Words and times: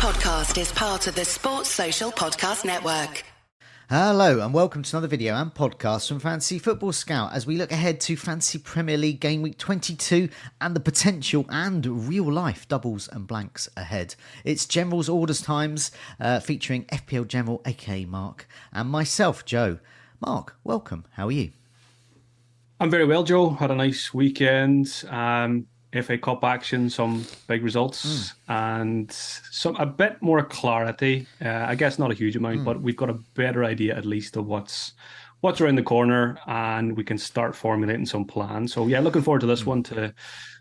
podcast 0.00 0.58
is 0.58 0.72
part 0.72 1.06
of 1.08 1.14
the 1.14 1.26
Sports 1.26 1.68
Social 1.68 2.10
Podcast 2.10 2.64
Network. 2.64 3.22
Hello 3.90 4.40
and 4.40 4.54
welcome 4.54 4.82
to 4.82 4.96
another 4.96 5.08
video 5.08 5.34
and 5.34 5.52
podcast 5.52 6.08
from 6.08 6.20
Fantasy 6.20 6.58
Football 6.58 6.92
Scout 6.92 7.34
as 7.34 7.46
we 7.46 7.58
look 7.58 7.70
ahead 7.70 8.00
to 8.00 8.16
Fantasy 8.16 8.56
Premier 8.56 8.96
League 8.96 9.20
Game 9.20 9.42
Week 9.42 9.58
22 9.58 10.30
and 10.58 10.74
the 10.74 10.80
potential 10.80 11.44
and 11.50 12.08
real 12.08 12.32
life 12.32 12.66
doubles 12.66 13.08
and 13.08 13.26
blanks 13.26 13.68
ahead. 13.76 14.14
It's 14.42 14.64
General's 14.64 15.10
Orders 15.10 15.42
Times 15.42 15.90
uh, 16.18 16.40
featuring 16.40 16.86
FPL 16.86 17.28
General 17.28 17.60
aka 17.66 18.06
Mark 18.06 18.48
and 18.72 18.88
myself, 18.88 19.44
Joe. 19.44 19.80
Mark, 20.18 20.56
welcome. 20.64 21.04
How 21.12 21.26
are 21.26 21.32
you? 21.32 21.50
I'm 22.80 22.88
very 22.88 23.04
well, 23.04 23.22
Joe. 23.22 23.50
Had 23.50 23.70
a 23.70 23.74
nice 23.76 24.14
weekend. 24.14 25.04
Um, 25.10 25.66
FA 26.02 26.16
Cup 26.18 26.44
action, 26.44 26.88
some 26.88 27.26
big 27.48 27.64
results, 27.64 28.06
mm. 28.06 28.34
and 28.48 29.10
some 29.12 29.76
a 29.76 29.86
bit 29.86 30.20
more 30.22 30.42
clarity. 30.44 31.26
Uh, 31.44 31.66
I 31.68 31.74
guess 31.74 31.98
not 31.98 32.10
a 32.10 32.14
huge 32.14 32.36
amount, 32.36 32.60
mm. 32.60 32.64
but 32.64 32.80
we've 32.80 32.96
got 32.96 33.10
a 33.10 33.18
better 33.34 33.64
idea 33.64 33.96
at 33.96 34.04
least 34.04 34.36
of 34.36 34.46
what's 34.46 34.92
what's 35.40 35.60
around 35.60 35.76
the 35.76 35.82
corner, 35.82 36.38
and 36.46 36.96
we 36.96 37.04
can 37.04 37.18
start 37.18 37.56
formulating 37.56 38.06
some 38.06 38.24
plans. 38.24 38.72
So 38.72 38.86
yeah, 38.86 39.00
looking 39.00 39.22
forward 39.22 39.40
to 39.40 39.46
this 39.46 39.62
mm. 39.62 39.66
one 39.66 39.82
to 39.84 40.14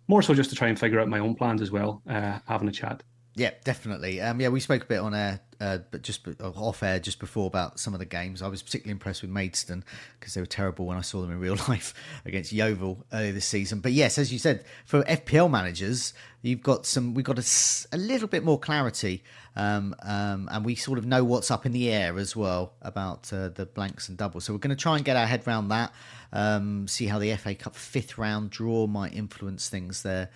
more 0.07 0.23
so 0.23 0.33
just 0.33 0.49
to 0.49 0.55
try 0.55 0.67
and 0.67 0.79
figure 0.79 0.99
out 0.99 1.07
my 1.07 1.19
own 1.19 1.35
plans 1.35 1.61
as 1.61 1.71
well. 1.71 2.01
Uh, 2.09 2.39
having 2.47 2.67
a 2.67 2.71
chat. 2.71 3.03
Yeah, 3.35 3.51
definitely. 3.63 4.19
Um, 4.19 4.41
yeah, 4.41 4.49
we 4.49 4.59
spoke 4.59 4.83
a 4.83 4.87
bit 4.87 4.99
on 4.99 5.13
air, 5.13 5.39
uh, 5.59 5.79
but 5.91 6.01
just 6.01 6.27
off 6.41 6.83
air 6.83 6.99
just 6.99 7.19
before 7.19 7.47
about 7.47 7.79
some 7.79 7.93
of 7.93 7.99
the 7.99 8.05
games. 8.05 8.41
I 8.41 8.47
was 8.47 8.61
particularly 8.61 8.91
impressed 8.91 9.21
with 9.21 9.31
Maidstone 9.31 9.83
because 10.19 10.33
they 10.33 10.41
were 10.41 10.47
terrible 10.47 10.85
when 10.85 10.97
I 10.97 11.01
saw 11.01 11.21
them 11.21 11.31
in 11.31 11.39
real 11.39 11.57
life 11.67 11.93
against 12.25 12.51
Yeovil 12.51 13.05
earlier 13.11 13.31
this 13.31 13.45
season. 13.45 13.79
But 13.79 13.91
yes, 13.91 14.17
as 14.17 14.31
you 14.31 14.39
said, 14.39 14.63
for 14.85 15.03
FPL 15.03 15.49
managers, 15.49 16.13
you've 16.41 16.63
got 16.63 16.85
some. 16.85 17.13
We've 17.13 17.25
got 17.25 17.39
a, 17.39 17.95
a 17.95 17.97
little 17.97 18.27
bit 18.27 18.43
more 18.43 18.59
clarity, 18.59 19.23
um, 19.55 19.95
um, 20.03 20.47
and 20.51 20.63
we 20.63 20.75
sort 20.75 20.97
of 20.97 21.05
know 21.05 21.23
what's 21.23 21.51
up 21.51 21.65
in 21.65 21.73
the 21.73 21.91
air 21.91 22.17
as 22.17 22.35
well 22.35 22.73
about 22.81 23.31
uh, 23.33 23.49
the 23.49 23.65
blanks 23.65 24.07
and 24.07 24.17
doubles. 24.17 24.45
So 24.45 24.53
we're 24.53 24.59
going 24.59 24.75
to 24.75 24.81
try 24.81 24.95
and 24.95 25.03
get 25.03 25.17
our 25.17 25.27
head 25.27 25.45
around 25.45 25.69
that. 25.69 25.93
Um, 26.31 26.87
see 26.87 27.07
how 27.07 27.19
the 27.19 27.35
FA 27.35 27.55
Cup 27.55 27.75
fifth 27.75 28.17
round 28.17 28.51
draw 28.51 28.87
might 28.87 29.13
influence 29.13 29.67
things 29.67 30.03
there 30.03 30.29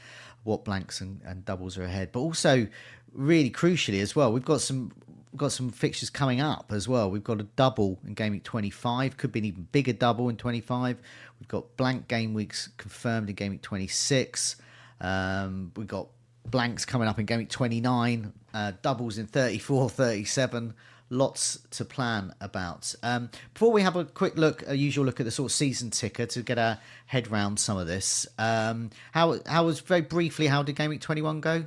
what 0.43 0.65
blanks 0.65 0.99
and, 0.99 1.21
and 1.25 1.45
doubles 1.45 1.77
are 1.77 1.83
ahead. 1.83 2.11
But 2.11 2.19
also, 2.19 2.67
really 3.13 3.49
crucially 3.49 4.01
as 4.01 4.15
well, 4.15 4.31
we've 4.31 4.45
got 4.45 4.61
some 4.61 4.91
got 5.37 5.51
some 5.51 5.69
fixtures 5.69 6.09
coming 6.09 6.41
up 6.41 6.71
as 6.73 6.87
well. 6.87 7.09
We've 7.09 7.23
got 7.23 7.39
a 7.39 7.43
double 7.43 7.99
in 8.05 8.13
game 8.13 8.33
week 8.33 8.43
25, 8.43 9.17
could 9.17 9.31
be 9.31 9.39
an 9.39 9.45
even 9.45 9.67
bigger 9.71 9.93
double 9.93 10.29
in 10.29 10.37
25. 10.37 11.01
We've 11.39 11.47
got 11.47 11.75
blank 11.77 12.07
game 12.07 12.33
weeks 12.33 12.69
confirmed 12.77 13.29
in 13.29 13.35
game 13.35 13.51
week 13.51 13.61
26. 13.61 14.55
Um, 15.01 15.71
we've 15.75 15.87
got 15.87 16.07
blanks 16.45 16.85
coming 16.85 17.07
up 17.07 17.19
in 17.19 17.25
game 17.25 17.39
week 17.39 17.49
29, 17.49 18.33
uh, 18.53 18.71
doubles 18.81 19.17
in 19.17 19.27
34, 19.27 19.89
37 19.89 20.73
lots 21.09 21.59
to 21.71 21.85
plan 21.85 22.33
about. 22.41 22.93
Um, 23.03 23.29
before 23.53 23.71
we 23.71 23.81
have 23.81 23.95
a 23.95 24.03
quick 24.03 24.37
look, 24.37 24.63
a 24.67 24.75
usual 24.75 25.05
look 25.05 25.19
at 25.19 25.25
the 25.25 25.31
sort 25.31 25.51
of 25.51 25.55
season 25.55 25.91
ticker 25.91 26.25
to 26.25 26.41
get 26.41 26.57
our 26.57 26.79
head 27.05 27.29
round 27.31 27.59
some 27.59 27.77
of 27.77 27.87
this. 27.87 28.27
Um, 28.37 28.89
how 29.11 29.39
how 29.45 29.65
was 29.65 29.79
very 29.79 30.01
briefly? 30.01 30.47
How 30.47 30.63
did 30.63 30.75
Game 30.75 30.89
Week 30.89 31.01
Twenty 31.01 31.21
One 31.21 31.39
go? 31.39 31.65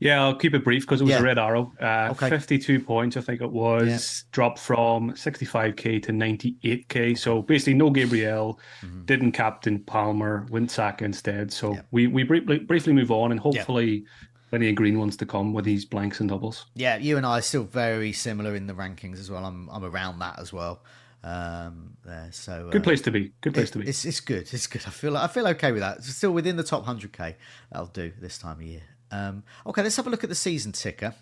Yeah, 0.00 0.22
I'll 0.22 0.34
keep 0.34 0.54
it 0.54 0.64
brief 0.64 0.82
because 0.82 1.02
it 1.02 1.04
was 1.04 1.12
yeah. 1.12 1.20
a 1.20 1.22
red 1.22 1.38
arrow. 1.38 1.72
Uh, 1.80 2.08
okay. 2.12 2.30
52 2.30 2.80
points, 2.80 3.18
I 3.18 3.20
think 3.20 3.42
it 3.42 3.50
was, 3.50 3.88
yeah. 3.88 4.28
dropped 4.32 4.58
from 4.58 5.12
65k 5.12 6.02
to 6.04 6.12
98k. 6.12 7.18
So 7.18 7.42
basically, 7.42 7.74
no 7.74 7.90
Gabriel, 7.90 8.58
mm-hmm. 8.80 9.04
didn't 9.04 9.32
captain 9.32 9.78
Palmer, 9.80 10.46
went 10.50 10.70
Saka 10.70 11.04
instead. 11.04 11.52
So 11.52 11.74
yeah. 11.74 11.82
we 11.90 12.06
we 12.06 12.22
briefly, 12.22 12.58
briefly 12.60 12.94
move 12.94 13.10
on, 13.10 13.30
and 13.30 13.38
hopefully 13.38 14.04
plenty 14.48 14.70
of 14.70 14.74
green 14.74 14.98
ones 14.98 15.16
to 15.18 15.26
come 15.26 15.52
with 15.52 15.66
these 15.66 15.84
blanks 15.84 16.20
and 16.20 16.28
doubles. 16.28 16.66
Yeah, 16.74 16.96
you 16.96 17.16
and 17.16 17.26
I 17.26 17.38
are 17.38 17.42
still 17.42 17.64
very 17.64 18.12
similar 18.12 18.54
in 18.56 18.66
the 18.66 18.74
rankings 18.74 19.20
as 19.20 19.30
well. 19.30 19.44
I'm 19.44 19.68
I'm 19.70 19.84
around 19.84 20.18
that 20.20 20.38
as 20.38 20.50
well. 20.50 20.82
Um, 21.22 21.96
there, 22.04 22.28
so 22.32 22.68
good 22.72 22.80
uh, 22.80 22.84
place 22.84 23.02
to 23.02 23.10
be. 23.10 23.32
Good 23.42 23.52
place 23.52 23.68
it, 23.68 23.72
to 23.72 23.78
be. 23.80 23.88
It's 23.88 24.04
it's 24.04 24.20
good. 24.20 24.48
It's 24.52 24.66
good. 24.66 24.82
I 24.86 24.90
feel 24.90 25.16
I 25.16 25.28
feel 25.28 25.46
okay 25.48 25.72
with 25.72 25.82
that. 25.82 25.98
It's 25.98 26.16
still 26.16 26.32
within 26.32 26.56
the 26.56 26.64
top 26.64 26.84
hundred 26.84 27.12
k. 27.12 27.36
That'll 27.70 27.88
do 27.88 28.12
this 28.18 28.38
time 28.38 28.56
of 28.56 28.62
year. 28.62 28.82
Um, 29.10 29.42
okay, 29.66 29.82
let's 29.82 29.96
have 29.96 30.06
a 30.06 30.10
look 30.10 30.24
at 30.24 30.30
the 30.30 30.36
season 30.36 30.72
ticker 30.72 31.14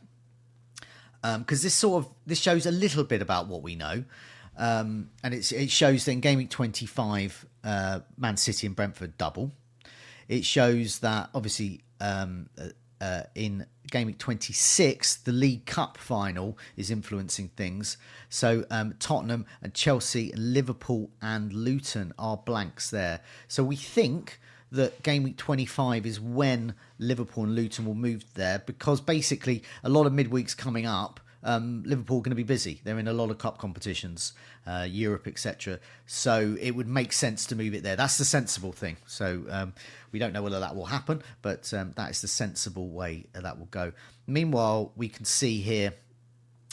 because 1.21 1.37
um, 1.37 1.44
this 1.47 1.75
sort 1.75 2.04
of 2.04 2.12
this 2.26 2.38
shows 2.38 2.66
a 2.66 2.71
little 2.71 3.04
bit 3.04 3.22
about 3.22 3.49
what 3.49 3.62
we 3.62 3.75
know. 3.75 4.04
Um, 4.56 5.10
and 5.22 5.34
it 5.34 5.71
shows 5.71 6.04
that 6.04 6.10
in 6.10 6.21
Game 6.21 6.38
Week 6.38 6.50
25, 6.50 7.47
uh, 7.62 8.00
Man 8.16 8.37
City 8.37 8.66
and 8.66 8.75
Brentford 8.75 9.16
double. 9.16 9.53
It 10.28 10.44
shows 10.44 10.98
that 10.98 11.31
obviously 11.32 11.82
um, 12.00 12.50
uh, 13.00 13.22
in 13.34 13.66
game 13.91 14.09
week 14.09 14.19
26, 14.19 15.16
the 15.19 15.32
League 15.32 15.65
Cup 15.66 15.97
final 15.97 16.59
is 16.77 16.91
influencing 16.91 17.48
things. 17.56 17.97
So 18.28 18.65
um, 18.71 18.94
Tottenham 18.98 19.47
and 19.62 19.72
Chelsea, 19.72 20.32
and 20.32 20.53
Liverpool 20.53 21.10
and 21.22 21.53
Luton 21.53 22.12
are 22.19 22.37
blanks 22.37 22.91
there. 22.91 23.21
So 23.47 23.65
we 23.65 23.77
think 23.77 24.41
that 24.73 25.03
game 25.03 25.23
week 25.23 25.37
25 25.37 26.06
is 26.06 26.21
when 26.21 26.75
Liverpool 26.99 27.45
and 27.45 27.55
Luton 27.55 27.84
will 27.87 27.95
move 27.95 28.25
there 28.34 28.62
because 28.67 29.01
basically 29.01 29.62
a 29.83 29.89
lot 29.89 30.06
of 30.06 30.12
midweeks 30.12 30.56
coming 30.56 30.87
up 30.87 31.21
um, 31.43 31.83
Liverpool 31.87 32.21
going 32.21 32.31
to 32.31 32.37
be 32.37 32.43
busy. 32.43 32.81
They're 32.84 32.99
in 32.99 33.09
a 33.09 33.12
lot 33.12 33.31
of 33.31 33.39
cup 33.39 33.59
competitions, 33.59 34.33
uh, 34.67 34.87
Europe, 34.89 35.27
etc. 35.27 35.78
So 36.07 36.57
it 36.61 36.73
would 36.73 36.89
make 36.89 37.12
sense 37.12 37.47
to 37.47 37.57
move 37.57 37.75
it 37.75 37.83
there. 37.83 37.97
That's 37.97 38.19
the 38.19 38.25
sensible 38.25 38.73
thing. 38.73 38.97
So 39.07 39.45
um, 39.49 39.75
we 40.12 40.19
don't 40.19 40.33
know 40.33 40.43
whether 40.43 40.61
that 40.61 40.75
will 40.75 40.87
happen, 40.87 41.23
but 41.43 41.73
um, 41.73 41.93
that 41.97 42.11
is 42.11 42.21
the 42.21 42.28
sensible 42.28 42.89
way 42.89 43.27
that 43.33 43.59
will 43.59 43.67
go. 43.67 43.93
Meanwhile, 44.27 44.93
we 44.97 45.09
can 45.09 45.25
see 45.25 45.61
here. 45.61 45.95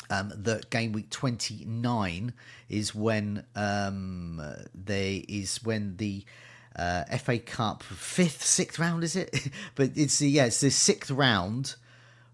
Um, 0.07 0.31
that 0.35 0.69
game 0.69 0.91
week 0.91 1.09
29 1.09 2.31
is 2.69 2.94
when 2.94 3.44
um, 3.55 4.39
there 4.75 5.22
is 5.28 5.63
when 5.63 5.97
the 5.97 6.23
uh, 6.75 7.03
FA 7.17 7.39
Cup 7.39 7.83
fifth, 7.83 8.43
sixth 8.43 8.79
round 8.79 9.03
is 9.03 9.15
it? 9.15 9.49
but 9.75 9.91
it's 9.95 10.19
the 10.19 10.29
yeah, 10.29 10.45
it's 10.45 10.61
the 10.61 10.71
sixth 10.71 11.11
round 11.11 11.75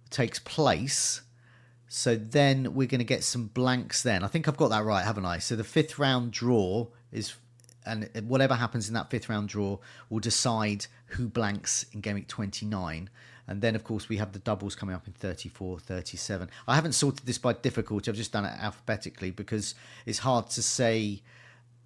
takes 0.09 0.39
place 0.39 1.21
so 1.93 2.15
then 2.15 2.73
we're 2.73 2.87
going 2.87 2.99
to 2.99 3.05
get 3.05 3.21
some 3.21 3.47
blanks 3.47 4.01
then. 4.01 4.23
I 4.23 4.27
think 4.27 4.47
I've 4.47 4.55
got 4.55 4.69
that 4.69 4.85
right, 4.85 5.03
haven't 5.03 5.25
I? 5.25 5.39
So 5.39 5.57
the 5.57 5.65
fifth 5.65 5.99
round 5.99 6.31
draw 6.31 6.87
is, 7.11 7.35
and 7.85 8.09
whatever 8.29 8.55
happens 8.55 8.87
in 8.87 8.93
that 8.93 9.09
fifth 9.09 9.27
round 9.27 9.49
draw 9.49 9.77
will 10.09 10.21
decide 10.21 10.85
who 11.07 11.27
blanks 11.27 11.85
in 11.91 11.99
game 11.99 12.15
week 12.15 12.29
29. 12.29 13.09
And 13.45 13.61
then, 13.61 13.75
of 13.75 13.83
course, 13.83 14.07
we 14.07 14.15
have 14.15 14.31
the 14.31 14.39
doubles 14.39 14.73
coming 14.73 14.95
up 14.95 15.05
in 15.05 15.11
34, 15.11 15.79
37. 15.79 16.49
I 16.65 16.75
haven't 16.75 16.93
sorted 16.93 17.25
this 17.25 17.37
by 17.37 17.51
difficulty. 17.51 18.09
I've 18.09 18.15
just 18.15 18.31
done 18.31 18.45
it 18.45 18.57
alphabetically 18.57 19.31
because 19.31 19.75
it's 20.05 20.19
hard 20.19 20.49
to 20.51 20.63
say. 20.63 21.21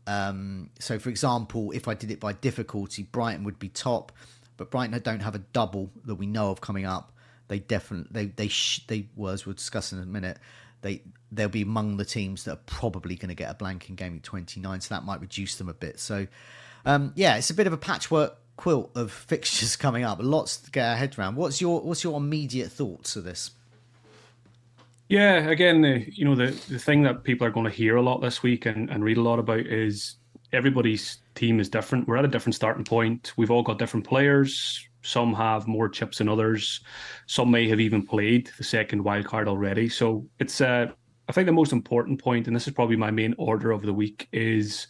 Um, 0.07 0.69
so, 0.79 0.99
for 0.99 1.09
example, 1.09 1.71
if 1.71 1.87
I 1.87 1.93
did 1.93 2.11
it 2.11 2.19
by 2.19 2.33
difficulty, 2.33 3.03
Brighton 3.03 3.43
would 3.43 3.59
be 3.59 3.69
top, 3.69 4.11
but 4.57 4.69
Brighton 4.69 4.99
don't 5.01 5.21
have 5.21 5.35
a 5.35 5.39
double 5.39 5.91
that 6.05 6.15
we 6.15 6.27
know 6.27 6.51
of 6.51 6.61
coming 6.61 6.85
up 6.85 7.11
they 7.47 7.59
definitely 7.59 8.07
they 8.11 8.25
they 8.27 8.47
sh- 8.47 8.85
they 8.87 9.07
was 9.15 9.45
we'll 9.45 9.55
discuss 9.55 9.91
in 9.91 9.99
a 9.99 10.05
minute. 10.05 10.37
They 10.81 11.01
they'll 11.31 11.49
be 11.49 11.61
among 11.61 11.97
the 11.97 12.05
teams 12.05 12.43
that 12.45 12.51
are 12.53 12.61
probably 12.65 13.15
going 13.15 13.29
to 13.29 13.35
get 13.35 13.51
a 13.51 13.53
blank 13.53 13.89
in 13.89 13.95
game 13.95 14.19
29, 14.21 14.81
so 14.81 14.93
that 14.93 15.03
might 15.03 15.21
reduce 15.21 15.55
them 15.55 15.69
a 15.69 15.73
bit. 15.73 15.99
So 15.99 16.27
um, 16.85 17.13
yeah, 17.15 17.37
it's 17.37 17.49
a 17.49 17.53
bit 17.53 17.67
of 17.67 17.73
a 17.73 17.77
patchwork 17.77 18.37
quilt 18.57 18.91
of 18.95 19.11
fixtures 19.27 19.75
coming 19.75 20.03
up. 20.03 20.19
Lots 20.21 20.57
to 20.57 20.71
get 20.71 20.87
our 20.87 20.95
head 20.95 21.17
around. 21.17 21.35
What's 21.35 21.61
your 21.61 21.81
what's 21.81 22.03
your 22.03 22.17
immediate 22.17 22.71
thoughts 22.71 23.15
of 23.15 23.23
this? 23.23 23.51
Yeah, 25.07 25.49
again, 25.49 25.81
the, 25.81 26.03
you 26.11 26.25
know 26.25 26.35
the 26.35 26.47
the 26.69 26.79
thing 26.79 27.03
that 27.03 27.23
people 27.23 27.45
are 27.45 27.51
going 27.51 27.65
to 27.65 27.71
hear 27.71 27.97
a 27.97 28.01
lot 28.01 28.21
this 28.21 28.41
week 28.41 28.65
and, 28.65 28.89
and 28.89 29.03
read 29.03 29.17
a 29.17 29.21
lot 29.21 29.37
about 29.37 29.59
is 29.59 30.15
everybody's 30.51 31.19
team 31.35 31.59
is 31.59 31.69
different. 31.69 32.07
We're 32.07 32.17
at 32.17 32.25
a 32.25 32.29
different 32.29 32.55
starting 32.55 32.83
point. 32.83 33.33
We've 33.37 33.51
all 33.51 33.61
got 33.61 33.77
different 33.77 34.07
players. 34.07 34.87
Some 35.03 35.33
have 35.35 35.67
more 35.67 35.89
chips 35.89 36.17
than 36.17 36.27
others. 36.27 36.81
Some 37.27 37.51
may 37.51 37.69
have 37.69 37.79
even 37.79 38.05
played 38.05 38.49
the 38.57 38.63
second 38.63 39.03
wild 39.03 39.25
card 39.25 39.47
already. 39.47 39.89
So 39.89 40.25
it's 40.39 40.59
uh, 40.59 40.87
I 41.29 41.31
think 41.31 41.45
the 41.45 41.51
most 41.51 41.71
important 41.71 42.19
point, 42.19 42.47
and 42.47 42.55
this 42.55 42.67
is 42.67 42.73
probably 42.73 42.95
my 42.95 43.11
main 43.11 43.35
order 43.37 43.71
of 43.71 43.83
the 43.83 43.93
week, 43.93 44.27
is 44.31 44.87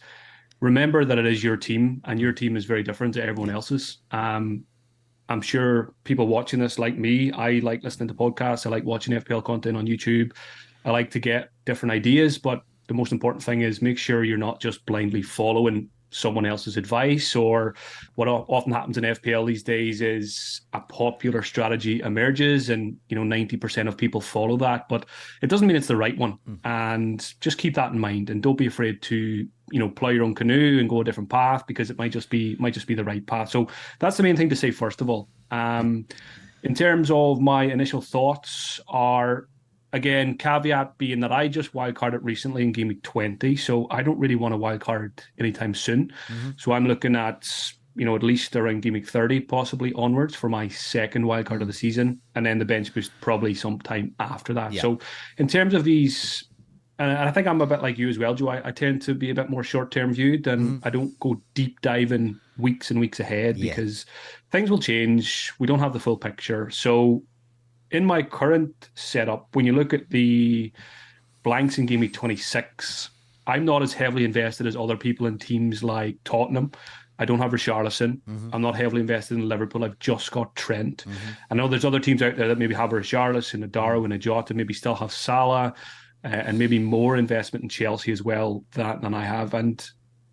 remember 0.60 1.04
that 1.04 1.18
it 1.18 1.26
is 1.26 1.44
your 1.44 1.58
team, 1.58 2.00
and 2.04 2.18
your 2.18 2.32
team 2.32 2.56
is 2.56 2.64
very 2.64 2.82
different 2.82 3.12
to 3.14 3.22
everyone 3.22 3.50
else's. 3.50 3.98
Um, 4.12 4.64
I'm 5.28 5.40
sure 5.40 5.92
people 6.04 6.28
watching 6.28 6.60
this, 6.60 6.78
like 6.78 6.96
me, 6.96 7.32
I 7.32 7.58
like 7.58 7.82
listening 7.82 8.08
to 8.08 8.14
podcasts. 8.14 8.66
I 8.66 8.70
like 8.70 8.84
watching 8.84 9.14
FPL 9.14 9.44
content 9.44 9.76
on 9.76 9.86
YouTube. 9.86 10.32
I 10.84 10.90
like 10.90 11.10
to 11.12 11.18
get 11.18 11.50
different 11.64 11.92
ideas, 11.92 12.38
but 12.38 12.62
the 12.86 12.94
most 12.94 13.10
important 13.10 13.42
thing 13.42 13.62
is 13.62 13.82
make 13.82 13.98
sure 13.98 14.22
you're 14.22 14.38
not 14.38 14.60
just 14.60 14.86
blindly 14.86 15.22
following 15.22 15.88
someone 16.10 16.46
else's 16.46 16.76
advice 16.76 17.34
or 17.36 17.74
what 18.14 18.28
often 18.28 18.72
happens 18.72 18.96
in 18.96 19.04
FPL 19.04 19.46
these 19.46 19.62
days 19.62 20.00
is 20.00 20.62
a 20.72 20.80
popular 20.80 21.42
strategy 21.42 22.00
emerges 22.00 22.70
and 22.70 22.96
you 23.08 23.16
know 23.16 23.36
90% 23.36 23.88
of 23.88 23.96
people 23.96 24.20
follow 24.20 24.56
that 24.56 24.88
but 24.88 25.06
it 25.42 25.48
doesn't 25.48 25.66
mean 25.66 25.76
it's 25.76 25.88
the 25.88 25.96
right 25.96 26.16
one. 26.16 26.38
Mm. 26.48 26.58
and 26.64 27.34
just 27.40 27.58
keep 27.58 27.74
that 27.74 27.92
in 27.92 27.98
mind 27.98 28.30
and 28.30 28.42
don't 28.42 28.58
be 28.58 28.66
afraid 28.66 29.02
to 29.02 29.16
you 29.72 29.78
know 29.78 29.88
plow 29.88 30.10
your 30.10 30.24
own 30.24 30.34
canoe 30.34 30.78
and 30.78 30.88
go 30.88 31.00
a 31.00 31.04
different 31.04 31.28
path 31.28 31.66
because 31.66 31.90
it 31.90 31.98
might 31.98 32.12
just 32.12 32.30
be 32.30 32.56
might 32.58 32.74
just 32.74 32.86
be 32.86 32.94
the 32.94 33.04
right 33.04 33.26
path. 33.26 33.48
So 33.50 33.68
that's 33.98 34.16
the 34.16 34.22
main 34.22 34.36
thing 34.36 34.48
to 34.48 34.56
say 34.56 34.70
first 34.70 35.00
of 35.00 35.10
all. 35.10 35.28
Um 35.50 36.06
In 36.62 36.74
terms 36.74 37.10
of 37.10 37.40
my 37.40 37.64
initial 37.64 38.00
thoughts, 38.00 38.80
are 38.88 39.48
again 39.96 40.38
caveat 40.38 40.96
being 40.98 41.20
that 41.20 41.32
I 41.32 41.48
just 41.48 41.72
wildcarded 41.72 42.20
recently 42.22 42.62
in 42.62 42.72
game 42.72 42.88
week 42.88 43.02
twenty, 43.02 43.56
so 43.56 43.86
I 43.90 44.02
don't 44.02 44.18
really 44.18 44.36
want 44.36 44.54
to 44.54 44.58
wildcard 44.58 45.18
anytime 45.38 45.74
soon. 45.74 46.12
Mm-hmm. 46.28 46.50
So 46.58 46.72
I'm 46.72 46.86
looking 46.86 47.16
at 47.16 47.46
you 47.96 48.04
know, 48.04 48.14
at 48.14 48.22
least 48.22 48.54
around 48.54 48.82
game 48.82 48.92
week 48.92 49.08
30, 49.08 49.40
possibly 49.40 49.92
onwards 49.94 50.34
for 50.34 50.50
my 50.50 50.68
second 50.68 51.24
wildcard 51.24 51.62
of 51.62 51.66
the 51.66 51.72
season. 51.72 52.20
And 52.34 52.44
then 52.44 52.58
the 52.58 52.64
bench 52.64 52.92
boost 52.92 53.10
probably 53.22 53.54
sometime 53.54 54.14
after 54.20 54.52
that. 54.52 54.74
Yeah. 54.74 54.82
So, 54.82 54.98
in 55.38 55.48
terms 55.48 55.72
of 55.72 55.82
these, 55.82 56.44
and 56.98 57.10
I 57.10 57.30
think 57.30 57.46
I'm 57.46 57.60
a 57.60 57.66
bit 57.66 57.82
like 57.82 57.98
you 57.98 58.08
as 58.08 58.18
well, 58.18 58.34
Joe. 58.34 58.48
I, 58.48 58.68
I 58.68 58.70
tend 58.70 59.00
to 59.02 59.14
be 59.14 59.30
a 59.30 59.34
bit 59.34 59.48
more 59.48 59.62
short 59.62 59.90
term 59.90 60.12
viewed 60.12 60.46
and 60.46 60.62
mm-hmm. 60.62 60.86
I 60.86 60.90
don't 60.90 61.18
go 61.20 61.40
deep 61.54 61.80
diving 61.80 62.38
weeks 62.58 62.90
and 62.90 63.00
weeks 63.00 63.18
ahead 63.18 63.56
yeah. 63.56 63.70
because 63.70 64.04
things 64.52 64.70
will 64.70 64.78
change. 64.78 65.52
We 65.58 65.66
don't 65.66 65.78
have 65.78 65.94
the 65.94 66.00
full 66.00 66.18
picture. 66.18 66.68
So, 66.70 67.22
in 67.96 68.04
my 68.04 68.22
current 68.22 68.90
setup, 68.94 69.48
when 69.54 69.66
you 69.66 69.72
look 69.72 69.92
at 69.92 70.10
the 70.10 70.72
blanks 71.42 71.78
in 71.78 71.86
game 71.86 72.00
week 72.00 72.12
26, 72.12 73.10
I'm 73.46 73.64
not 73.64 73.82
as 73.82 73.92
heavily 73.92 74.24
invested 74.24 74.66
as 74.66 74.76
other 74.76 74.96
people 74.96 75.26
in 75.26 75.38
teams 75.38 75.82
like 75.82 76.16
Tottenham 76.24 76.72
I 77.18 77.24
don't 77.24 77.38
have 77.38 77.52
Richarlison. 77.52 78.20
Mm-hmm. 78.22 78.50
I'm 78.52 78.62
not 78.62 78.76
heavily 78.76 79.00
invested 79.00 79.38
in 79.38 79.48
Liverpool. 79.48 79.84
I've 79.84 79.98
just 79.98 80.30
got 80.30 80.54
Trent. 80.54 81.04
Mm-hmm. 81.04 81.32
I 81.50 81.54
know 81.54 81.68
there's 81.68 81.84
other 81.84 82.00
teams 82.00 82.22
out 82.22 82.36
there 82.36 82.48
that 82.48 82.58
maybe 82.58 82.74
have 82.74 82.92
a 82.92 82.96
Richarlison, 82.96 83.64
a 83.64 83.66
Darwin, 83.66 84.12
a 84.12 84.18
Jota, 84.18 84.54
maybe 84.54 84.74
still 84.74 84.94
have 84.94 85.12
Salah, 85.12 85.74
uh, 86.24 86.28
and 86.28 86.58
maybe 86.58 86.78
more 86.78 87.16
investment 87.16 87.62
in 87.62 87.68
Chelsea 87.68 88.12
as 88.12 88.22
well 88.22 88.64
that, 88.72 89.00
than 89.00 89.14
I 89.14 89.24
have. 89.24 89.54
And 89.54 89.84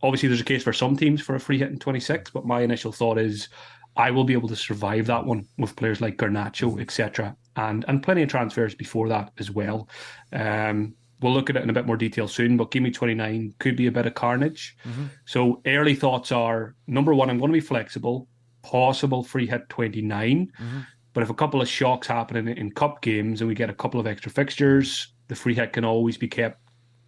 obviously, 0.02 0.28
there's 0.28 0.42
a 0.42 0.46
case 0.46 0.64
for 0.64 0.74
some 0.74 0.98
teams 0.98 1.22
for 1.22 1.36
a 1.36 1.40
free 1.40 1.58
hit 1.58 1.72
in 1.72 1.80
26. 1.80 2.32
But 2.32 2.46
my 2.46 2.62
initial 2.62 2.92
thought 2.92 3.18
is 3.18 3.48
I 3.96 4.12
will 4.12 4.26
be 4.26 4.34
able 4.34 4.50
to 4.50 4.56
survive 4.56 5.06
that 5.06 5.26
one 5.26 5.48
with 5.58 5.76
players 5.76 6.02
like 6.02 6.18
Garnacho, 6.18 6.82
etc., 6.82 7.36
and 7.56 7.86
and 7.88 8.02
plenty 8.02 8.24
of 8.24 8.30
transfers 8.30 8.76
before 8.76 9.10
that 9.10 9.32
as 9.38 9.52
well. 9.52 9.90
Um, 10.32 10.96
we'll 11.22 11.34
look 11.34 11.50
at 11.50 11.56
it 11.56 11.64
in 11.64 11.70
a 11.70 11.74
bit 11.74 11.86
more 11.86 11.98
detail 11.98 12.28
soon, 12.28 12.58
but 12.58 12.72
give 12.72 12.84
me 12.84 12.92
29 12.92 13.54
could 13.60 13.76
be 13.76 13.88
a 13.88 13.92
bit 13.92 14.06
of 14.06 14.14
carnage. 14.14 14.76
Mm-hmm. 14.86 15.06
So 15.26 15.62
early 15.66 15.96
thoughts 15.96 16.32
are 16.32 16.76
number 16.86 17.14
one, 17.14 17.30
I'm 17.30 17.40
going 17.40 17.52
to 17.52 17.54
be 17.54 17.62
flexible, 17.62 18.28
possible 18.62 19.24
free 19.24 19.48
hit 19.48 19.70
29. 19.70 20.52
Mm-hmm. 20.60 20.80
But 21.14 21.24
if 21.24 21.30
a 21.30 21.34
couple 21.34 21.62
of 21.62 21.70
shocks 21.70 22.08
happen 22.08 22.36
in, 22.36 22.48
in 22.50 22.72
cup 22.72 23.02
games 23.02 23.40
and 23.40 23.48
we 23.48 23.56
get 23.56 23.70
a 23.70 23.74
couple 23.74 24.00
of 24.00 24.08
extra 24.08 24.32
fixtures, 24.32 25.14
the 25.28 25.36
free 25.36 25.54
hit 25.54 25.74
can 25.74 25.86
always 25.86 26.18
be 26.18 26.28
kept 26.28 26.60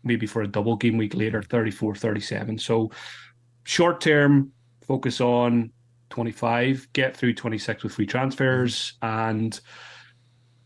maybe 0.04 0.28
for 0.28 0.44
a 0.44 0.48
double 0.48 0.78
game 0.78 0.98
week 0.98 1.16
later, 1.16 1.42
34, 1.42 1.96
37. 1.96 2.60
So 2.60 2.92
short 3.64 4.00
term, 4.00 4.52
focus 4.88 5.20
on 5.20 5.72
25, 6.12 6.88
get 6.94 7.18
through 7.18 7.34
26 7.34 7.84
with 7.84 7.94
free 7.94 8.06
transfers, 8.06 8.94
and 9.02 9.60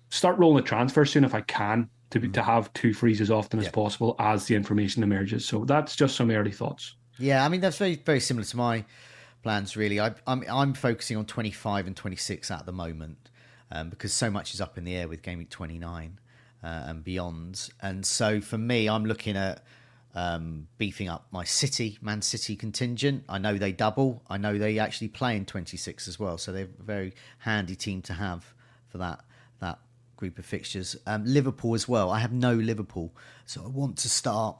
start 0.10 0.38
rolling 0.38 0.58
the 0.58 0.68
transfer 0.68 1.06
soon 1.06 1.24
if 1.24 1.34
I 1.34 1.42
can 1.42 1.90
to 2.12 2.20
be, 2.20 2.28
to 2.30 2.40
mm-hmm. 2.40 2.50
have 2.50 2.74
two 2.74 2.94
frees 2.94 3.22
as 3.22 3.32
often 3.32 3.60
yeah. 3.60 3.68
as 3.68 3.72
possible 3.72 4.16
as 4.20 4.46
the 4.46 4.56
information 4.56 5.04
emerges. 5.04 5.46
So 5.46 5.66
that's 5.66 5.96
just 5.96 6.16
some 6.16 6.32
early 6.32 6.52
thoughts. 6.52 6.96
Yeah, 7.18 7.46
I 7.46 7.50
mean 7.50 7.62
that's 7.62 7.78
very 7.78 7.96
very 7.96 8.20
similar 8.20 8.46
to 8.46 8.58
my 8.58 8.86
plans. 9.44 9.76
Really, 9.76 10.00
I, 10.00 10.08
am 10.08 10.16
I'm, 10.28 10.44
I'm 10.50 10.74
focusing 10.74 11.18
on 11.18 11.26
25 11.26 11.88
and 11.88 11.96
26 11.96 12.50
at 12.52 12.66
the 12.66 12.72
moment 12.72 13.30
um, 13.72 13.90
because 13.90 14.14
so 14.14 14.30
much 14.30 14.54
is 14.54 14.62
up 14.62 14.78
in 14.78 14.84
the 14.84 14.96
air 14.96 15.08
with 15.08 15.22
Game 15.22 15.40
Week 15.40 15.50
29 15.50 16.20
uh, 16.64 16.68
and 16.68 17.04
beyond. 17.04 17.70
And 17.82 18.06
so 18.06 18.42
for 18.42 18.58
me, 18.58 18.88
I'm 18.90 19.06
looking 19.06 19.36
at 19.36 19.64
um, 20.16 20.68
beefing 20.78 21.08
up 21.08 21.28
my 21.32 21.44
City, 21.44 21.98
Man 22.02 22.22
City 22.22 22.56
contingent. 22.56 23.24
I 23.30 23.38
know 23.38 23.58
they 23.58 23.72
double. 23.72 24.24
I 24.30 24.38
know 24.38 24.58
they 24.58 24.80
actually 24.80 25.10
play 25.10 25.36
in 25.36 25.46
26 25.46 26.08
as 26.08 26.20
well, 26.20 26.38
so 26.38 26.52
they're 26.52 26.66
a 26.80 26.84
very 26.84 27.14
handy 27.40 27.76
team 27.76 28.02
to 28.04 28.14
have 28.14 28.54
for 28.88 28.98
that 28.98 29.22
group 30.20 30.38
of 30.38 30.46
fixtures. 30.46 30.98
Um, 31.08 31.24
Liverpool 31.26 31.74
as 31.74 31.88
well. 31.88 32.12
I 32.12 32.20
have 32.20 32.34
no 32.34 32.54
Liverpool, 32.54 33.16
so 33.46 33.64
I 33.64 33.68
want 33.68 33.98
to 34.00 34.10
start 34.10 34.58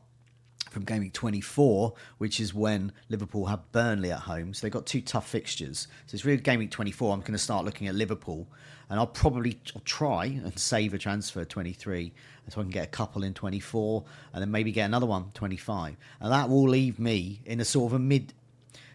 from 0.72 0.86
game 0.86 1.02
week 1.02 1.14
24, 1.14 1.94
which 2.18 2.40
is 2.40 2.54
when 2.54 2.94
Liverpool 3.10 3.48
have 3.48 3.70
Burnley 3.72 4.12
at 4.12 4.20
home. 4.20 4.54
So 4.54 4.66
they've 4.66 4.72
got 4.72 4.86
two 4.86 5.02
tough 5.02 5.28
fixtures. 5.28 5.88
So 6.08 6.16
it's 6.16 6.24
really 6.24 6.42
game 6.42 6.60
week 6.60 6.72
24. 6.72 7.14
I'm 7.14 7.20
going 7.20 7.34
to 7.34 7.38
start 7.38 7.66
looking 7.66 7.88
at 7.88 7.96
Liverpool, 7.96 8.48
and 8.90 9.00
I'll 9.00 9.08
probably 9.08 9.60
I'll 9.76 9.82
try 9.82 10.26
and 10.26 10.58
save 10.58 10.94
a 10.94 10.98
transfer 10.98 11.44
23, 11.44 12.14
so 12.48 12.62
I 12.62 12.64
can 12.64 12.72
get 12.72 12.86
a 12.86 12.88
couple 12.88 13.24
in 13.24 13.34
24, 13.34 14.06
and 14.34 14.42
then 14.42 14.52
maybe 14.52 14.72
get 14.72 14.86
another 14.86 15.06
one 15.06 15.32
25, 15.34 15.98
and 16.22 16.32
that 16.32 16.50
will 16.50 16.70
leave 16.70 17.00
me 17.00 17.42
in 17.46 17.60
a 17.60 17.66
sort 17.66 17.92
of 17.92 17.96
a 17.96 18.00
mid. 18.00 18.34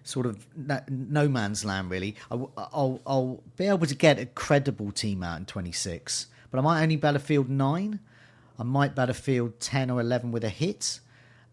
Sort 0.06 0.26
of 0.26 0.46
no 0.90 1.28
man's 1.28 1.64
land, 1.64 1.90
really. 1.90 2.14
I'll, 2.30 3.00
I'll 3.06 3.42
be 3.56 3.64
able 3.64 3.86
to 3.86 3.94
get 3.94 4.18
a 4.18 4.26
credible 4.26 4.92
team 4.92 5.22
out 5.22 5.38
in 5.38 5.46
26, 5.46 6.26
but 6.54 6.60
I 6.60 6.62
might 6.62 6.82
only 6.84 6.94
Battlefield 6.94 7.48
9. 7.48 7.98
I 8.60 8.62
might 8.62 8.94
Battlefield 8.94 9.58
10 9.58 9.90
or 9.90 10.00
11 10.00 10.30
with 10.30 10.44
a 10.44 10.48
hit. 10.48 11.00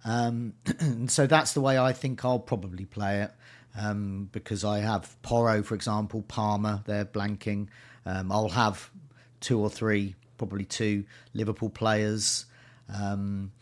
Um, 0.05 0.53
and 0.79 1.09
so 1.09 1.25
that's 1.25 1.53
the 1.53 1.61
way 1.61 1.79
I 1.79 1.91
think 1.91 2.23
I'll 2.23 2.37
probably 2.37 2.85
play 2.85 3.23
it. 3.23 3.31
Um, 3.75 4.29
because 4.31 4.63
I 4.63 4.77
have 4.77 5.19
Porro, 5.23 5.63
for 5.63 5.73
example, 5.73 6.21
Palmer, 6.27 6.83
they're 6.85 7.05
blanking. 7.05 7.69
Um, 8.05 8.31
I'll 8.31 8.49
have 8.49 8.91
two 9.39 9.59
or 9.59 9.71
three, 9.71 10.13
probably 10.37 10.65
two 10.65 11.05
Liverpool 11.33 11.71
players. 11.71 12.45
Um, 12.93 13.53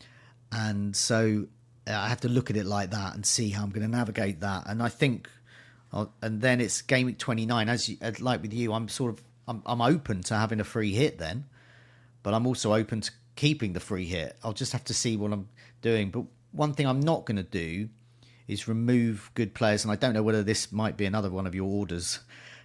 and 0.52 0.94
so 0.94 1.46
uh, 1.88 1.92
I 1.92 2.08
have 2.08 2.20
to 2.20 2.28
look 2.28 2.50
at 2.50 2.58
it 2.58 2.66
like 2.66 2.90
that 2.90 3.14
and 3.14 3.24
see 3.24 3.48
how 3.48 3.62
I'm 3.62 3.70
going 3.70 3.90
to 3.90 3.96
navigate 3.96 4.40
that. 4.40 4.64
And 4.66 4.82
I 4.82 4.90
think, 4.90 5.30
I'll, 5.90 6.12
and 6.20 6.42
then 6.42 6.60
it's 6.60 6.82
game 6.82 7.06
week 7.06 7.16
29. 7.16 7.70
As 7.70 7.88
you, 7.88 7.96
like 8.18 8.42
with 8.42 8.52
you, 8.52 8.74
I'm 8.74 8.88
sort 8.88 9.14
of 9.14 9.22
I'm, 9.50 9.62
I'm 9.66 9.82
open 9.82 10.22
to 10.24 10.36
having 10.36 10.60
a 10.60 10.64
free 10.64 10.92
hit 10.92 11.18
then, 11.18 11.44
but 12.22 12.34
I'm 12.34 12.46
also 12.46 12.72
open 12.72 13.00
to 13.00 13.10
keeping 13.34 13.72
the 13.72 13.80
free 13.80 14.06
hit. 14.06 14.36
I'll 14.44 14.52
just 14.52 14.72
have 14.72 14.84
to 14.84 14.94
see 14.94 15.16
what 15.16 15.32
I'm 15.32 15.48
doing. 15.82 16.10
But 16.10 16.24
one 16.52 16.72
thing 16.72 16.86
I'm 16.86 17.00
not 17.00 17.26
going 17.26 17.36
to 17.36 17.42
do 17.42 17.88
is 18.46 18.68
remove 18.68 19.30
good 19.34 19.52
players, 19.52 19.84
and 19.84 19.90
I 19.90 19.96
don't 19.96 20.14
know 20.14 20.22
whether 20.22 20.44
this 20.44 20.70
might 20.70 20.96
be 20.96 21.04
another 21.04 21.30
one 21.30 21.48
of 21.48 21.54
your 21.54 21.68
orders 21.68 22.20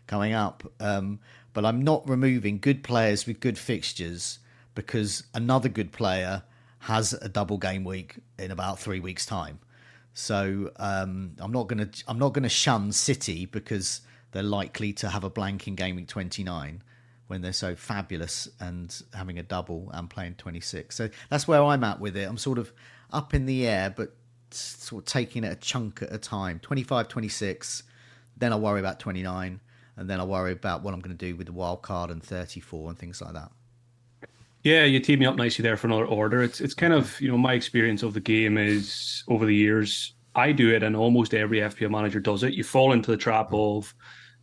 coming 0.05 0.33
up. 0.33 0.63
Um, 0.79 1.19
but 1.53 1.65
I'm 1.65 1.81
not 1.81 2.07
removing 2.07 2.59
good 2.59 2.83
players 2.83 3.25
with 3.25 3.39
good 3.39 3.57
fixtures 3.57 4.39
because 4.75 5.23
another 5.33 5.69
good 5.69 5.91
player 5.91 6.43
has 6.79 7.13
a 7.13 7.29
double 7.29 7.57
game 7.57 7.83
week 7.83 8.17
in 8.37 8.51
about 8.51 8.79
three 8.79 8.99
weeks' 8.99 9.25
time. 9.25 9.57
So 10.13 10.71
um, 10.77 11.31
I'm 11.39 11.51
not 11.51 11.67
gonna 11.67 11.89
I'm 12.07 12.19
not 12.19 12.33
gonna 12.33 12.49
shun 12.49 12.91
City 12.91 13.45
because 13.45 14.01
they're 14.35 14.43
likely 14.43 14.91
to 14.91 15.07
have 15.07 15.23
a 15.23 15.29
blank 15.29 15.65
in 15.65 15.75
game 15.75 15.95
week 15.95 16.09
29 16.09 16.83
when 17.27 17.41
they're 17.41 17.53
so 17.53 17.73
fabulous 17.73 18.49
and 18.59 19.01
having 19.13 19.39
a 19.39 19.43
double 19.43 19.89
and 19.93 20.09
playing 20.09 20.35
26. 20.35 20.93
So 20.93 21.09
that's 21.29 21.47
where 21.47 21.63
I'm 21.63 21.85
at 21.85 22.01
with 22.01 22.17
it. 22.17 22.27
I'm 22.27 22.37
sort 22.37 22.57
of 22.57 22.73
up 23.13 23.33
in 23.33 23.45
the 23.45 23.65
air, 23.65 23.93
but 23.95 24.13
sort 24.51 25.03
of 25.03 25.05
taking 25.05 25.45
it 25.45 25.53
a 25.53 25.55
chunk 25.55 26.01
at 26.01 26.11
a 26.11 26.17
time 26.17 26.59
25, 26.59 27.07
26. 27.07 27.83
Then 28.35 28.51
I'll 28.51 28.59
worry 28.59 28.81
about 28.81 28.99
29. 28.99 29.61
And 29.95 30.09
then 30.09 30.19
I'll 30.19 30.27
worry 30.27 30.51
about 30.51 30.83
what 30.83 30.93
I'm 30.93 30.99
going 30.99 31.15
to 31.15 31.25
do 31.25 31.37
with 31.37 31.47
the 31.47 31.53
wild 31.53 31.81
card 31.81 32.09
and 32.11 32.21
34 32.21 32.89
and 32.89 32.99
things 32.99 33.21
like 33.21 33.33
that. 33.35 33.51
Yeah, 34.63 34.83
you 34.83 34.99
teed 34.99 35.17
me 35.21 35.25
up 35.25 35.37
nicely 35.37 35.63
there 35.63 35.77
for 35.77 35.87
another 35.87 36.07
order. 36.07 36.43
It's 36.43 36.59
it's 36.59 36.73
kind 36.73 36.91
of 36.91 37.21
you 37.21 37.29
know 37.29 37.37
my 37.37 37.53
experience 37.53 38.03
of 38.03 38.13
the 38.13 38.19
game 38.19 38.57
is 38.57 39.23
over 39.29 39.45
the 39.45 39.55
years. 39.55 40.13
I 40.33 40.51
do 40.51 40.75
it, 40.75 40.83
and 40.83 40.95
almost 40.95 41.33
every 41.33 41.59
FPL 41.59 41.91
manager 41.91 42.19
does 42.19 42.43
it. 42.43 42.53
You 42.53 42.65
fall 42.65 42.91
into 42.91 43.11
the 43.11 43.15
trap 43.15 43.51
mm. 43.51 43.77
of 43.77 43.93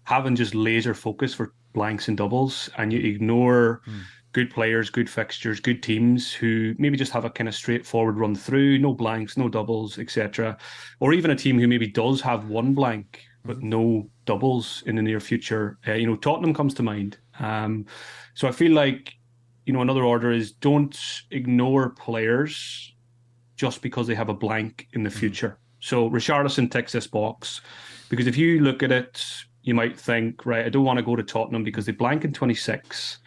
having 0.05 0.37
just 0.37 0.55
laser 0.55 0.95
focus 0.95 1.35
for 1.35 1.55
blanks 1.73 2.09
and 2.09 2.17
doubles, 2.17 2.69
and 2.79 2.93
you 2.93 3.01
ignore 3.01 3.83
mm. 3.87 4.01
good 4.33 4.51
players, 4.51 4.91
good 4.91 5.09
fixtures, 5.09 5.61
good 5.61 5.83
teams 5.83 6.33
who 6.33 6.75
maybe 6.79 6.97
just 6.97 7.13
have 7.13 7.25
a 7.25 7.31
kind 7.31 7.49
of 7.49 7.55
straightforward 7.55 8.19
run 8.19 8.35
through, 8.35 8.79
no 8.79 8.93
blanks, 8.93 9.37
no 9.37 9.49
doubles, 9.49 9.99
etc. 9.99 10.57
Or 11.01 11.13
even 11.13 11.31
a 11.31 11.37
team 11.37 11.59
who 11.59 11.69
maybe 11.69 11.87
does 11.87 12.21
have 12.21 12.49
one 12.49 12.75
blank 12.75 13.25
but 13.45 13.59
mm. 13.59 13.65
no 13.65 14.09
doubles 14.25 14.83
in 14.87 14.97
the 14.97 15.03
near 15.03 15.21
future. 15.21 15.79
Uh, 15.87 15.95
you 15.95 16.07
know, 16.07 16.17
Tottenham 16.17 16.55
comes 16.55 16.75
to 16.75 16.83
mind. 16.83 17.19
Um, 17.39 17.87
so 18.35 18.49
I 18.49 18.53
feel 18.53 18.73
like 18.73 19.15
you 19.67 19.73
know 19.73 19.81
another 19.81 20.05
order 20.05 20.33
is 20.33 20.53
don't 20.53 20.99
ignore 21.31 21.91
players 21.91 22.95
just 23.57 23.83
because 23.83 24.07
they 24.07 24.15
have 24.15 24.29
a 24.29 24.35
blank 24.35 24.89
in 24.93 25.03
the 25.03 25.11
hmm. 25.11 25.19
future. 25.19 25.49
Mm. 25.49 25.85
So 25.85 26.11
Richarlison 26.11 26.71
ticks 26.71 26.93
this 26.93 27.07
box 27.07 27.61
because 28.09 28.27
if 28.27 28.37
you 28.37 28.61
look 28.61 28.83
at 28.83 28.93
it 28.93 29.25
you 29.63 29.75
might 29.75 29.99
think, 29.99 30.45
right, 30.45 30.67
I 30.67 30.69
don't 30.69 30.85
want 30.85 30.99
to 30.99 31.05
go 31.05 31.17
to 31.17 31.23
Tottenham 31.23 31.65
because 31.65 31.87
they 31.87 31.93
blank 31.93 32.25
in 32.25 32.33
26. 32.33 33.19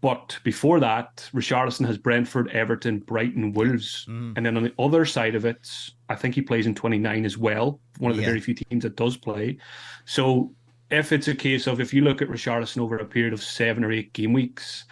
But 0.00 0.38
before 0.42 0.80
that, 0.80 1.30
Richarlison 1.32 1.86
has 1.86 1.96
Brentford, 1.96 2.50
Everton, 2.50 2.98
Brighton, 2.98 3.52
Wolves. 3.52 4.04
Mm. 4.08 4.36
And 4.36 4.44
then 4.44 4.56
on 4.56 4.64
the 4.64 4.74
other 4.78 5.04
side 5.04 5.36
of 5.36 5.44
it, 5.44 5.70
I 6.08 6.16
think 6.16 6.34
he 6.34 6.42
plays 6.42 6.66
in 6.66 6.74
29 6.74 7.24
as 7.24 7.38
well. 7.38 7.80
One 7.98 8.10
of 8.10 8.16
the 8.16 8.22
yeah. 8.22 8.28
very 8.28 8.40
few 8.40 8.54
teams 8.54 8.82
that 8.82 8.96
does 8.96 9.16
play. 9.16 9.58
So 10.04 10.52
if 10.90 11.12
it's 11.12 11.28
a 11.28 11.34
case 11.34 11.68
of 11.68 11.80
if 11.80 11.94
you 11.94 12.02
look 12.02 12.20
at 12.20 12.28
Richarlison 12.28 12.78
over 12.78 12.96
a 12.96 13.04
period 13.04 13.32
of 13.32 13.42
seven 13.42 13.84
or 13.84 13.92
eight 13.92 14.12
game 14.12 14.32
weeks, 14.32 14.84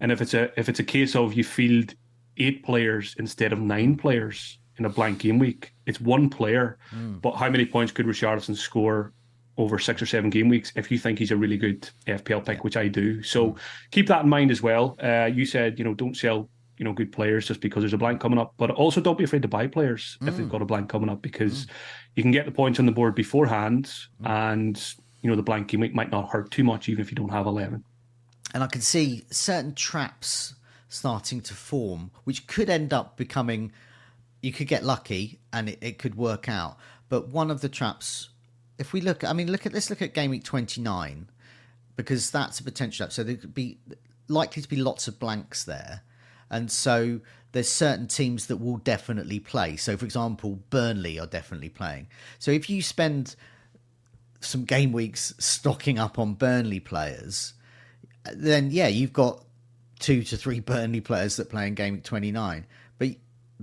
and 0.00 0.12
if 0.12 0.20
it's 0.22 0.32
a 0.32 0.58
if 0.58 0.68
it's 0.68 0.80
a 0.80 0.84
case 0.84 1.16
of 1.16 1.34
you 1.34 1.44
field 1.44 1.94
eight 2.38 2.64
players 2.64 3.14
instead 3.18 3.52
of 3.52 3.60
nine 3.60 3.96
players 3.96 4.58
in 4.78 4.84
a 4.84 4.88
blank 4.88 5.18
game 5.18 5.38
week, 5.38 5.74
it's 5.86 6.00
one 6.00 6.30
player. 6.30 6.78
Mm. 6.94 7.20
But 7.20 7.32
how 7.32 7.50
many 7.50 7.66
points 7.66 7.92
could 7.92 8.06
Richarlison 8.06 8.56
score 8.56 9.12
over 9.58 9.78
six 9.78 10.00
or 10.00 10.06
seven 10.06 10.30
game 10.30 10.48
weeks 10.48 10.72
if 10.76 10.90
you 10.90 10.98
think 10.98 11.18
he's 11.18 11.30
a 11.30 11.36
really 11.36 11.56
good 11.56 11.88
FPL 12.06 12.44
pick, 12.44 12.64
which 12.64 12.76
I 12.76 12.88
do. 12.88 13.22
So 13.22 13.56
keep 13.90 14.06
that 14.08 14.22
in 14.22 14.28
mind 14.28 14.50
as 14.50 14.62
well. 14.62 14.96
Uh, 15.02 15.26
you 15.32 15.44
said 15.44 15.78
you 15.78 15.84
know 15.84 15.94
don't 15.94 16.16
sell 16.16 16.48
you 16.78 16.84
know 16.84 16.92
good 16.92 17.12
players 17.12 17.46
just 17.46 17.60
because 17.60 17.82
there's 17.82 17.92
a 17.92 17.98
blank 17.98 18.20
coming 18.20 18.38
up, 18.38 18.54
but 18.56 18.70
also 18.70 19.00
don't 19.00 19.18
be 19.18 19.24
afraid 19.24 19.42
to 19.42 19.48
buy 19.48 19.66
players 19.66 20.16
mm. 20.20 20.28
if 20.28 20.36
they've 20.36 20.46
mm. 20.46 20.50
got 20.50 20.62
a 20.62 20.64
blank 20.64 20.88
coming 20.88 21.08
up 21.08 21.22
because 21.22 21.66
mm. 21.66 21.70
you 22.16 22.22
can 22.22 22.32
get 22.32 22.46
the 22.46 22.52
points 22.52 22.78
on 22.78 22.86
the 22.86 22.92
board 22.92 23.14
beforehand, 23.14 23.84
mm. 24.22 24.28
and 24.28 24.94
you 25.20 25.30
know 25.30 25.36
the 25.36 25.42
blank 25.42 25.68
game 25.68 25.80
week 25.80 25.94
might 25.94 26.10
not 26.10 26.30
hurt 26.30 26.50
too 26.50 26.64
much 26.64 26.88
even 26.88 27.02
if 27.02 27.10
you 27.10 27.14
don't 27.14 27.30
have 27.30 27.46
eleven. 27.46 27.84
And 28.54 28.62
I 28.62 28.66
can 28.66 28.80
see 28.80 29.24
certain 29.30 29.74
traps 29.74 30.54
starting 30.88 31.40
to 31.40 31.54
form, 31.54 32.10
which 32.24 32.46
could 32.46 32.68
end 32.68 32.92
up 32.92 33.16
becoming. 33.16 33.72
You 34.40 34.52
could 34.52 34.66
get 34.66 34.82
lucky 34.82 35.38
and 35.52 35.68
it, 35.68 35.78
it 35.80 35.98
could 35.98 36.16
work 36.16 36.48
out. 36.48 36.76
But 37.08 37.28
one 37.28 37.48
of 37.48 37.60
the 37.60 37.68
traps 37.68 38.30
if 38.78 38.92
we 38.92 39.00
look, 39.00 39.24
I 39.24 39.32
mean, 39.32 39.50
look 39.50 39.66
at 39.66 39.72
let's 39.72 39.90
look 39.90 40.02
at 40.02 40.14
game 40.14 40.30
week 40.30 40.44
twenty 40.44 40.80
nine 40.80 41.28
because 41.96 42.30
that's 42.30 42.60
a 42.60 42.64
potential. 42.64 43.04
up. 43.04 43.12
So 43.12 43.22
there 43.22 43.36
could 43.36 43.54
be 43.54 43.78
likely 44.28 44.62
to 44.62 44.68
be 44.68 44.76
lots 44.76 45.08
of 45.08 45.18
blanks 45.18 45.64
there, 45.64 46.02
and 46.50 46.70
so 46.70 47.20
there's 47.52 47.68
certain 47.68 48.08
teams 48.08 48.46
that 48.46 48.56
will 48.56 48.78
definitely 48.78 49.38
play. 49.38 49.76
So, 49.76 49.96
for 49.96 50.04
example, 50.04 50.58
Burnley 50.70 51.18
are 51.18 51.26
definitely 51.26 51.68
playing. 51.68 52.08
So 52.38 52.50
if 52.50 52.68
you 52.68 52.82
spend 52.82 53.36
some 54.40 54.64
game 54.64 54.92
weeks 54.92 55.34
stocking 55.38 55.98
up 55.98 56.18
on 56.18 56.34
Burnley 56.34 56.80
players, 56.80 57.52
then 58.32 58.70
yeah, 58.70 58.88
you've 58.88 59.12
got 59.12 59.44
two 59.98 60.22
to 60.24 60.36
three 60.36 60.60
Burnley 60.72 61.00
players 61.00 61.36
that 61.36 61.50
play 61.50 61.66
in 61.66 61.74
game 61.74 61.94
week 61.94 62.04
29. 62.04 62.66
But 62.98 63.08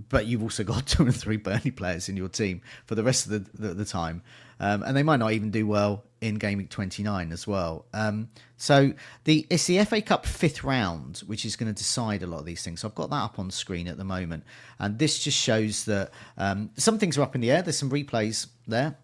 but 0.08 0.28
you've 0.28 0.44
also 0.44 0.64
got 0.64 0.86
two 0.88 1.04
and 1.04 1.16
three 1.16 1.38
Burnley 1.38 1.72
players 1.72 2.10
in 2.10 2.16
your 2.16 2.30
team 2.30 2.62
for 2.86 2.96
the 2.96 3.04
rest 3.04 3.26
of 3.26 3.32
the, 3.32 3.68
the, 3.68 3.74
the 3.74 3.86
time. 3.86 4.22
Um, 4.60 4.84
and 4.84 4.96
they 4.96 5.04
might 5.04 5.18
not 5.18 5.32
even 5.32 5.52
do 5.52 5.66
well 5.66 6.04
in 6.22 6.36
game 6.36 6.58
week 6.58 6.70
29 6.70 7.32
as 7.32 7.48
well. 7.48 7.86
Um, 7.94 8.30
so 8.58 8.94
the 9.24 9.48
it's 9.50 9.66
the 9.68 9.84
FA 9.86 10.02
Cup 10.02 10.26
fifth 10.26 10.64
round, 10.64 11.20
which 11.28 11.46
is 11.46 11.56
going 11.56 11.74
to 11.74 11.78
decide 11.78 12.24
a 12.24 12.28
lot 12.28 12.40
of 12.40 12.46
these 12.46 12.62
things. 12.62 12.82
So 12.82 12.88
I've 12.88 12.96
got 12.96 13.10
that 13.10 13.24
up 13.24 13.40
on 13.40 13.52
screen 13.52 13.88
at 13.88 13.98
the 13.98 14.04
moment, 14.04 14.44
and 14.80 15.00
this 15.00 15.20
just 15.20 15.38
shows 15.38 15.86
that 15.86 16.12
um, 16.38 16.70
some 16.76 17.00
things 17.00 17.18
are 17.18 17.22
up 17.22 17.36
in 17.36 17.42
the 17.42 17.52
air. 17.52 17.62
There's 17.62 17.78
some 17.78 17.90
replays 17.90 18.48
there. 18.68 18.98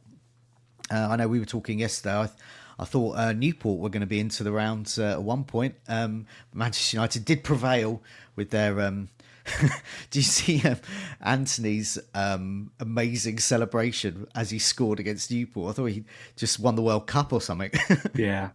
Uh, 0.91 1.07
I 1.09 1.15
know 1.15 1.27
we 1.27 1.39
were 1.39 1.45
talking 1.45 1.79
yesterday. 1.79 2.15
I, 2.15 2.29
I 2.77 2.85
thought 2.85 3.17
uh, 3.17 3.33
Newport 3.33 3.79
were 3.79 3.89
going 3.89 4.01
to 4.01 4.07
be 4.07 4.19
into 4.19 4.43
the 4.43 4.51
rounds 4.51 4.99
uh, 4.99 5.13
at 5.13 5.23
one 5.23 5.43
point. 5.43 5.75
Um, 5.87 6.25
Manchester 6.53 6.97
United 6.97 7.25
did 7.25 7.43
prevail 7.43 8.01
with 8.35 8.49
their 8.49 8.81
um, 8.81 9.09
Do 10.09 10.19
you 10.19 10.23
see 10.23 10.67
um, 10.67 10.77
Antony's 11.21 11.97
um, 12.13 12.71
amazing 12.79 13.39
celebration 13.39 14.27
as 14.33 14.49
he 14.49 14.59
scored 14.59 14.99
against 14.99 15.31
Newport? 15.31 15.71
I 15.71 15.73
thought 15.73 15.85
he 15.85 16.03
just 16.35 16.59
won 16.59 16.75
the 16.75 16.81
World 16.81 17.07
Cup 17.07 17.31
or 17.31 17.41
something. 17.41 17.71
yeah, 18.15 18.49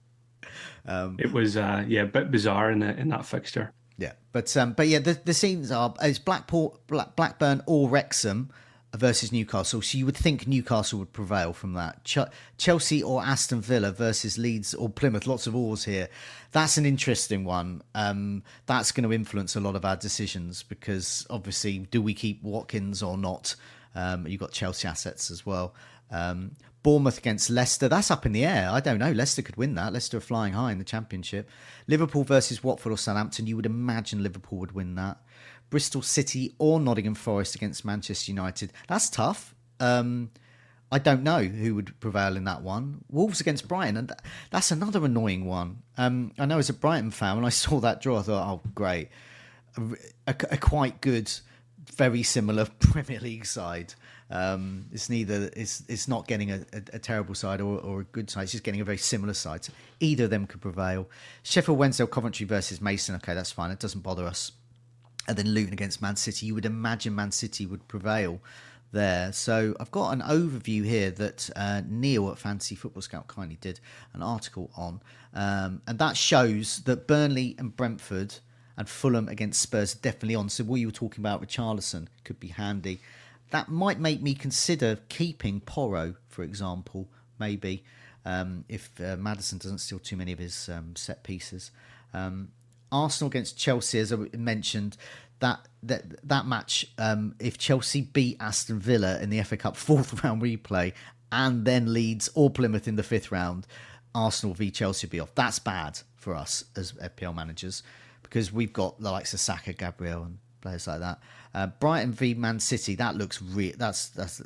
um, 0.86 1.16
it 1.18 1.32
was 1.32 1.56
uh, 1.56 1.84
yeah 1.86 2.02
a 2.02 2.06
bit 2.06 2.30
bizarre 2.30 2.70
in 2.70 2.80
the, 2.80 2.96
in 2.96 3.08
that 3.08 3.24
fixture. 3.24 3.72
Yeah, 3.98 4.12
but 4.32 4.54
um, 4.56 4.72
but 4.72 4.88
yeah, 4.88 4.98
the, 4.98 5.18
the 5.24 5.34
scenes 5.34 5.70
are 5.70 5.94
it's 6.02 6.18
Blackpool, 6.18 6.80
Black, 6.86 7.14
Blackburn 7.16 7.62
or 7.66 7.88
Wrexham 7.88 8.50
versus 8.96 9.30
Newcastle. 9.32 9.82
So 9.82 9.98
you 9.98 10.06
would 10.06 10.16
think 10.16 10.46
Newcastle 10.46 10.98
would 10.98 11.12
prevail 11.12 11.52
from 11.52 11.74
that. 11.74 12.04
Ch- 12.04 12.18
Chelsea 12.58 13.02
or 13.02 13.22
Aston 13.22 13.60
Villa 13.60 13.92
versus 13.92 14.36
Leeds 14.36 14.74
or 14.74 14.88
Plymouth. 14.88 15.26
Lots 15.26 15.46
of 15.46 15.54
ors 15.54 15.84
here. 15.84 16.08
That's 16.52 16.76
an 16.76 16.86
interesting 16.86 17.44
one. 17.44 17.82
Um, 17.94 18.42
that's 18.66 18.92
going 18.92 19.08
to 19.08 19.14
influence 19.14 19.54
a 19.54 19.60
lot 19.60 19.76
of 19.76 19.84
our 19.84 19.96
decisions 19.96 20.62
because 20.62 21.26
obviously, 21.30 21.78
do 21.78 22.02
we 22.02 22.14
keep 22.14 22.42
Watkins 22.42 23.02
or 23.02 23.16
not? 23.16 23.54
Um, 23.94 24.26
you've 24.26 24.40
got 24.40 24.52
Chelsea 24.52 24.88
assets 24.88 25.30
as 25.30 25.46
well. 25.46 25.74
Um, 26.10 26.52
Bournemouth 26.82 27.18
against 27.18 27.50
Leicester. 27.50 27.88
That's 27.88 28.10
up 28.10 28.24
in 28.24 28.32
the 28.32 28.44
air. 28.44 28.70
I 28.70 28.80
don't 28.80 28.98
know. 28.98 29.12
Leicester 29.12 29.42
could 29.42 29.56
win 29.56 29.74
that. 29.74 29.92
Leicester 29.92 30.16
are 30.16 30.20
flying 30.20 30.54
high 30.54 30.72
in 30.72 30.78
the 30.78 30.84
Championship. 30.84 31.48
Liverpool 31.86 32.24
versus 32.24 32.64
Watford 32.64 32.92
or 32.92 32.98
Southampton. 32.98 33.46
You 33.46 33.56
would 33.56 33.66
imagine 33.66 34.22
Liverpool 34.22 34.58
would 34.58 34.72
win 34.72 34.94
that. 34.94 35.18
Bristol 35.70 36.02
City 36.02 36.54
or 36.58 36.80
Nottingham 36.80 37.14
Forest 37.14 37.54
against 37.54 37.84
Manchester 37.84 38.32
United. 38.32 38.72
That's 38.88 39.08
tough. 39.08 39.54
Um, 39.78 40.30
I 40.92 40.98
don't 40.98 41.22
know 41.22 41.42
who 41.42 41.76
would 41.76 41.98
prevail 42.00 42.36
in 42.36 42.44
that 42.44 42.62
one. 42.62 43.04
Wolves 43.08 43.40
against 43.40 43.68
Brighton, 43.68 43.96
and 43.96 44.12
that's 44.50 44.72
another 44.72 45.04
annoying 45.04 45.46
one. 45.46 45.82
Um, 45.96 46.32
I 46.38 46.46
know 46.46 46.58
as 46.58 46.68
a 46.68 46.74
Brighton 46.74 47.12
fan, 47.12 47.36
when 47.36 47.44
I 47.44 47.48
saw 47.50 47.80
that 47.80 48.00
draw, 48.00 48.18
I 48.18 48.22
thought, 48.22 48.48
oh, 48.48 48.70
great. 48.74 49.08
A, 49.76 49.82
a, 50.26 50.36
a 50.50 50.56
quite 50.56 51.00
good, 51.00 51.30
very 51.94 52.24
similar 52.24 52.66
Premier 52.80 53.20
League 53.20 53.46
side. 53.46 53.94
Um, 54.32 54.86
it's 54.92 55.10
neither 55.10 55.50
it's 55.56 55.82
it's 55.88 56.06
not 56.06 56.28
getting 56.28 56.52
a, 56.52 56.64
a, 56.92 57.00
terrible 57.00 57.34
side 57.34 57.60
or, 57.60 57.80
or, 57.80 58.02
a 58.02 58.04
good 58.04 58.30
side. 58.30 58.44
It's 58.44 58.52
just 58.52 58.62
getting 58.62 58.80
a 58.80 58.84
very 58.84 58.96
similar 58.96 59.34
side. 59.34 59.64
So 59.64 59.72
either 59.98 60.24
of 60.24 60.30
them 60.30 60.46
could 60.46 60.60
prevail. 60.60 61.08
Sheffield 61.42 61.76
Wednesday, 61.76 62.06
Coventry 62.06 62.46
versus 62.46 62.80
Maidstone. 62.80 63.16
Okay, 63.16 63.34
that's 63.34 63.50
fine. 63.50 63.72
It 63.72 63.80
doesn't 63.80 64.02
bother 64.02 64.26
us 64.26 64.52
and 65.30 65.38
then 65.38 65.54
Luton 65.54 65.72
against 65.72 66.02
Man 66.02 66.16
City, 66.16 66.46
you 66.46 66.56
would 66.56 66.66
imagine 66.66 67.14
Man 67.14 67.30
City 67.30 67.64
would 67.64 67.86
prevail 67.86 68.40
there. 68.90 69.32
So 69.32 69.76
I've 69.78 69.92
got 69.92 70.10
an 70.10 70.22
overview 70.22 70.84
here 70.84 71.12
that 71.12 71.48
uh, 71.54 71.82
Neil 71.88 72.28
at 72.30 72.38
Fantasy 72.38 72.74
Football 72.74 73.02
Scout 73.02 73.28
kindly 73.28 73.56
did 73.60 73.78
an 74.12 74.22
article 74.22 74.72
on, 74.76 75.00
um, 75.32 75.82
and 75.86 76.00
that 76.00 76.16
shows 76.16 76.78
that 76.80 77.06
Burnley 77.06 77.54
and 77.58 77.76
Brentford 77.76 78.34
and 78.76 78.88
Fulham 78.88 79.28
against 79.28 79.62
Spurs 79.62 79.94
are 79.94 80.00
definitely 80.00 80.34
on. 80.34 80.48
So 80.48 80.64
what 80.64 80.80
you 80.80 80.88
were 80.88 80.92
talking 80.92 81.22
about, 81.22 81.40
Richarlison, 81.40 82.08
could 82.24 82.40
be 82.40 82.48
handy. 82.48 83.00
That 83.50 83.68
might 83.68 84.00
make 84.00 84.20
me 84.20 84.34
consider 84.34 84.98
keeping 85.08 85.60
Porro, 85.60 86.16
for 86.26 86.42
example, 86.42 87.08
maybe 87.38 87.84
um, 88.24 88.64
if 88.68 88.90
uh, 89.00 89.16
Maddison 89.16 89.58
doesn't 89.58 89.78
steal 89.78 90.00
too 90.00 90.16
many 90.16 90.32
of 90.32 90.40
his 90.40 90.68
um, 90.68 90.96
set 90.96 91.22
pieces. 91.22 91.70
Um, 92.12 92.48
Arsenal 92.92 93.30
against 93.30 93.56
Chelsea, 93.56 93.98
as 93.98 94.12
I 94.12 94.16
mentioned, 94.36 94.96
that 95.40 95.66
that 95.82 96.26
that 96.28 96.46
match. 96.46 96.86
Um, 96.98 97.34
if 97.38 97.58
Chelsea 97.58 98.02
beat 98.02 98.36
Aston 98.40 98.78
Villa 98.78 99.20
in 99.20 99.30
the 99.30 99.42
FA 99.42 99.56
Cup 99.56 99.76
fourth 99.76 100.22
round 100.22 100.42
replay, 100.42 100.92
and 101.32 101.64
then 101.64 101.92
Leeds 101.92 102.30
or 102.34 102.50
Plymouth 102.50 102.88
in 102.88 102.96
the 102.96 103.02
fifth 103.02 103.32
round, 103.32 103.66
Arsenal 104.14 104.54
v 104.54 104.70
Chelsea 104.70 105.06
be 105.06 105.20
off. 105.20 105.34
That's 105.34 105.58
bad 105.58 106.00
for 106.16 106.34
us 106.34 106.64
as 106.76 106.92
FPL 106.92 107.34
managers 107.34 107.82
because 108.22 108.52
we've 108.52 108.72
got 108.72 109.00
the 109.00 109.10
likes 109.10 109.34
of 109.34 109.40
Saka, 109.40 109.72
Gabriel, 109.72 110.22
and 110.22 110.38
players 110.60 110.86
like 110.86 111.00
that. 111.00 111.18
Uh, 111.54 111.66
Brighton 111.66 112.12
v 112.12 112.34
Man 112.34 112.60
City. 112.60 112.94
That 112.94 113.16
looks 113.16 113.42
re- 113.42 113.74
that's 113.76 114.08
that's 114.08 114.42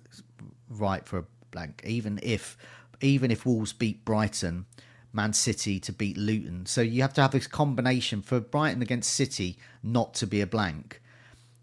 right 0.70 1.04
for 1.06 1.18
a 1.18 1.24
blank. 1.50 1.82
Even 1.84 2.20
if 2.22 2.56
even 3.00 3.30
if 3.30 3.44
Wolves 3.44 3.72
beat 3.72 4.04
Brighton 4.04 4.66
Man 5.14 5.32
City 5.32 5.78
to 5.80 5.92
beat 5.92 6.16
Luton. 6.16 6.66
So 6.66 6.80
you 6.80 7.02
have 7.02 7.14
to 7.14 7.22
have 7.22 7.30
this 7.30 7.46
combination 7.46 8.22
for 8.22 8.40
Brighton 8.40 8.82
against 8.82 9.12
City 9.12 9.56
not 9.82 10.14
to 10.14 10.26
be 10.26 10.40
a 10.40 10.46
blank. 10.46 11.00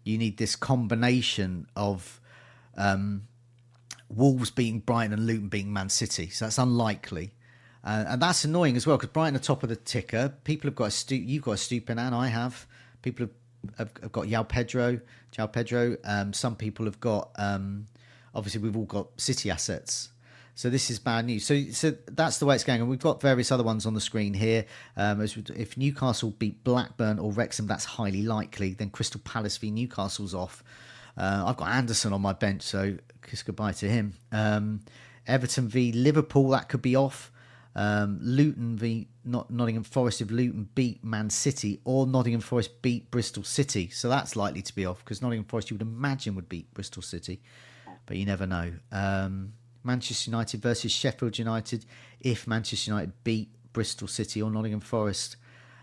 You 0.04 0.18
need 0.18 0.38
this 0.38 0.56
combination 0.56 1.66
of 1.76 2.20
um, 2.76 3.22
Wolves 4.08 4.50
beating 4.50 4.80
Brighton 4.80 5.12
and 5.12 5.26
Luton 5.26 5.48
beating 5.48 5.72
Man 5.72 5.88
City. 5.88 6.28
So 6.28 6.46
that's 6.46 6.58
unlikely. 6.58 7.32
Uh, 7.84 8.04
and 8.08 8.22
that's 8.22 8.44
annoying 8.44 8.76
as 8.76 8.86
well 8.86 8.96
because 8.96 9.10
Brighton 9.10 9.36
are 9.36 9.40
top 9.40 9.62
of 9.62 9.68
the 9.68 9.76
ticker. 9.76 10.32
People 10.44 10.68
have 10.68 10.76
got 10.76 10.84
a 10.84 10.90
stu- 10.90 11.16
you've 11.16 11.42
got 11.42 11.52
a 11.52 11.54
Estupiñán, 11.54 12.12
I 12.12 12.28
have. 12.28 12.66
People 13.02 13.26
have, 13.26 13.78
have, 13.78 13.90
have 14.02 14.12
got 14.12 14.28
Yao 14.28 14.44
Pedro, 14.44 15.00
João 15.32 15.52
Pedro. 15.52 15.96
Um, 16.04 16.32
some 16.32 16.54
people 16.54 16.84
have 16.86 17.00
got 17.00 17.30
um, 17.36 17.86
obviously 18.34 18.60
we've 18.60 18.76
all 18.76 18.84
got 18.84 19.08
City 19.20 19.50
assets. 19.50 20.10
So 20.54 20.68
this 20.68 20.90
is 20.90 20.98
bad 20.98 21.24
news. 21.24 21.46
So 21.46 21.62
so 21.70 21.94
that's 22.06 22.38
the 22.38 22.46
way 22.46 22.54
it's 22.54 22.64
going, 22.64 22.80
and 22.80 22.90
we've 22.90 22.98
got 22.98 23.22
various 23.22 23.50
other 23.50 23.64
ones 23.64 23.86
on 23.86 23.94
the 23.94 24.00
screen 24.00 24.34
here. 24.34 24.66
Um, 24.96 25.20
if 25.22 25.76
Newcastle 25.76 26.30
beat 26.30 26.62
Blackburn 26.62 27.18
or 27.18 27.32
Wrexham, 27.32 27.66
that's 27.66 27.84
highly 27.84 28.22
likely. 28.22 28.74
Then 28.74 28.90
Crystal 28.90 29.20
Palace 29.24 29.56
v 29.56 29.70
Newcastle's 29.70 30.34
off. 30.34 30.62
Uh, 31.16 31.44
I've 31.46 31.56
got 31.56 31.68
Andersen 31.68 32.12
on 32.12 32.20
my 32.20 32.32
bench, 32.32 32.62
so 32.62 32.96
kiss 33.22 33.42
goodbye 33.42 33.72
to 33.72 33.88
him. 33.88 34.14
Um, 34.30 34.80
Everton 35.26 35.68
v 35.68 35.92
Liverpool, 35.92 36.48
that 36.50 36.68
could 36.68 36.82
be 36.82 36.96
off. 36.96 37.30
Um, 37.74 38.18
Luton 38.20 38.76
v 38.76 39.08
Not- 39.24 39.50
Nottingham 39.50 39.84
Forest 39.84 40.20
if 40.20 40.30
Luton 40.30 40.68
beat 40.74 41.02
Man 41.02 41.30
City, 41.30 41.80
or 41.84 42.06
Nottingham 42.06 42.42
Forest 42.42 42.82
beat 42.82 43.10
Bristol 43.10 43.42
City. 43.42 43.88
So 43.88 44.10
that's 44.10 44.36
likely 44.36 44.60
to 44.62 44.74
be 44.74 44.84
off 44.84 45.02
because 45.02 45.22
Nottingham 45.22 45.46
Forest 45.46 45.70
you 45.70 45.76
would 45.76 45.82
imagine 45.82 46.34
would 46.34 46.50
beat 46.50 46.72
Bristol 46.74 47.02
City, 47.02 47.40
but 48.04 48.18
you 48.18 48.26
never 48.26 48.46
know. 48.46 48.72
Um, 48.90 49.54
Manchester 49.84 50.30
United 50.30 50.62
versus 50.62 50.92
Sheffield 50.92 51.38
United 51.38 51.84
if 52.20 52.46
Manchester 52.46 52.90
United 52.90 53.12
beat 53.24 53.50
Bristol 53.72 54.08
City 54.08 54.40
or 54.42 54.50
Nottingham 54.50 54.80
Forest. 54.80 55.36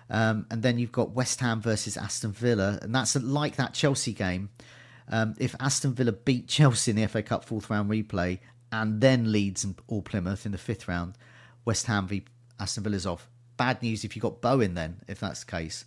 Um, 0.10 0.48
and 0.50 0.64
then 0.64 0.80
you've 0.80 0.92
got 0.92 1.12
West 1.12 1.40
Ham 1.42 1.62
versus 1.62 1.96
Aston 1.96 2.32
Villa, 2.32 2.80
and 2.82 2.94
that's 2.94 3.16
like 3.16 3.58
that 3.58 3.74
Chelsea 3.74 4.14
game. 4.14 4.50
Um, 5.08 5.36
if 5.40 5.56
Aston 5.60 5.94
Villa 5.94 6.12
beat 6.12 6.48
Chelsea 6.48 6.92
in 6.92 6.98
the 6.98 7.08
FA 7.08 7.24
Cup 7.24 7.46
fourth 7.46 7.70
round 7.70 7.90
replay 7.90 8.40
and 8.72 9.02
then 9.02 9.32
Leeds 9.32 9.64
and 9.64 9.76
or 9.88 10.02
Plymouth 10.02 10.46
in 10.46 10.52
the 10.52 10.58
fifth 10.58 10.88
round, 10.88 11.14
West 11.66 11.88
Ham 11.88 12.08
v 12.08 12.24
Aston 12.60 12.84
Villa's 12.84 13.06
off. 13.06 13.28
Bad 13.58 13.82
news 13.82 14.04
if 14.04 14.16
you've 14.16 14.24
got 14.24 14.42
Bowen 14.42 14.74
then, 14.74 14.98
if 15.08 15.20
that's 15.20 15.44
the 15.44 15.52
case. 15.52 15.86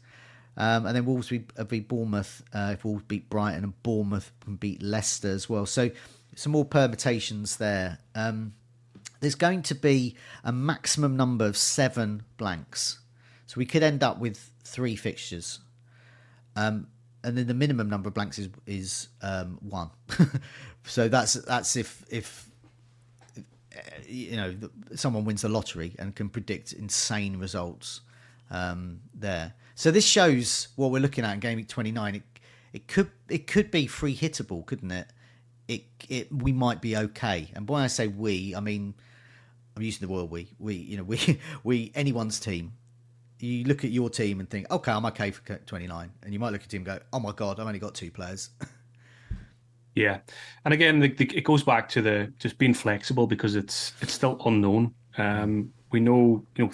Um, 0.56 0.86
and 0.86 0.94
then 0.94 1.06
Wolves 1.06 1.28
v, 1.28 1.44
uh, 1.56 1.64
Bournemouth, 1.64 2.42
uh, 2.52 2.70
if 2.74 2.84
Wolves 2.84 3.04
beat 3.08 3.30
Brighton 3.30 3.64
and 3.64 3.82
Bournemouth 3.82 4.30
can 4.40 4.56
beat 4.56 4.82
Leicester 4.82 5.30
as 5.30 5.48
well. 5.48 5.64
So 5.64 5.90
some 6.34 6.52
more 6.52 6.64
permutations 6.64 7.56
there. 7.56 7.98
Um, 8.14 8.54
there's 9.20 9.34
going 9.34 9.62
to 9.62 9.74
be 9.74 10.16
a 10.42 10.52
maximum 10.52 11.16
number 11.16 11.46
of 11.46 11.56
seven 11.56 12.24
blanks. 12.36 12.98
So 13.46 13.54
we 13.58 13.66
could 13.66 13.82
end 13.82 14.02
up 14.02 14.18
with 14.18 14.50
three 14.64 14.96
fixtures. 14.96 15.60
Um, 16.56 16.88
and 17.24 17.38
then 17.38 17.46
the 17.46 17.54
minimum 17.54 17.88
number 17.88 18.08
of 18.08 18.14
blanks 18.14 18.38
is 18.38 18.48
is 18.66 19.08
um, 19.22 19.58
one. 19.60 19.90
so 20.84 21.08
that's 21.08 21.34
that's 21.34 21.76
if 21.76 22.04
if 22.10 22.48
you 24.06 24.36
know 24.36 24.54
someone 24.94 25.24
wins 25.24 25.42
the 25.42 25.48
lottery 25.48 25.94
and 25.98 26.14
can 26.14 26.28
predict 26.28 26.72
insane 26.72 27.36
results 27.36 28.00
um, 28.50 29.00
there. 29.14 29.54
So 29.74 29.90
this 29.90 30.06
shows 30.06 30.68
what 30.76 30.90
we're 30.90 31.00
looking 31.00 31.24
at 31.24 31.32
in 31.34 31.40
game 31.40 31.56
week 31.56 31.68
29. 31.68 32.16
It, 32.16 32.22
it 32.72 32.88
could 32.88 33.10
it 33.28 33.46
could 33.46 33.70
be 33.70 33.86
free 33.86 34.16
hittable, 34.16 34.66
couldn't 34.66 34.90
it? 34.90 35.06
It 35.68 35.84
it 36.08 36.32
we 36.32 36.52
might 36.52 36.80
be 36.80 36.96
okay. 36.96 37.50
And 37.54 37.68
when 37.68 37.82
I 37.82 37.86
say 37.86 38.06
we, 38.08 38.54
I 38.54 38.60
mean 38.60 38.94
I'm 39.76 39.82
using 39.82 40.06
the 40.06 40.12
word 40.12 40.30
we. 40.30 40.48
We 40.58 40.74
you 40.74 40.96
know 40.96 41.02
we 41.04 41.40
we 41.64 41.92
anyone's 41.94 42.40
team. 42.40 42.72
You 43.38 43.64
look 43.64 43.84
at 43.84 43.90
your 43.90 44.08
team 44.08 44.38
and 44.38 44.48
think, 44.48 44.70
okay, 44.70 44.92
I'm 44.92 45.04
okay 45.06 45.32
for 45.32 45.56
29, 45.56 46.12
and 46.22 46.32
you 46.32 46.38
might 46.38 46.52
look 46.52 46.62
at 46.62 46.68
team 46.68 46.82
and 46.82 46.86
go, 46.86 47.00
oh 47.12 47.18
my 47.18 47.32
god, 47.32 47.58
I've 47.58 47.66
only 47.66 47.80
got 47.80 47.92
two 47.92 48.10
players. 48.10 48.50
Yeah, 49.94 50.20
and 50.64 50.72
again, 50.72 51.00
the, 51.00 51.08
the, 51.08 51.36
it 51.36 51.44
goes 51.44 51.62
back 51.62 51.88
to 51.90 52.00
the 52.00 52.32
just 52.38 52.56
being 52.56 52.72
flexible 52.72 53.26
because 53.26 53.56
it's 53.56 53.92
it's 54.00 54.14
still 54.14 54.40
unknown. 54.46 54.94
Um, 55.18 55.72
we 55.90 56.00
know, 56.00 56.46
you 56.56 56.64
know, 56.64 56.72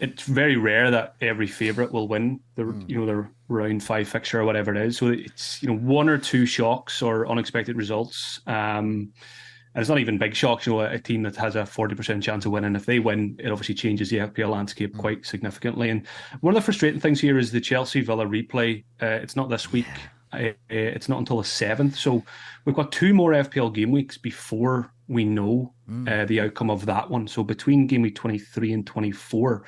it's 0.00 0.24
very 0.24 0.56
rare 0.56 0.90
that 0.90 1.16
every 1.20 1.46
favorite 1.46 1.92
will 1.92 2.08
win 2.08 2.40
the 2.54 2.62
mm. 2.62 2.88
you 2.88 2.98
know 2.98 3.06
the 3.06 3.28
round 3.48 3.82
five 3.82 4.08
fixture 4.08 4.40
or 4.40 4.44
whatever 4.44 4.74
it 4.74 4.80
is. 4.80 4.96
So 4.96 5.08
it's 5.08 5.62
you 5.62 5.68
know 5.68 5.76
one 5.76 6.08
or 6.08 6.18
two 6.18 6.46
shocks 6.46 7.02
or 7.02 7.26
unexpected 7.28 7.76
results. 7.76 8.40
Um, 8.46 9.12
and 9.74 9.82
it's 9.82 9.90
not 9.90 9.98
even 9.98 10.16
big 10.16 10.34
shocks. 10.34 10.66
You 10.66 10.74
know, 10.74 10.80
a 10.80 10.98
team 10.98 11.22
that 11.22 11.36
has 11.36 11.56
a 11.56 11.66
forty 11.66 11.94
percent 11.94 12.22
chance 12.22 12.46
of 12.46 12.52
winning, 12.52 12.76
if 12.76 12.86
they 12.86 12.98
win, 12.98 13.36
it 13.38 13.50
obviously 13.50 13.74
changes 13.74 14.10
the 14.10 14.18
FPL 14.18 14.50
landscape 14.50 14.94
mm. 14.94 14.98
quite 14.98 15.26
significantly. 15.26 15.90
And 15.90 16.06
one 16.40 16.54
of 16.54 16.62
the 16.62 16.64
frustrating 16.64 17.00
things 17.00 17.20
here 17.20 17.38
is 17.38 17.52
the 17.52 17.60
Chelsea 17.60 18.00
Villa 18.00 18.26
replay. 18.26 18.84
Uh, 19.00 19.06
it's 19.06 19.36
not 19.36 19.48
this 19.48 19.72
week. 19.72 19.86
Uh, 20.32 20.50
it's 20.68 21.08
not 21.08 21.18
until 21.18 21.38
the 21.38 21.44
seventh, 21.44 21.96
so 21.96 22.22
we've 22.64 22.74
got 22.74 22.90
two 22.92 23.14
more 23.14 23.32
FPL 23.32 23.72
game 23.72 23.92
weeks 23.92 24.18
before 24.18 24.90
we 25.08 25.24
know 25.24 25.72
mm. 25.88 26.08
uh, 26.08 26.24
the 26.26 26.40
outcome 26.40 26.70
of 26.70 26.86
that 26.86 27.08
one. 27.08 27.26
So 27.28 27.42
between 27.44 27.86
game 27.86 28.02
week 28.02 28.14
twenty 28.14 28.38
three 28.38 28.72
and 28.72 28.86
twenty 28.86 29.12
four 29.12 29.64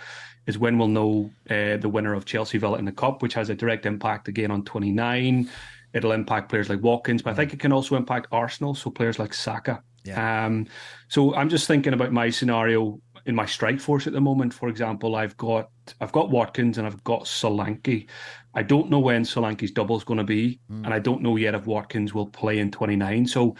is 0.46 0.58
when 0.58 0.78
we'll 0.78 0.88
know 0.88 1.30
uh, 1.50 1.76
the 1.76 1.88
winner 1.88 2.14
of 2.14 2.24
Chelsea 2.24 2.58
Villa 2.58 2.78
in 2.78 2.84
the 2.84 2.92
cup, 2.92 3.22
which 3.22 3.34
has 3.34 3.50
a 3.50 3.54
direct 3.54 3.86
impact 3.86 4.28
again 4.28 4.50
on 4.50 4.64
twenty 4.64 4.90
nine. 4.90 5.50
It'll 5.94 6.12
impact 6.12 6.50
players 6.50 6.68
like 6.68 6.82
Watkins, 6.82 7.22
but 7.22 7.30
I 7.30 7.34
think 7.34 7.54
it 7.54 7.60
can 7.60 7.72
also 7.72 7.96
impact 7.96 8.28
Arsenal, 8.30 8.74
so 8.74 8.90
players 8.90 9.18
like 9.18 9.32
Saka. 9.32 9.82
Yeah. 10.04 10.46
Um, 10.46 10.66
so 11.08 11.34
I'm 11.34 11.48
just 11.48 11.66
thinking 11.66 11.92
about 11.92 12.12
my 12.12 12.30
scenario 12.30 13.00
in 13.26 13.34
my 13.34 13.46
strike 13.46 13.80
force 13.80 14.06
at 14.06 14.12
the 14.12 14.20
moment. 14.20 14.54
For 14.54 14.68
example, 14.68 15.14
I've 15.16 15.36
got 15.36 15.70
I've 16.00 16.12
got 16.12 16.30
Watkins 16.30 16.78
and 16.78 16.86
I've 16.86 17.02
got 17.04 17.24
Solanke. 17.24 18.06
I 18.54 18.62
don't 18.62 18.90
know 18.90 18.98
when 18.98 19.22
Solanke's 19.22 19.70
double 19.70 19.96
is 19.96 20.04
going 20.04 20.18
to 20.18 20.24
be, 20.24 20.60
mm. 20.70 20.84
and 20.84 20.92
I 20.92 20.98
don't 20.98 21.22
know 21.22 21.36
yet 21.36 21.54
if 21.54 21.66
Watkins 21.66 22.14
will 22.14 22.26
play 22.26 22.58
in 22.58 22.70
29. 22.70 23.26
So 23.26 23.54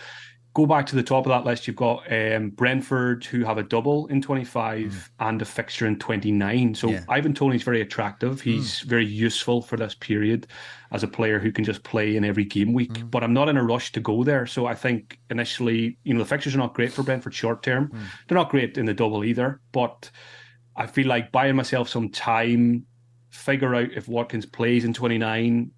go 0.59 0.67
back 0.67 0.87
to 0.87 0.97
the 0.97 1.05
top 1.05 1.25
of 1.25 1.31
that 1.31 1.45
list. 1.45 1.69
You've 1.69 1.77
got 1.77 2.12
um, 2.12 2.50
Brentford 2.50 3.25
who 3.25 3.45
have 3.45 3.59
a 3.59 3.62
double 3.62 4.09
in 4.09 4.21
25 4.21 4.87
mm. 4.87 5.09
and 5.21 5.41
a 5.41 5.45
fixture 5.45 5.87
in 5.87 5.97
29. 6.00 6.75
So 6.75 6.91
yeah. 6.91 7.05
Ivan 7.09 7.33
Toney's 7.33 7.62
very 7.62 7.81
attractive. 7.81 8.41
He's 8.41 8.81
mm. 8.81 8.83
very 8.83 9.07
useful 9.07 9.62
for 9.62 9.77
this 9.77 9.95
period 9.95 10.49
as 10.91 11.05
a 11.05 11.07
player 11.07 11.38
who 11.38 11.53
can 11.53 11.65
just 11.65 11.85
play 11.85 12.17
in 12.17 12.25
every 12.25 12.45
game 12.45 12.73
week. 12.73 12.93
Mm. 12.93 13.09
But 13.09 13.23
I'm 13.23 13.33
not 13.33 13.49
in 13.49 13.57
a 13.57 13.62
rush 13.62 13.93
to 13.93 14.00
go 14.00 14.25
there. 14.25 14.47
So 14.47 14.67
I 14.67 14.75
think 14.75 15.21
initially, 15.31 15.97
you 16.03 16.12
know, 16.12 16.19
the 16.19 16.27
fixtures 16.27 16.57
are 16.57 16.59
not 16.59 16.75
great 16.75 16.93
for 16.93 17.05
Brentford 17.05 17.35
short 17.35 17.62
term. 17.62 17.93
Mm. 17.95 18.00
They're 18.27 18.38
not 18.38 18.50
great 18.50 18.77
in 18.77 18.85
the 18.85 18.95
double 18.95 19.25
either. 19.25 19.61
But 19.71 20.11
I 20.75 20.88
feel 20.88 21.07
like 21.07 21.31
buying 21.31 21.55
myself 21.55 21.88
some 21.88 22.09
time, 22.09 22.85
figure 23.31 23.77
out 23.77 23.93
if 23.93 24.09
Watkins 24.09 24.45
plays 24.45 24.85
in 24.85 24.93
29. 24.93 25.71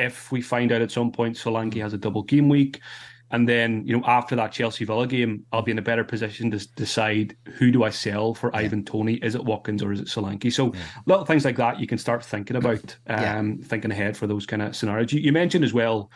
If 0.00 0.32
we 0.32 0.40
find 0.40 0.72
out 0.72 0.80
at 0.80 0.90
some 0.90 1.12
point 1.12 1.36
Solanke 1.36 1.82
has 1.82 1.92
a 1.92 1.98
double 1.98 2.22
game 2.22 2.48
week, 2.48 2.80
and 3.30 3.48
then, 3.48 3.84
you 3.84 3.96
know, 3.96 4.04
after 4.06 4.36
that 4.36 4.52
Chelsea 4.52 4.84
Villa 4.84 5.06
game, 5.06 5.44
I'll 5.52 5.62
be 5.62 5.72
in 5.72 5.78
a 5.78 5.82
better 5.82 6.04
position 6.04 6.50
to 6.52 6.68
decide 6.74 7.36
who 7.54 7.72
do 7.72 7.82
I 7.82 7.90
sell 7.90 8.34
for 8.34 8.50
yeah. 8.52 8.60
Ivan 8.60 8.84
Toney? 8.84 9.14
Is 9.14 9.34
it 9.34 9.44
Watkins 9.44 9.82
or 9.82 9.92
is 9.92 10.00
it 10.00 10.06
Solanke? 10.06 10.52
So 10.52 10.72
yeah. 10.72 10.80
little 11.06 11.24
things 11.24 11.44
like 11.44 11.56
that 11.56 11.80
you 11.80 11.88
can 11.88 11.98
start 11.98 12.24
thinking 12.24 12.56
about, 12.56 12.96
um, 13.08 13.58
yeah. 13.58 13.66
thinking 13.66 13.90
ahead 13.90 14.16
for 14.16 14.28
those 14.28 14.46
kind 14.46 14.62
of 14.62 14.76
scenarios. 14.76 15.12
You, 15.12 15.20
you, 15.20 15.32
mentioned 15.32 15.64
as 15.64 15.74
well, 15.74 16.08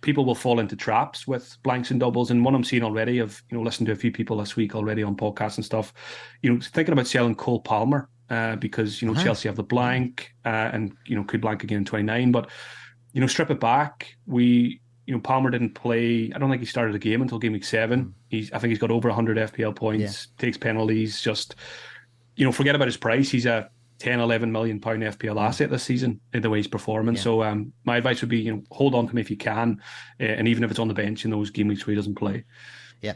people 0.00 0.24
will 0.24 0.34
fall 0.34 0.58
into 0.58 0.74
traps 0.74 1.28
with 1.28 1.56
blanks 1.62 1.92
and 1.92 2.00
doubles. 2.00 2.32
And 2.32 2.44
one 2.44 2.56
I'm 2.56 2.64
seeing 2.64 2.82
already, 2.82 3.22
I've, 3.22 3.40
you 3.50 3.56
know, 3.56 3.62
listened 3.62 3.86
to 3.86 3.92
a 3.92 3.96
few 3.96 4.10
people 4.10 4.38
this 4.38 4.56
week 4.56 4.74
already 4.74 5.04
on 5.04 5.16
podcasts 5.16 5.56
and 5.56 5.64
stuff, 5.64 5.92
you 6.42 6.52
know, 6.52 6.60
thinking 6.60 6.92
about 6.92 7.06
selling 7.06 7.36
Cole 7.36 7.60
Palmer 7.60 8.08
uh, 8.30 8.56
because, 8.56 9.00
you 9.00 9.06
know, 9.06 9.14
uh-huh. 9.14 9.22
Chelsea 9.22 9.48
have 9.48 9.56
the 9.56 9.62
blank 9.62 10.32
uh, 10.44 10.70
and, 10.72 10.92
you 11.06 11.14
know, 11.14 11.22
could 11.22 11.40
blank 11.40 11.62
again 11.62 11.78
in 11.78 11.84
29. 11.84 12.32
But, 12.32 12.50
you 13.12 13.20
know, 13.20 13.28
strip 13.28 13.50
it 13.52 13.60
back. 13.60 14.12
We, 14.26 14.80
you 15.08 15.14
know, 15.14 15.20
Palmer 15.20 15.48
didn't 15.48 15.70
play. 15.70 16.30
I 16.34 16.38
don't 16.38 16.50
think 16.50 16.60
he 16.60 16.66
started 16.66 16.94
a 16.94 16.98
game 16.98 17.22
until 17.22 17.38
game 17.38 17.54
week 17.54 17.64
seven. 17.64 18.04
Mm. 18.04 18.12
He's, 18.28 18.52
I 18.52 18.58
think 18.58 18.72
he's 18.72 18.78
got 18.78 18.90
over 18.90 19.08
100 19.08 19.38
FPL 19.38 19.74
points, 19.74 20.28
yeah. 20.28 20.40
takes 20.42 20.58
penalties. 20.58 21.22
Just, 21.22 21.54
you 22.36 22.44
know, 22.44 22.52
forget 22.52 22.74
about 22.74 22.88
his 22.88 22.98
price. 22.98 23.30
He's 23.30 23.46
a 23.46 23.70
10, 24.00 24.20
11 24.20 24.52
million 24.52 24.78
pound 24.78 25.02
FPL 25.02 25.36
mm. 25.36 25.40
asset 25.40 25.70
this 25.70 25.82
season 25.82 26.20
in 26.34 26.42
the 26.42 26.50
way 26.50 26.58
he's 26.58 26.66
performing. 26.66 27.14
Yeah. 27.14 27.22
So, 27.22 27.42
um, 27.42 27.72
my 27.84 27.96
advice 27.96 28.20
would 28.20 28.28
be, 28.28 28.38
you 28.38 28.54
know, 28.54 28.62
hold 28.70 28.94
on 28.94 29.06
to 29.06 29.12
him 29.12 29.16
if 29.16 29.30
you 29.30 29.38
can, 29.38 29.80
uh, 30.20 30.24
and 30.24 30.46
even 30.46 30.62
if 30.62 30.70
it's 30.70 30.78
on 30.78 30.88
the 30.88 30.94
bench 30.94 31.24
in 31.24 31.30
those 31.30 31.48
game 31.48 31.68
weeks 31.68 31.86
where 31.86 31.92
he 31.92 31.96
doesn't 31.96 32.16
play. 32.16 32.44
Yeah, 33.00 33.14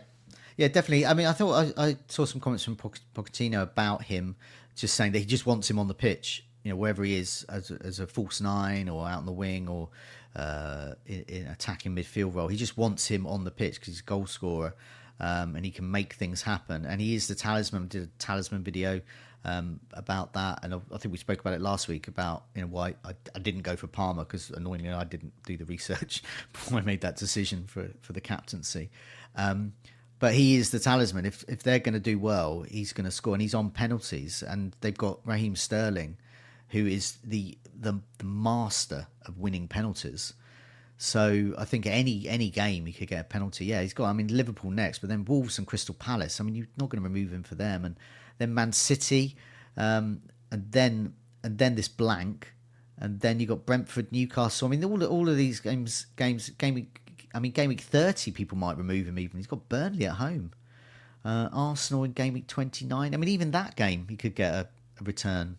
yeah, 0.56 0.68
definitely. 0.68 1.04
I 1.04 1.12
mean, 1.12 1.26
I 1.26 1.32
thought 1.32 1.74
I, 1.76 1.88
I 1.88 1.96
saw 2.08 2.24
some 2.24 2.40
comments 2.40 2.64
from 2.64 2.76
Pochettino 2.76 3.60
about 3.60 4.04
him, 4.04 4.34
just 4.76 4.94
saying 4.94 5.12
that 5.12 5.18
he 5.18 5.26
just 5.26 5.44
wants 5.44 5.68
him 5.68 5.78
on 5.78 5.88
the 5.88 5.94
pitch, 5.94 6.46
you 6.62 6.70
know, 6.70 6.76
wherever 6.76 7.04
he 7.04 7.16
is 7.16 7.44
as 7.50 7.70
as 7.70 8.00
a 8.00 8.06
false 8.06 8.40
nine 8.40 8.88
or 8.88 9.06
out 9.06 9.18
on 9.18 9.26
the 9.26 9.32
wing 9.32 9.68
or 9.68 9.90
uh, 10.36 10.94
in, 11.06 11.24
in, 11.28 11.46
attacking 11.46 11.94
midfield 11.94 12.34
role. 12.34 12.48
He 12.48 12.56
just 12.56 12.76
wants 12.76 13.06
him 13.06 13.26
on 13.26 13.44
the 13.44 13.50
pitch 13.50 13.74
because 13.74 13.88
he's 13.88 14.00
a 14.00 14.04
goal 14.04 14.26
scorer 14.26 14.74
um, 15.20 15.56
and 15.56 15.64
he 15.64 15.70
can 15.70 15.90
make 15.90 16.14
things 16.14 16.42
happen. 16.42 16.84
And 16.84 17.00
he 17.00 17.14
is 17.14 17.28
the 17.28 17.34
talisman. 17.34 17.88
Did 17.88 18.04
a 18.04 18.06
talisman 18.18 18.62
video 18.62 19.00
um, 19.44 19.80
about 19.92 20.34
that, 20.34 20.60
and 20.62 20.74
I 20.74 20.98
think 20.98 21.12
we 21.12 21.18
spoke 21.18 21.40
about 21.40 21.54
it 21.54 21.60
last 21.60 21.88
week 21.88 22.08
about 22.08 22.44
you 22.54 22.62
know 22.62 22.68
why 22.68 22.94
I, 23.04 23.14
I 23.34 23.38
didn't 23.38 23.62
go 23.62 23.76
for 23.76 23.86
Palmer 23.86 24.24
because 24.24 24.50
annoyingly 24.50 24.90
I 24.90 25.04
didn't 25.04 25.32
do 25.44 25.56
the 25.56 25.64
research 25.76 26.22
before 26.52 26.78
I 26.78 26.82
made 26.82 27.00
that 27.00 27.16
decision 27.16 27.64
for 27.66 27.90
for 28.00 28.12
the 28.12 28.20
captaincy. 28.20 28.90
Um, 29.34 29.72
but 30.18 30.34
he 30.34 30.54
is 30.54 30.70
the 30.70 30.78
talisman. 30.78 31.26
If 31.26 31.44
if 31.48 31.62
they're 31.62 31.80
going 31.80 31.94
to 31.94 32.00
do 32.00 32.18
well, 32.18 32.62
he's 32.62 32.92
going 32.92 33.06
to 33.06 33.10
score, 33.10 33.34
and 33.34 33.42
he's 33.42 33.54
on 33.54 33.70
penalties. 33.70 34.42
And 34.42 34.76
they've 34.80 34.96
got 34.96 35.18
Raheem 35.24 35.56
Sterling, 35.56 36.16
who 36.72 36.86
is 36.86 37.18
the 37.22 37.56
the, 37.78 38.00
the 38.18 38.24
master 38.24 39.06
of 39.26 39.38
winning 39.38 39.68
penalties. 39.68 40.34
So 40.96 41.54
I 41.58 41.64
think 41.64 41.86
any 41.86 42.28
any 42.28 42.50
game 42.50 42.86
he 42.86 42.92
could 42.92 43.08
get 43.08 43.20
a 43.20 43.24
penalty. 43.24 43.66
Yeah, 43.66 43.82
he's 43.82 43.94
got. 43.94 44.06
I 44.06 44.12
mean, 44.12 44.28
Liverpool 44.28 44.70
next, 44.70 44.98
but 44.98 45.08
then 45.10 45.24
Wolves 45.24 45.58
and 45.58 45.66
Crystal 45.66 45.94
Palace. 45.94 46.40
I 46.40 46.44
mean, 46.44 46.54
you're 46.54 46.66
not 46.76 46.90
going 46.90 47.02
to 47.02 47.08
remove 47.08 47.32
him 47.32 47.42
for 47.42 47.56
them, 47.56 47.84
and 47.84 47.96
then 48.38 48.54
Man 48.54 48.72
City, 48.72 49.36
um, 49.76 50.22
and 50.50 50.70
then 50.70 51.14
and 51.42 51.58
then 51.58 51.74
this 51.74 51.88
blank, 51.88 52.54
and 52.98 53.20
then 53.20 53.40
you 53.40 53.46
got 53.46 53.66
Brentford, 53.66 54.12
Newcastle. 54.12 54.68
I 54.68 54.70
mean, 54.70 54.84
all 54.84 55.02
all 55.04 55.28
of 55.28 55.36
these 55.36 55.60
games 55.60 56.06
games 56.16 56.50
game. 56.50 56.88
I 57.34 57.40
mean, 57.40 57.52
game 57.52 57.68
week 57.68 57.80
thirty, 57.80 58.30
people 58.30 58.56
might 58.56 58.78
remove 58.78 59.08
him. 59.08 59.18
Even 59.18 59.38
he's 59.38 59.46
got 59.46 59.68
Burnley 59.68 60.06
at 60.06 60.16
home, 60.16 60.52
uh, 61.24 61.48
Arsenal 61.52 62.04
in 62.04 62.12
game 62.12 62.34
week 62.34 62.46
twenty 62.46 62.86
nine. 62.86 63.12
I 63.12 63.16
mean, 63.16 63.30
even 63.30 63.50
that 63.50 63.74
game 63.74 64.06
he 64.08 64.16
could 64.16 64.36
get 64.36 64.54
a, 64.54 64.68
a 65.00 65.04
return. 65.04 65.56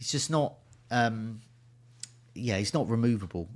He's 0.00 0.10
just 0.10 0.30
not. 0.30 0.54
Um, 0.90 1.42
yeah, 2.34 2.56
he's 2.56 2.72
not 2.72 2.88
removable. 2.88 3.50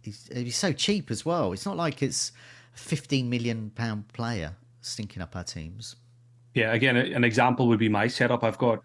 He's, 0.00 0.30
he's 0.32 0.56
so 0.56 0.72
cheap 0.72 1.10
as 1.10 1.26
well. 1.26 1.52
It's 1.52 1.66
not 1.66 1.76
like 1.76 2.02
it's 2.02 2.32
a 2.74 2.78
15 2.78 3.28
million 3.28 3.70
pound 3.74 4.08
player 4.08 4.56
stinking 4.80 5.20
up 5.20 5.36
our 5.36 5.44
teams. 5.44 5.96
Yeah, 6.54 6.72
again, 6.72 6.96
an 6.96 7.22
example 7.22 7.68
would 7.68 7.78
be 7.78 7.90
my 7.90 8.06
setup. 8.06 8.42
I've 8.42 8.56
got 8.56 8.82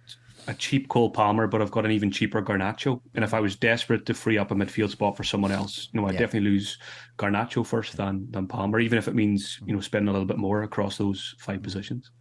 a 0.48 0.54
cheap 0.54 0.90
Cole 0.90 1.10
Palmer, 1.10 1.48
but 1.48 1.62
I've 1.62 1.72
got 1.72 1.86
an 1.86 1.92
even 1.92 2.12
cheaper 2.12 2.42
Garnacho. 2.42 3.00
And 3.14 3.24
if 3.24 3.34
I 3.34 3.40
was 3.40 3.56
desperate 3.56 4.06
to 4.08 4.14
free 4.14 4.38
up 4.38 4.52
a 4.52 4.56
midfield 4.56 4.90
spot 4.90 5.16
for 5.16 5.24
someone 5.24 5.54
else, 5.54 5.88
you 5.94 6.02
know, 6.02 6.08
I'd 6.08 6.16
yeah. 6.16 6.20
definitely 6.20 6.50
lose 6.50 6.78
Garnacho 7.18 7.66
first 7.66 7.96
than 7.96 8.30
than 8.30 8.46
Palmer, 8.46 8.82
even 8.82 8.98
if 8.98 9.08
it 9.08 9.16
means 9.16 9.58
you 9.66 9.74
know 9.74 9.80
spending 9.80 10.10
a 10.10 10.12
little 10.12 10.28
bit 10.28 10.38
more 10.38 10.64
across 10.64 10.98
those 10.98 11.34
five 11.40 11.64
positions. 11.64 12.12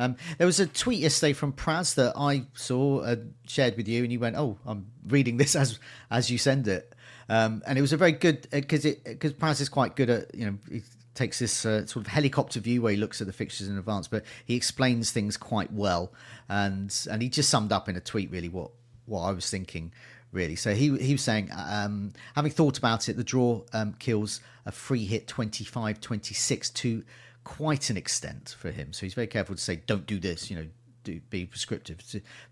Um, 0.00 0.16
there 0.38 0.46
was 0.46 0.58
a 0.58 0.66
tweet 0.66 1.00
yesterday 1.00 1.34
from 1.34 1.52
Praz 1.52 1.94
that 1.96 2.14
I 2.16 2.44
saw 2.54 3.00
uh, 3.00 3.16
shared 3.46 3.76
with 3.76 3.86
you, 3.86 4.02
and 4.02 4.10
you 4.10 4.18
went, 4.18 4.36
"Oh, 4.36 4.58
I'm 4.66 4.86
reading 5.06 5.36
this 5.36 5.54
as 5.56 5.78
as 6.10 6.30
you 6.30 6.38
send 6.38 6.66
it," 6.68 6.94
um, 7.28 7.62
and 7.66 7.78
it 7.78 7.82
was 7.82 7.92
a 7.92 7.96
very 7.96 8.12
good 8.12 8.48
because 8.50 8.86
uh, 8.86 8.90
it 8.90 9.04
because 9.04 9.34
Praz 9.34 9.60
is 9.60 9.68
quite 9.68 9.96
good 9.96 10.10
at 10.10 10.34
you 10.34 10.46
know 10.46 10.58
he 10.70 10.82
takes 11.14 11.38
this 11.38 11.66
uh, 11.66 11.84
sort 11.86 12.06
of 12.06 12.12
helicopter 12.12 12.60
view 12.60 12.80
where 12.80 12.92
he 12.92 12.96
looks 12.96 13.20
at 13.20 13.26
the 13.26 13.32
fixtures 13.32 13.68
in 13.68 13.76
advance, 13.76 14.08
but 14.08 14.24
he 14.46 14.54
explains 14.54 15.10
things 15.10 15.36
quite 15.36 15.72
well, 15.72 16.12
and 16.48 17.06
and 17.10 17.20
he 17.20 17.28
just 17.28 17.50
summed 17.50 17.72
up 17.72 17.88
in 17.88 17.96
a 17.96 18.00
tweet 18.00 18.30
really 18.30 18.48
what 18.48 18.70
what 19.04 19.22
I 19.22 19.32
was 19.32 19.50
thinking 19.50 19.92
really. 20.32 20.56
So 20.56 20.74
he 20.74 20.96
he 20.98 21.12
was 21.12 21.22
saying, 21.22 21.50
um, 21.54 22.14
having 22.34 22.52
thought 22.52 22.78
about 22.78 23.08
it, 23.08 23.16
the 23.16 23.24
draw 23.24 23.62
um, 23.74 23.94
kills 23.98 24.40
a 24.64 24.72
free 24.72 25.04
hit 25.04 25.26
25 25.26 26.00
26 26.00 26.70
to 26.70 27.04
quite 27.44 27.90
an 27.90 27.96
extent 27.96 28.54
for 28.58 28.70
him. 28.70 28.92
So 28.92 29.06
he's 29.06 29.14
very 29.14 29.26
careful 29.26 29.54
to 29.54 29.60
say, 29.60 29.76
"Don't 29.86 30.06
do 30.06 30.18
this," 30.18 30.50
you 30.50 30.56
know, 30.56 30.66
do 31.04 31.20
be 31.30 31.46
prescriptive. 31.46 32.00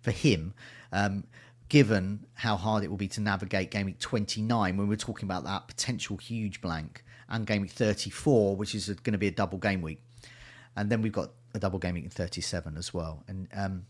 For 0.01 0.11
him, 0.11 0.55
um, 0.93 1.25
given 1.69 2.27
how 2.35 2.57
hard 2.57 2.83
it 2.83 2.89
will 2.89 2.97
be 2.97 3.09
to 3.09 3.21
navigate 3.21 3.71
game 3.71 3.87
week 3.87 3.99
29 3.99 4.77
when 4.77 4.89
we're 4.89 4.97
talking 4.97 5.27
about 5.27 5.45
that 5.45 5.69
potential 5.69 6.17
huge 6.17 6.61
blank 6.61 7.05
and 7.29 7.47
game 7.47 7.63
week 7.63 7.71
34 7.71 8.57
which 8.57 8.75
is 8.75 8.89
going 8.89 9.13
to 9.13 9.19
be 9.19 9.27
a 9.27 9.31
double 9.31 9.59
game 9.59 9.83
week 9.83 10.01
and 10.77 10.91
then 10.91 11.03
we've 11.03 11.13
got 11.13 11.31
a 11.55 11.59
double 11.59 11.79
game 11.79 11.95
week 11.95 12.05
in 12.05 12.11
37 12.11 12.77
as 12.77 12.95
well 12.95 13.23
and 13.29 13.49
um, 13.55 13.85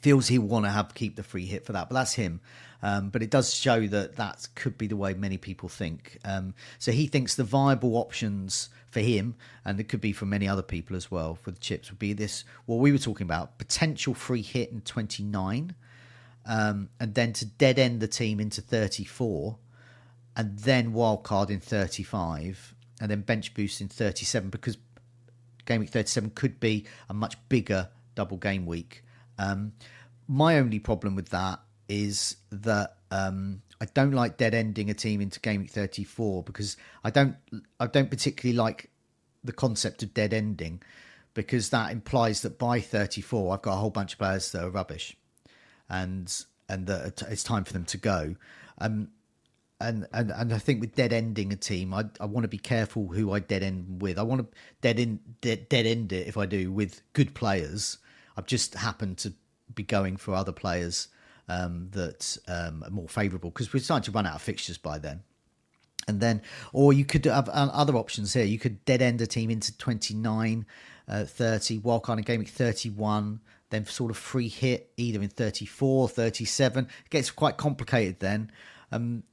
feels 0.00 0.28
he'll 0.28 0.42
want 0.42 0.64
to 0.64 0.70
have 0.70 0.94
keep 0.94 1.16
the 1.16 1.22
free 1.22 1.46
hit 1.46 1.64
for 1.64 1.72
that 1.72 1.88
but 1.88 1.94
that's 1.94 2.14
him 2.14 2.40
um, 2.80 3.08
but 3.08 3.22
it 3.22 3.30
does 3.30 3.52
show 3.52 3.86
that 3.88 4.16
that 4.16 4.46
could 4.54 4.78
be 4.78 4.86
the 4.86 4.96
way 4.96 5.14
many 5.14 5.38
people 5.38 5.68
think 5.68 6.18
um, 6.24 6.54
so 6.78 6.92
he 6.92 7.06
thinks 7.06 7.34
the 7.34 7.44
viable 7.44 7.96
options 7.96 8.68
for 8.90 9.00
him 9.00 9.34
and 9.64 9.80
it 9.80 9.88
could 9.88 10.00
be 10.00 10.12
for 10.12 10.26
many 10.26 10.46
other 10.46 10.62
people 10.62 10.94
as 10.94 11.10
well 11.10 11.34
for 11.34 11.50
the 11.50 11.58
chips 11.58 11.90
would 11.90 11.98
be 11.98 12.12
this 12.12 12.44
what 12.66 12.76
we 12.76 12.92
were 12.92 12.98
talking 12.98 13.24
about 13.24 13.58
potential 13.58 14.14
free 14.14 14.42
hit 14.42 14.70
in 14.70 14.80
29 14.82 15.74
um, 16.48 16.88
and 16.98 17.14
then 17.14 17.34
to 17.34 17.44
dead 17.44 17.78
end 17.78 18.00
the 18.00 18.08
team 18.08 18.40
into 18.40 18.62
34, 18.62 19.58
and 20.34 20.58
then 20.58 20.94
wildcard 20.94 21.50
in 21.50 21.60
35, 21.60 22.74
and 23.00 23.10
then 23.10 23.20
bench 23.20 23.52
boost 23.52 23.82
in 23.82 23.88
37 23.88 24.48
because 24.48 24.78
game 25.66 25.80
week 25.80 25.90
37 25.90 26.30
could 26.30 26.58
be 26.58 26.86
a 27.10 27.14
much 27.14 27.36
bigger 27.50 27.90
double 28.14 28.38
game 28.38 28.64
week. 28.64 29.04
Um, 29.38 29.72
my 30.26 30.58
only 30.58 30.78
problem 30.78 31.14
with 31.14 31.30
that 31.30 31.60
is 31.88 32.36
that 32.50 32.96
um, 33.10 33.62
I 33.80 33.86
don't 33.86 34.12
like 34.12 34.36
dead 34.36 34.54
ending 34.54 34.90
a 34.90 34.94
team 34.94 35.20
into 35.20 35.40
game 35.40 35.62
week 35.62 35.70
34 35.70 36.42
because 36.42 36.76
I 37.04 37.10
don't 37.10 37.36
I 37.80 37.86
don't 37.86 38.10
particularly 38.10 38.56
like 38.56 38.90
the 39.42 39.52
concept 39.52 40.02
of 40.02 40.12
dead 40.12 40.34
ending 40.34 40.82
because 41.32 41.70
that 41.70 41.92
implies 41.92 42.42
that 42.42 42.58
by 42.58 42.80
34 42.80 43.54
I've 43.54 43.62
got 43.62 43.74
a 43.74 43.76
whole 43.76 43.90
bunch 43.90 44.14
of 44.14 44.18
players 44.18 44.52
that 44.52 44.64
are 44.64 44.70
rubbish 44.70 45.16
and 45.88 46.44
and 46.68 46.86
that 46.86 47.22
it's 47.30 47.42
time 47.42 47.64
for 47.64 47.72
them 47.72 47.84
to 47.86 47.96
go. 47.96 48.34
Um, 48.78 49.08
and, 49.80 50.06
and 50.12 50.32
and 50.32 50.52
I 50.52 50.58
think 50.58 50.80
with 50.80 50.96
dead 50.96 51.12
ending 51.12 51.52
a 51.52 51.56
team, 51.56 51.94
I 51.94 52.04
I 52.20 52.26
want 52.26 52.44
to 52.44 52.48
be 52.48 52.58
careful 52.58 53.06
who 53.08 53.32
I 53.32 53.38
dead 53.38 53.62
end 53.62 54.02
with. 54.02 54.18
I 54.18 54.22
want 54.22 54.40
to 54.40 54.58
dead 54.80 54.98
in 54.98 55.20
dead, 55.40 55.68
dead 55.68 55.86
end 55.86 56.12
it 56.12 56.26
if 56.26 56.36
I 56.36 56.46
do 56.46 56.72
with 56.72 57.00
good 57.12 57.34
players. 57.34 57.98
I've 58.38 58.46
just 58.46 58.74
happened 58.74 59.18
to 59.18 59.32
be 59.74 59.82
going 59.82 60.16
for 60.16 60.32
other 60.32 60.52
players 60.52 61.08
um, 61.48 61.88
that 61.90 62.38
um, 62.46 62.84
are 62.84 62.90
more 62.90 63.08
favourable 63.08 63.50
because 63.50 63.74
we're 63.74 63.80
starting 63.80 64.04
to 64.04 64.12
run 64.12 64.26
out 64.26 64.36
of 64.36 64.42
fixtures 64.42 64.78
by 64.78 64.98
then. 64.98 65.24
And 66.06 66.20
then, 66.20 66.42
or 66.72 66.92
you 66.92 67.04
could 67.04 67.24
have 67.24 67.48
uh, 67.48 67.68
other 67.72 67.96
options 67.96 68.32
here. 68.32 68.44
You 68.44 68.60
could 68.60 68.84
dead 68.84 69.02
end 69.02 69.20
a 69.20 69.26
team 69.26 69.50
into 69.50 69.76
29, 69.76 70.64
uh, 71.08 71.24
30, 71.24 71.80
wildcard 71.80 72.18
and 72.18 72.24
game 72.24 72.38
week 72.38 72.48
31, 72.48 73.40
then 73.70 73.84
sort 73.86 74.12
of 74.12 74.16
free 74.16 74.48
hit 74.48 74.92
either 74.96 75.20
in 75.20 75.28
34, 75.28 76.08
37. 76.08 76.84
It 76.84 77.10
gets 77.10 77.32
quite 77.32 77.56
complicated 77.56 78.20
then. 78.20 78.52
Um, 78.92 79.24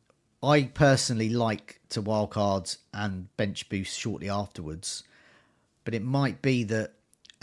I 0.41 0.63
personally 0.63 1.29
like 1.29 1.79
to 1.89 2.01
wildcards 2.01 2.79
and 2.91 3.35
bench 3.37 3.69
boost 3.69 3.99
shortly 3.99 4.29
afterwards, 4.31 5.03
but 5.83 5.93
it 5.93 6.03
might 6.03 6.41
be 6.41 6.63
that 6.63 6.93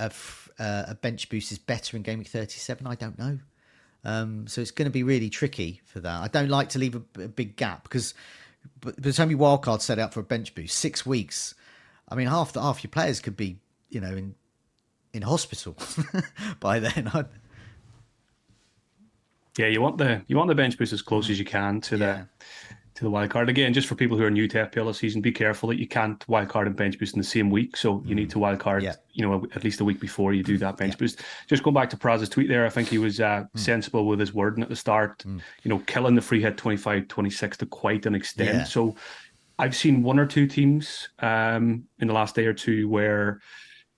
a, 0.06 0.62
uh, 0.62 0.84
a 0.88 0.94
bench 0.94 1.28
boost 1.28 1.52
is 1.52 1.58
better 1.58 1.96
in 1.96 2.02
game 2.02 2.18
week 2.18 2.28
37. 2.28 2.86
I 2.86 2.94
don't 2.94 3.18
know. 3.18 3.38
Um, 4.04 4.46
so 4.48 4.60
it's 4.60 4.72
going 4.72 4.86
to 4.86 4.92
be 4.92 5.02
really 5.02 5.30
tricky 5.30 5.80
for 5.84 6.00
that. 6.00 6.22
I 6.22 6.28
don't 6.28 6.48
like 6.48 6.70
to 6.70 6.78
leave 6.78 6.96
a, 6.96 7.22
a 7.22 7.28
big 7.28 7.56
gap 7.56 7.84
because 7.84 8.14
but 8.80 9.00
there's 9.00 9.20
only 9.20 9.34
wildcards 9.34 9.82
set 9.82 9.98
out 9.98 10.12
for 10.12 10.20
a 10.20 10.24
bench 10.24 10.54
boost. 10.54 10.76
Six 10.76 11.06
weeks. 11.06 11.54
I 12.08 12.14
mean, 12.14 12.26
half 12.26 12.52
the 12.52 12.62
half 12.62 12.82
your 12.82 12.90
players 12.90 13.20
could 13.20 13.36
be, 13.36 13.58
you 13.90 14.00
know, 14.00 14.14
in 14.14 14.34
in 15.12 15.22
hospital 15.22 15.76
by 16.60 16.78
then. 16.78 17.10
yeah, 19.56 19.66
you 19.66 19.80
want 19.80 19.98
the 19.98 20.22
you 20.26 20.36
want 20.36 20.48
the 20.48 20.54
bench 20.54 20.78
boost 20.78 20.92
as 20.92 21.02
close 21.02 21.30
as 21.30 21.38
you 21.38 21.44
can 21.44 21.80
to 21.82 21.96
yeah. 21.96 22.06
the 22.06 22.28
to 22.94 23.04
the 23.04 23.10
wild 23.10 23.30
card. 23.30 23.48
Again, 23.48 23.72
just 23.72 23.88
for 23.88 23.94
people 23.94 24.16
who 24.16 24.24
are 24.24 24.30
new 24.30 24.46
to 24.48 24.66
FPL 24.66 24.86
this 24.86 24.98
season, 24.98 25.20
be 25.20 25.32
careful 25.32 25.68
that 25.70 25.78
you 25.78 25.86
can't 25.86 26.26
wild 26.28 26.48
card 26.48 26.66
and 26.66 26.76
bench 26.76 26.98
boost 26.98 27.14
in 27.14 27.20
the 27.20 27.26
same 27.26 27.50
week. 27.50 27.76
So 27.76 28.02
you 28.06 28.14
need 28.14 28.30
to 28.30 28.38
wild 28.38 28.58
card, 28.58 28.82
yeah. 28.82 28.94
you 29.12 29.26
know, 29.26 29.46
at 29.54 29.64
least 29.64 29.80
a 29.80 29.84
week 29.84 30.00
before 30.00 30.34
you 30.34 30.42
do 30.42 30.58
that 30.58 30.76
bench 30.76 30.94
yeah. 30.94 30.98
boost. 30.98 31.22
Just 31.48 31.62
going 31.62 31.74
back 31.74 31.90
to 31.90 31.96
Praz's 31.96 32.28
tweet 32.28 32.48
there, 32.48 32.66
I 32.66 32.68
think 32.68 32.88
he 32.88 32.98
was 32.98 33.20
uh, 33.20 33.44
mm. 33.44 33.58
sensible 33.58 34.06
with 34.06 34.20
his 34.20 34.34
wording 34.34 34.62
at 34.62 34.68
the 34.68 34.76
start. 34.76 35.20
Mm. 35.20 35.40
You 35.62 35.68
know, 35.70 35.78
killing 35.86 36.14
the 36.14 36.22
free 36.22 36.42
hit 36.42 36.56
25, 36.56 37.08
26 37.08 37.56
to 37.58 37.66
quite 37.66 38.06
an 38.06 38.14
extent. 38.14 38.54
Yeah. 38.54 38.64
So 38.64 38.94
I've 39.58 39.76
seen 39.76 40.02
one 40.02 40.18
or 40.18 40.26
two 40.26 40.46
teams 40.46 41.08
um, 41.20 41.84
in 41.98 42.08
the 42.08 42.14
last 42.14 42.34
day 42.34 42.46
or 42.46 42.54
two 42.54 42.88
where 42.88 43.40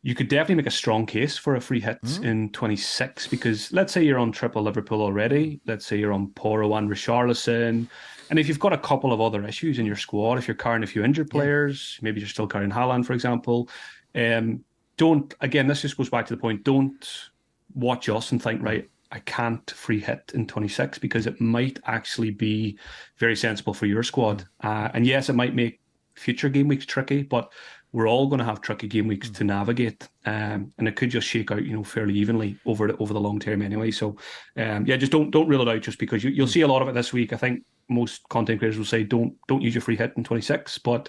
you 0.03 0.15
could 0.15 0.29
definitely 0.29 0.57
make 0.57 0.67
a 0.67 0.71
strong 0.71 1.07
case 1.07 1.39
for 1.39 1.57
a 1.57 1.61
free 1.61 1.81
hit 1.81 2.01
mm. 2.03 2.25
in 2.25 2.51
26 2.51 3.27
because 3.29 3.73
let's 3.73 3.91
say 3.91 4.05
you're 4.05 4.19
on 4.19 4.31
triple 4.31 4.63
Liverpool 4.63 5.01
already. 5.01 5.63
Let's 5.67 5.87
say 5.87 5.97
you're 5.97 6.13
on 6.13 6.29
Porro 6.33 6.75
and 6.75 6.91
Richarlison. 6.91 7.89
And 8.31 8.39
if 8.39 8.49
you've 8.49 8.59
got 8.59 8.73
a 8.73 8.79
couple 8.79 9.13
of 9.13 9.21
other 9.21 9.47
issues 9.47 9.79
in 9.79 9.87
your 9.87 9.97
squad, 9.97 10.39
if 10.39 10.49
you're 10.49 10.55
carrying 10.55 10.83
a 10.83 10.87
few 10.87 11.05
injured 11.05 11.31
players, 11.31 11.97
yeah. 11.99 12.05
maybe 12.05 12.21
you're 12.21 12.29
still 12.29 12.47
carrying 12.47 12.71
Haaland, 12.71 13.07
for 13.07 13.13
example, 13.13 13.69
um, 14.15 14.65
don't, 14.97 15.35
again, 15.41 15.67
this 15.67 15.83
just 15.83 15.97
goes 15.97 16.09
back 16.09 16.27
to 16.27 16.35
the 16.35 16.41
point, 16.41 16.65
don't 16.65 17.31
watch 17.75 18.09
us 18.09 18.33
and 18.33 18.43
think, 18.43 18.63
right, 18.63 18.89
I 19.11 19.19
can't 19.21 19.69
free 19.71 20.01
hit 20.01 20.33
in 20.35 20.47
26 20.47 20.99
because 20.99 21.27
it 21.27 21.41
might 21.41 21.79
actually 21.85 22.31
be 22.31 22.79
very 23.19 23.37
sensible 23.37 23.75
for 23.75 23.87
your 23.87 24.03
squad. 24.03 24.47
Uh, 24.63 24.89
and 24.95 25.07
yes, 25.07 25.29
it 25.29 25.35
might 25.35 25.55
make 25.55 25.81
future 26.15 26.49
game 26.49 26.69
weeks 26.69 26.87
tricky, 26.87 27.23
but 27.23 27.53
we're 27.95 28.09
all 28.09 28.27
going 28.27 28.41
to 28.41 28.45
have 28.45 28.61
tricky 28.61 28.89
game 28.89 29.07
weeks 29.07 29.29
mm. 29.29 29.37
to 29.37 29.45
navigate, 29.45 30.09
um, 30.27 30.73
and 30.79 30.89
it 30.89 30.97
could 30.97 31.11
just 31.11 31.29
shake 31.29 31.53
out, 31.53 31.65
you 31.65 31.73
know, 31.73 31.85
fairly 31.85 32.13
evenly 32.15 32.59
over 32.67 32.89
the, 32.89 32.97
over 32.97 33.15
the 33.15 33.21
long 33.21 33.39
term 33.39 33.63
anyway. 33.63 33.93
So, 33.93 34.17
um, 34.57 34.85
yeah, 34.85 34.97
just 34.97 35.13
don't 35.13 35.31
don't 35.31 35.47
rule 35.47 35.63
it 35.63 35.73
out 35.73 35.81
just 35.81 36.01
because 36.01 36.25
you, 36.25 36.31
you'll 36.31 36.49
see 36.49 36.63
a 36.63 36.67
lot 36.67 36.83
of 36.83 36.89
it 36.89 36.95
this 36.95 37.13
week. 37.13 37.33
I 37.33 37.37
think 37.37 37.63
most 37.89 38.29
content 38.31 38.59
creators 38.59 38.79
will 38.79 38.85
say 38.85 39.05
don't 39.05 39.37
don't 39.47 39.63
use 39.63 39.75
your 39.75 39.81
free 39.81 39.97
hit 39.97 40.13
in 40.17 40.25
26, 40.25 40.79
but 40.79 41.09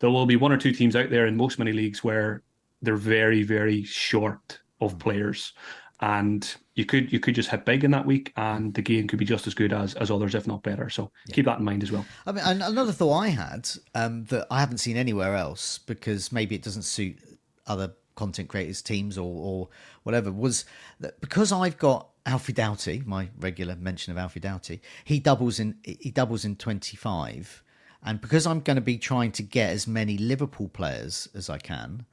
there 0.00 0.10
will 0.10 0.26
be 0.26 0.34
one 0.34 0.50
or 0.50 0.56
two 0.56 0.72
teams 0.72 0.96
out 0.96 1.08
there 1.08 1.28
in 1.28 1.36
most 1.36 1.60
many 1.60 1.72
leagues 1.72 2.02
where 2.02 2.42
they're 2.82 2.96
very 2.96 3.44
very 3.44 3.84
short 3.84 4.58
of 4.80 4.96
mm. 4.96 4.98
players, 4.98 5.52
and 6.00 6.54
you 6.74 6.84
could 6.84 7.12
you 7.12 7.20
could 7.20 7.34
just 7.34 7.50
hit 7.50 7.64
big 7.64 7.84
in 7.84 7.90
that 7.92 8.06
week, 8.06 8.32
and 8.36 8.74
the 8.74 8.82
game 8.82 9.06
could 9.06 9.18
be 9.18 9.24
just 9.24 9.46
as 9.46 9.54
good 9.54 9.72
as 9.72 9.94
as 9.94 10.10
others, 10.10 10.34
if 10.34 10.46
not 10.46 10.62
better. 10.62 10.90
So 10.90 11.10
yeah. 11.26 11.34
keep 11.34 11.44
that 11.46 11.58
in 11.58 11.64
mind 11.64 11.82
as 11.82 11.92
well. 11.92 12.04
I 12.26 12.32
mean, 12.32 12.44
another 12.44 12.92
thought 12.92 13.18
I 13.18 13.28
had 13.28 13.68
um, 13.94 14.24
that 14.24 14.46
I 14.50 14.60
haven't 14.60 14.78
seen 14.78 14.96
anywhere 14.96 15.36
else 15.36 15.78
because 15.78 16.32
maybe 16.32 16.54
it 16.54 16.62
doesn't 16.62 16.82
suit 16.82 17.18
other 17.66 17.94
content 18.16 18.48
creators, 18.48 18.82
teams, 18.82 19.18
or 19.18 19.32
or 19.32 19.68
whatever 20.02 20.32
was 20.32 20.64
that 21.00 21.20
because 21.20 21.52
I've 21.52 21.78
got 21.78 22.08
Alfie 22.26 22.52
Doughty, 22.52 23.02
my 23.06 23.28
regular 23.38 23.76
mention 23.76 24.10
of 24.10 24.18
Alfie 24.18 24.40
Doughty, 24.40 24.80
he 25.04 25.20
doubles 25.20 25.60
in 25.60 25.76
he 25.84 26.10
doubles 26.10 26.44
in 26.44 26.56
twenty 26.56 26.96
five, 26.96 27.62
and 28.02 28.20
because 28.20 28.46
I'm 28.46 28.60
going 28.60 28.76
to 28.76 28.82
be 28.82 28.98
trying 28.98 29.32
to 29.32 29.42
get 29.42 29.70
as 29.70 29.86
many 29.86 30.18
Liverpool 30.18 30.68
players 30.68 31.28
as 31.34 31.48
I 31.48 31.58
can, 31.58 32.06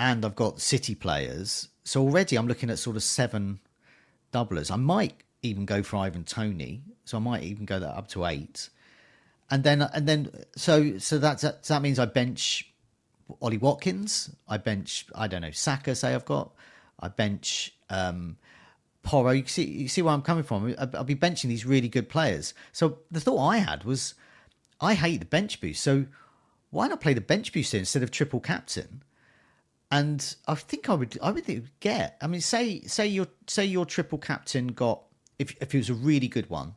and 0.00 0.24
I've 0.24 0.34
got 0.34 0.62
City 0.62 0.94
players, 0.94 1.68
so 1.84 2.00
already 2.00 2.36
I'm 2.36 2.48
looking 2.48 2.70
at 2.70 2.78
sort 2.78 2.96
of 2.96 3.02
seven 3.02 3.60
doublers. 4.32 4.70
I 4.70 4.76
might 4.76 5.22
even 5.42 5.66
go 5.66 5.82
for 5.82 5.98
Ivan 5.98 6.24
Toney, 6.24 6.82
so 7.04 7.18
I 7.18 7.20
might 7.20 7.42
even 7.42 7.66
go 7.66 7.78
that 7.78 7.94
up 7.94 8.08
to 8.08 8.24
eight, 8.24 8.70
and 9.50 9.62
then 9.62 9.82
and 9.82 10.08
then 10.08 10.32
so 10.56 10.96
so 10.98 11.18
that's 11.18 11.42
that, 11.42 11.64
that 11.64 11.82
means 11.82 11.98
I 11.98 12.06
bench 12.06 12.72
Ollie 13.42 13.58
Watkins, 13.58 14.34
I 14.48 14.56
bench 14.56 15.04
I 15.14 15.28
don't 15.28 15.42
know 15.42 15.50
Saka. 15.50 15.94
Say 15.94 16.14
I've 16.14 16.24
got 16.24 16.52
I 16.98 17.08
bench 17.08 17.74
um, 17.90 18.38
Porro. 19.02 19.32
You 19.32 19.46
see 19.46 19.64
you 19.64 19.88
see 19.88 20.00
where 20.00 20.14
I'm 20.14 20.22
coming 20.22 20.44
from. 20.44 20.74
I'll 20.78 21.04
be 21.04 21.14
benching 21.14 21.48
these 21.48 21.66
really 21.66 21.88
good 21.88 22.08
players. 22.08 22.54
So 22.72 23.00
the 23.10 23.20
thought 23.20 23.46
I 23.46 23.58
had 23.58 23.84
was 23.84 24.14
I 24.80 24.94
hate 24.94 25.20
the 25.20 25.26
bench 25.26 25.60
boost, 25.60 25.82
so 25.82 26.06
why 26.70 26.88
not 26.88 27.02
play 27.02 27.12
the 27.12 27.20
bench 27.20 27.52
boost 27.52 27.74
instead 27.74 28.02
of 28.02 28.10
triple 28.10 28.40
captain? 28.40 29.02
And 29.90 30.36
I 30.46 30.54
think 30.54 30.88
I 30.88 30.94
would 30.94 31.18
I 31.20 31.32
would 31.32 31.70
get. 31.80 32.16
I 32.20 32.26
mean, 32.28 32.40
say 32.40 32.82
say 32.82 33.06
your 33.06 33.26
say 33.46 33.64
your 33.64 33.84
triple 33.84 34.18
captain 34.18 34.68
got 34.68 35.02
if 35.38 35.56
if 35.60 35.74
it 35.74 35.78
was 35.78 35.90
a 35.90 35.94
really 35.94 36.28
good 36.28 36.48
one, 36.48 36.74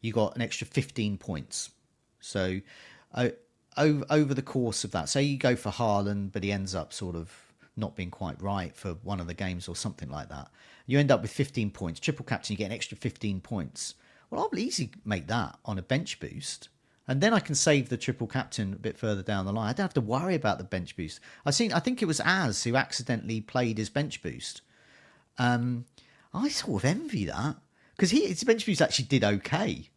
you 0.00 0.12
got 0.12 0.34
an 0.34 0.42
extra 0.42 0.66
fifteen 0.66 1.18
points. 1.18 1.70
So, 2.20 2.60
uh, 3.12 3.30
over 3.76 4.06
over 4.08 4.32
the 4.32 4.42
course 4.42 4.82
of 4.82 4.92
that, 4.92 5.10
say 5.10 5.22
you 5.22 5.36
go 5.36 5.56
for 5.56 5.70
Haaland, 5.70 6.32
but 6.32 6.42
he 6.42 6.52
ends 6.52 6.74
up 6.74 6.92
sort 6.92 7.16
of 7.16 7.30
not 7.76 7.96
being 7.96 8.10
quite 8.10 8.40
right 8.40 8.74
for 8.74 8.94
one 9.02 9.20
of 9.20 9.26
the 9.26 9.34
games 9.34 9.68
or 9.68 9.76
something 9.76 10.08
like 10.08 10.30
that. 10.30 10.48
You 10.86 10.98
end 10.98 11.10
up 11.10 11.20
with 11.20 11.32
fifteen 11.32 11.70
points. 11.70 12.00
Triple 12.00 12.24
captain, 12.24 12.54
you 12.54 12.58
get 12.58 12.66
an 12.66 12.72
extra 12.72 12.96
fifteen 12.96 13.40
points. 13.40 13.94
Well, 14.30 14.40
I'll 14.50 14.58
easily 14.58 14.90
make 15.04 15.26
that 15.26 15.58
on 15.66 15.78
a 15.78 15.82
bench 15.82 16.18
boost 16.18 16.70
and 17.06 17.20
then 17.20 17.34
I 17.34 17.40
can 17.40 17.54
save 17.54 17.88
the 17.88 17.96
triple 17.96 18.26
captain 18.26 18.72
a 18.72 18.76
bit 18.76 18.98
further 18.98 19.22
down 19.22 19.44
the 19.44 19.52
line. 19.52 19.68
I 19.68 19.72
don't 19.72 19.84
have 19.84 19.94
to 19.94 20.00
worry 20.00 20.34
about 20.34 20.58
the 20.58 20.64
bench 20.64 20.96
boost. 20.96 21.20
I 21.44 21.50
seen, 21.50 21.72
I 21.72 21.80
think 21.80 22.00
it 22.00 22.06
was 22.06 22.20
Az 22.20 22.64
who 22.64 22.76
accidentally 22.76 23.40
played 23.40 23.78
his 23.78 23.90
bench 23.90 24.22
boost. 24.22 24.62
Um, 25.38 25.84
I 26.32 26.48
sort 26.48 26.82
of 26.82 26.88
envy 26.88 27.26
that 27.26 27.56
because 27.96 28.10
he 28.10 28.26
his 28.26 28.44
bench 28.44 28.66
boost 28.66 28.82
actually 28.82 29.06
did 29.06 29.24
okay 29.24 29.88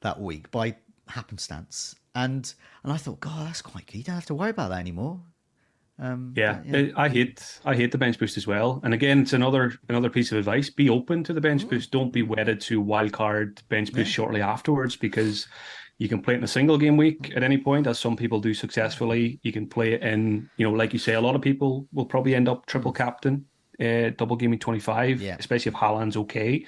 that 0.00 0.20
week 0.20 0.50
by 0.50 0.76
happenstance, 1.08 1.94
and 2.14 2.52
and 2.82 2.92
I 2.92 2.96
thought, 2.96 3.20
God, 3.20 3.46
that's 3.46 3.62
quite 3.62 3.86
good. 3.86 3.98
You 3.98 4.04
don't 4.04 4.14
have 4.16 4.26
to 4.26 4.34
worry 4.34 4.50
about 4.50 4.70
that 4.70 4.80
anymore. 4.80 5.20
Um, 5.98 6.32
yeah, 6.36 6.60
yeah, 6.64 6.88
I 6.96 7.08
hate 7.08 7.60
I 7.64 7.76
hate 7.76 7.92
the 7.92 7.98
bench 7.98 8.18
boost 8.18 8.36
as 8.36 8.46
well. 8.46 8.80
And 8.82 8.92
again, 8.92 9.20
it's 9.20 9.34
another 9.34 9.74
another 9.88 10.10
piece 10.10 10.32
of 10.32 10.38
advice: 10.38 10.68
be 10.68 10.90
open 10.90 11.22
to 11.24 11.32
the 11.32 11.40
bench 11.40 11.68
boost. 11.68 11.90
Don't 11.90 12.12
be 12.12 12.22
wedded 12.22 12.60
to 12.62 12.80
wild 12.80 13.12
card 13.12 13.62
bench 13.68 13.92
boost 13.92 14.10
yeah. 14.10 14.14
shortly 14.14 14.40
afterwards 14.42 14.96
because 14.96 15.46
you 16.02 16.08
can 16.08 16.20
play 16.20 16.34
it 16.34 16.38
in 16.38 16.44
a 16.44 16.48
single 16.48 16.76
game 16.76 16.96
week 16.96 17.32
at 17.36 17.44
any 17.44 17.56
point, 17.56 17.86
as 17.86 17.96
some 17.96 18.16
people 18.16 18.40
do 18.40 18.52
successfully. 18.52 19.38
You 19.44 19.52
can 19.52 19.68
play 19.68 19.92
it 19.92 20.02
in, 20.02 20.50
you 20.56 20.66
know, 20.66 20.72
like 20.72 20.92
you 20.92 20.98
say, 20.98 21.14
a 21.14 21.20
lot 21.20 21.36
of 21.36 21.42
people 21.42 21.86
will 21.92 22.06
probably 22.06 22.34
end 22.34 22.48
up 22.48 22.66
triple 22.66 22.92
captain, 22.92 23.46
uh, 23.80 24.10
double 24.16 24.34
gaming 24.34 24.58
twenty 24.58 24.80
five, 24.80 25.22
yeah. 25.22 25.36
especially 25.38 25.70
if 25.70 25.76
Haaland's 25.76 26.16
okay. 26.16 26.66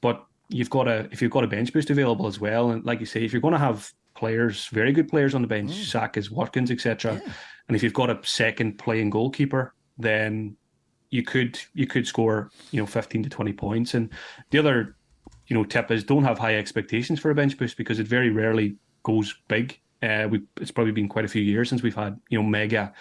But 0.00 0.24
you've 0.48 0.70
got 0.70 0.86
a 0.86 1.08
if 1.10 1.20
you've 1.20 1.32
got 1.32 1.42
a 1.42 1.48
bench 1.48 1.72
boost 1.72 1.90
available 1.90 2.28
as 2.28 2.38
well, 2.38 2.70
and 2.70 2.84
like 2.84 3.00
you 3.00 3.06
say, 3.06 3.24
if 3.24 3.32
you're 3.32 3.42
going 3.42 3.52
to 3.52 3.58
have 3.58 3.92
players, 4.14 4.68
very 4.68 4.92
good 4.92 5.08
players 5.08 5.34
on 5.34 5.42
the 5.42 5.48
bench, 5.48 5.72
mm. 5.72 5.84
Saka's, 5.84 6.30
Watkins, 6.30 6.70
etc. 6.70 7.14
Yeah. 7.14 7.32
And 7.66 7.76
if 7.76 7.82
you've 7.82 7.92
got 7.92 8.10
a 8.10 8.20
second 8.22 8.78
playing 8.78 9.10
goalkeeper, 9.10 9.74
then 9.98 10.56
you 11.10 11.24
could 11.24 11.58
you 11.74 11.88
could 11.88 12.06
score 12.06 12.50
you 12.70 12.80
know 12.80 12.86
15 12.86 13.24
to 13.24 13.28
20 13.28 13.52
points. 13.54 13.94
And 13.94 14.10
the 14.50 14.58
other 14.58 14.94
you 15.48 15.54
know 15.56 15.64
tip 15.64 15.90
is 15.90 16.04
don't 16.04 16.24
have 16.24 16.38
high 16.38 16.56
expectations 16.56 17.18
for 17.18 17.30
a 17.30 17.34
bench 17.34 17.58
boost 17.58 17.76
because 17.76 17.98
it 17.98 18.06
very 18.06 18.30
rarely 18.30 18.76
goes 19.02 19.34
big. 19.48 19.78
Uh, 20.02 20.28
we 20.30 20.42
it's 20.60 20.70
probably 20.70 20.92
been 20.92 21.08
quite 21.08 21.24
a 21.24 21.28
few 21.28 21.42
years 21.42 21.68
since 21.68 21.82
we've 21.82 21.94
had 21.94 22.18
you 22.28 22.40
know 22.40 22.46
mega 22.46 22.92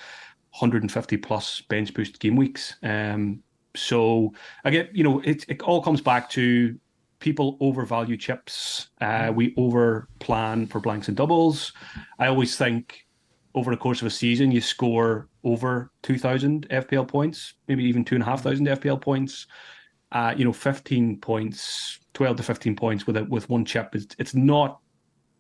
150 0.52 1.18
plus 1.18 1.62
bench 1.62 1.94
boost 1.94 2.20
game 2.20 2.36
weeks. 2.36 2.76
Um, 2.82 3.44
so 3.76 4.34
again, 4.64 4.90
you 4.92 5.04
know, 5.04 5.20
it 5.20 5.46
it 5.48 5.62
all 5.62 5.82
comes 5.82 6.02
back 6.02 6.30
to 6.32 6.78
people 7.20 7.58
overvalue 7.60 8.18
chips. 8.18 8.90
Uh, 9.02 9.32
we 9.34 9.54
over 9.58 10.08
plan 10.20 10.68
for 10.68 10.80
blanks 10.80 11.08
and 11.08 11.18
doubles. 11.18 11.74
I 12.20 12.28
always 12.28 12.58
think 12.58 13.06
over 13.56 13.72
the 13.72 13.78
course 13.78 14.02
of 14.02 14.08
a 14.08 14.12
season, 14.12 14.52
you 14.52 14.62
score 14.62 15.30
over 15.44 15.92
2,000 16.04 16.70
FPL 16.70 17.08
points, 17.08 17.56
maybe 17.68 17.84
even 17.86 18.06
2,500 18.06 18.80
FPL 18.80 19.02
points. 19.02 19.48
Uh, 20.12 20.34
you 20.38 20.46
know, 20.46 20.54
15 20.54 21.20
points, 21.20 22.00
12 22.14 22.38
to 22.38 22.44
15 22.44 22.76
points 22.76 23.06
with 23.06 23.18
a, 23.18 23.26
with 23.26 23.50
one 23.50 23.66
chip. 23.66 23.94
It's, 23.94 24.16
it's 24.18 24.34
not 24.34 24.80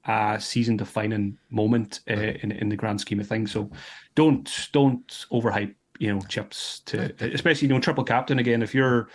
a 0.05 0.37
season 0.39 0.77
defining 0.77 1.37
moment 1.49 2.01
uh, 2.09 2.13
in, 2.13 2.51
in 2.51 2.69
the 2.69 2.75
grand 2.75 2.99
scheme 2.99 3.19
of 3.19 3.27
things. 3.27 3.51
So 3.51 3.69
don't, 4.15 4.69
don't 4.73 5.07
overhype, 5.31 5.73
you 5.99 6.13
know, 6.13 6.21
chips 6.27 6.81
to, 6.87 7.13
especially, 7.33 7.67
you 7.69 7.73
know, 7.73 7.79
triple 7.79 8.03
captain 8.03 8.39
again. 8.39 8.61
If 8.61 8.75
you're, 8.75 9.09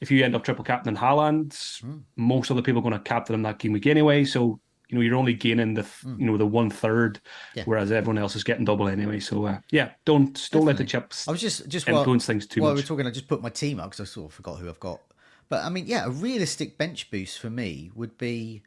if 0.00 0.10
you 0.10 0.24
end 0.24 0.36
up 0.36 0.44
triple 0.44 0.64
captain 0.64 0.96
Haaland, 0.96 1.48
mm. 1.82 2.02
most 2.16 2.50
other 2.50 2.62
people 2.62 2.80
are 2.80 2.82
going 2.82 2.92
to 2.92 3.00
captain 3.00 3.34
him 3.34 3.42
that 3.42 3.58
game 3.58 3.72
week 3.72 3.86
anyway. 3.86 4.24
So 4.24 4.60
you 4.88 4.96
know 4.96 5.02
you're 5.02 5.16
only 5.16 5.34
gaining 5.34 5.74
the 5.74 5.82
mm. 5.82 6.18
you 6.18 6.26
know 6.26 6.36
the 6.36 6.46
one 6.46 6.70
third, 6.70 7.20
yeah. 7.54 7.64
whereas 7.66 7.92
everyone 7.92 8.18
else 8.18 8.34
is 8.36 8.44
getting 8.44 8.64
double 8.64 8.88
anyway. 8.88 9.20
So 9.20 9.46
uh, 9.46 9.58
yeah, 9.70 9.90
don't 10.04 10.48
don't 10.50 10.64
let 10.64 10.78
the 10.78 10.84
chips. 10.84 11.28
I 11.28 11.30
was 11.30 11.40
just 11.40 11.68
just 11.68 11.88
influence 11.88 12.26
things 12.26 12.46
too 12.46 12.62
while 12.62 12.70
much. 12.70 12.76
we 12.76 12.84
are 12.84 12.86
talking, 12.86 13.06
I 13.06 13.10
just 13.10 13.28
put 13.28 13.42
my 13.42 13.50
team 13.50 13.80
up 13.80 13.90
because 13.90 14.00
I 14.00 14.04
sort 14.04 14.30
of 14.30 14.34
forgot 14.34 14.58
who 14.58 14.68
I've 14.68 14.80
got. 14.80 15.00
But 15.48 15.64
I 15.64 15.68
mean, 15.68 15.86
yeah, 15.86 16.06
a 16.06 16.10
realistic 16.10 16.78
bench 16.78 17.10
boost 17.10 17.38
for 17.38 17.50
me 17.50 17.90
would 17.94 18.16
be 18.18 18.62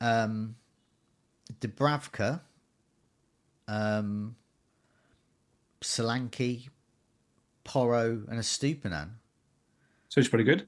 um, 0.00 0.56
Dubravka, 1.60 2.40
um, 3.68 4.36
Solanke, 5.82 6.68
Porro, 7.64 8.22
and 8.28 8.38
Estupiñán. 8.38 9.10
So 10.08 10.20
it's 10.20 10.28
pretty 10.28 10.44
good. 10.44 10.66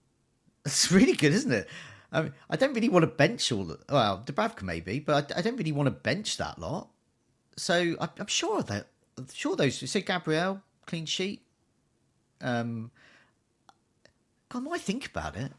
It's 0.65 0.91
really 0.91 1.13
good, 1.13 1.33
isn't 1.33 1.53
it? 1.53 1.69
I 2.15 2.23
mean, 2.23 2.33
I 2.49 2.57
don't 2.57 2.73
really 2.73 2.89
want 2.89 3.03
to 3.03 3.09
bench 3.09 3.51
all. 3.51 3.65
The, 3.65 3.79
well, 3.91 4.23
Dubravka 4.25 4.63
maybe, 4.63 5.01
but 5.01 5.33
I, 5.33 5.39
I, 5.39 5.43
don't 5.43 5.57
really 5.57 5.73
want 5.73 5.89
to 5.89 5.91
bench 5.91 6.37
that 6.37 6.59
lot. 6.59 6.89
So 7.57 7.97
I, 8.01 8.09
am 8.19 8.29
sure 8.29 8.63
that 8.63 8.87
I'm 9.19 9.27
sure 9.33 9.57
those. 9.57 9.91
Say 9.91 10.01
Gabriel 10.01 10.63
clean 10.87 11.07
sheet. 11.07 11.43
Um, 12.41 12.91
God, 14.49 14.65
I 14.73 14.79
think 14.79 15.07
about 15.07 15.37
it. 15.37 15.51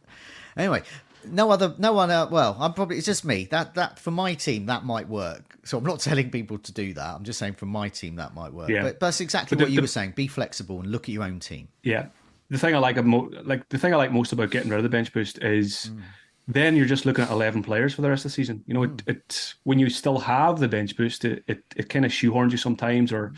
Anyway, 0.56 0.84
no 1.26 1.52
other, 1.52 1.76
no 1.78 1.92
one. 1.92 2.10
Else, 2.10 2.32
well, 2.32 2.56
I'm 2.60 2.74
probably 2.74 2.98
it's 2.98 3.06
just 3.06 3.26
me. 3.26 3.46
That 3.52 3.76
that 3.76 4.00
for 4.00 4.12
my 4.12 4.34
team 4.34 4.68
that 4.68 4.86
might 4.86 5.10
work. 5.10 5.58
So 5.64 5.78
I'm 5.78 5.84
not 5.84 6.00
telling 6.02 6.30
people 6.30 6.58
to 6.60 6.72
do 6.72 6.94
that. 6.94 7.16
I'm 7.16 7.26
just 7.26 7.38
saying 7.40 7.56
for 7.56 7.66
my 7.66 7.90
team 7.90 8.16
that 8.16 8.34
might 8.34 8.54
work. 8.54 8.70
Yeah. 8.70 8.84
But, 8.84 9.00
but 9.00 9.08
that's 9.08 9.20
exactly 9.20 9.58
but 9.58 9.64
what 9.64 9.68
the, 9.68 9.72
you 9.74 9.78
the, 9.78 9.84
were 9.84 9.88
saying. 9.88 10.14
Be 10.16 10.28
flexible 10.28 10.80
and 10.80 10.90
look 10.90 11.10
at 11.10 11.10
your 11.10 11.24
own 11.24 11.40
team. 11.40 11.68
Yeah. 11.84 12.08
The 12.50 12.60
thing 12.60 12.76
I 12.76 12.78
like, 12.78 12.96
like 13.44 13.68
the 13.70 13.80
thing 13.80 13.94
I 13.94 13.98
like 13.98 14.12
most 14.12 14.32
about 14.32 14.52
getting 14.52 14.70
rid 14.70 14.78
of 14.78 14.84
the 14.84 14.90
bench 14.90 15.12
boost 15.12 15.44
is. 15.44 15.92
Mm 15.92 16.02
then 16.48 16.76
you're 16.76 16.86
just 16.86 17.06
looking 17.06 17.24
at 17.24 17.32
11 17.32 17.64
players 17.64 17.94
for 17.94 18.02
the 18.02 18.10
rest 18.10 18.26
of 18.26 18.32
the 18.32 18.36
season. 18.36 18.64
You 18.68 18.74
know, 18.74 18.84
it, 18.84 19.04
it 19.08 19.56
when 19.64 19.80
you 19.80 19.90
still 19.90 20.20
have 20.20 20.60
the 20.60 20.68
bench 20.68 20.96
boost, 20.96 21.26
it, 21.26 21.44
it, 21.48 21.64
it 21.76 21.90
kind 21.90 22.06
of 22.06 22.12
shoehorns 22.12 22.52
you 22.52 22.58
sometimes 22.58 23.12
or, 23.12 23.34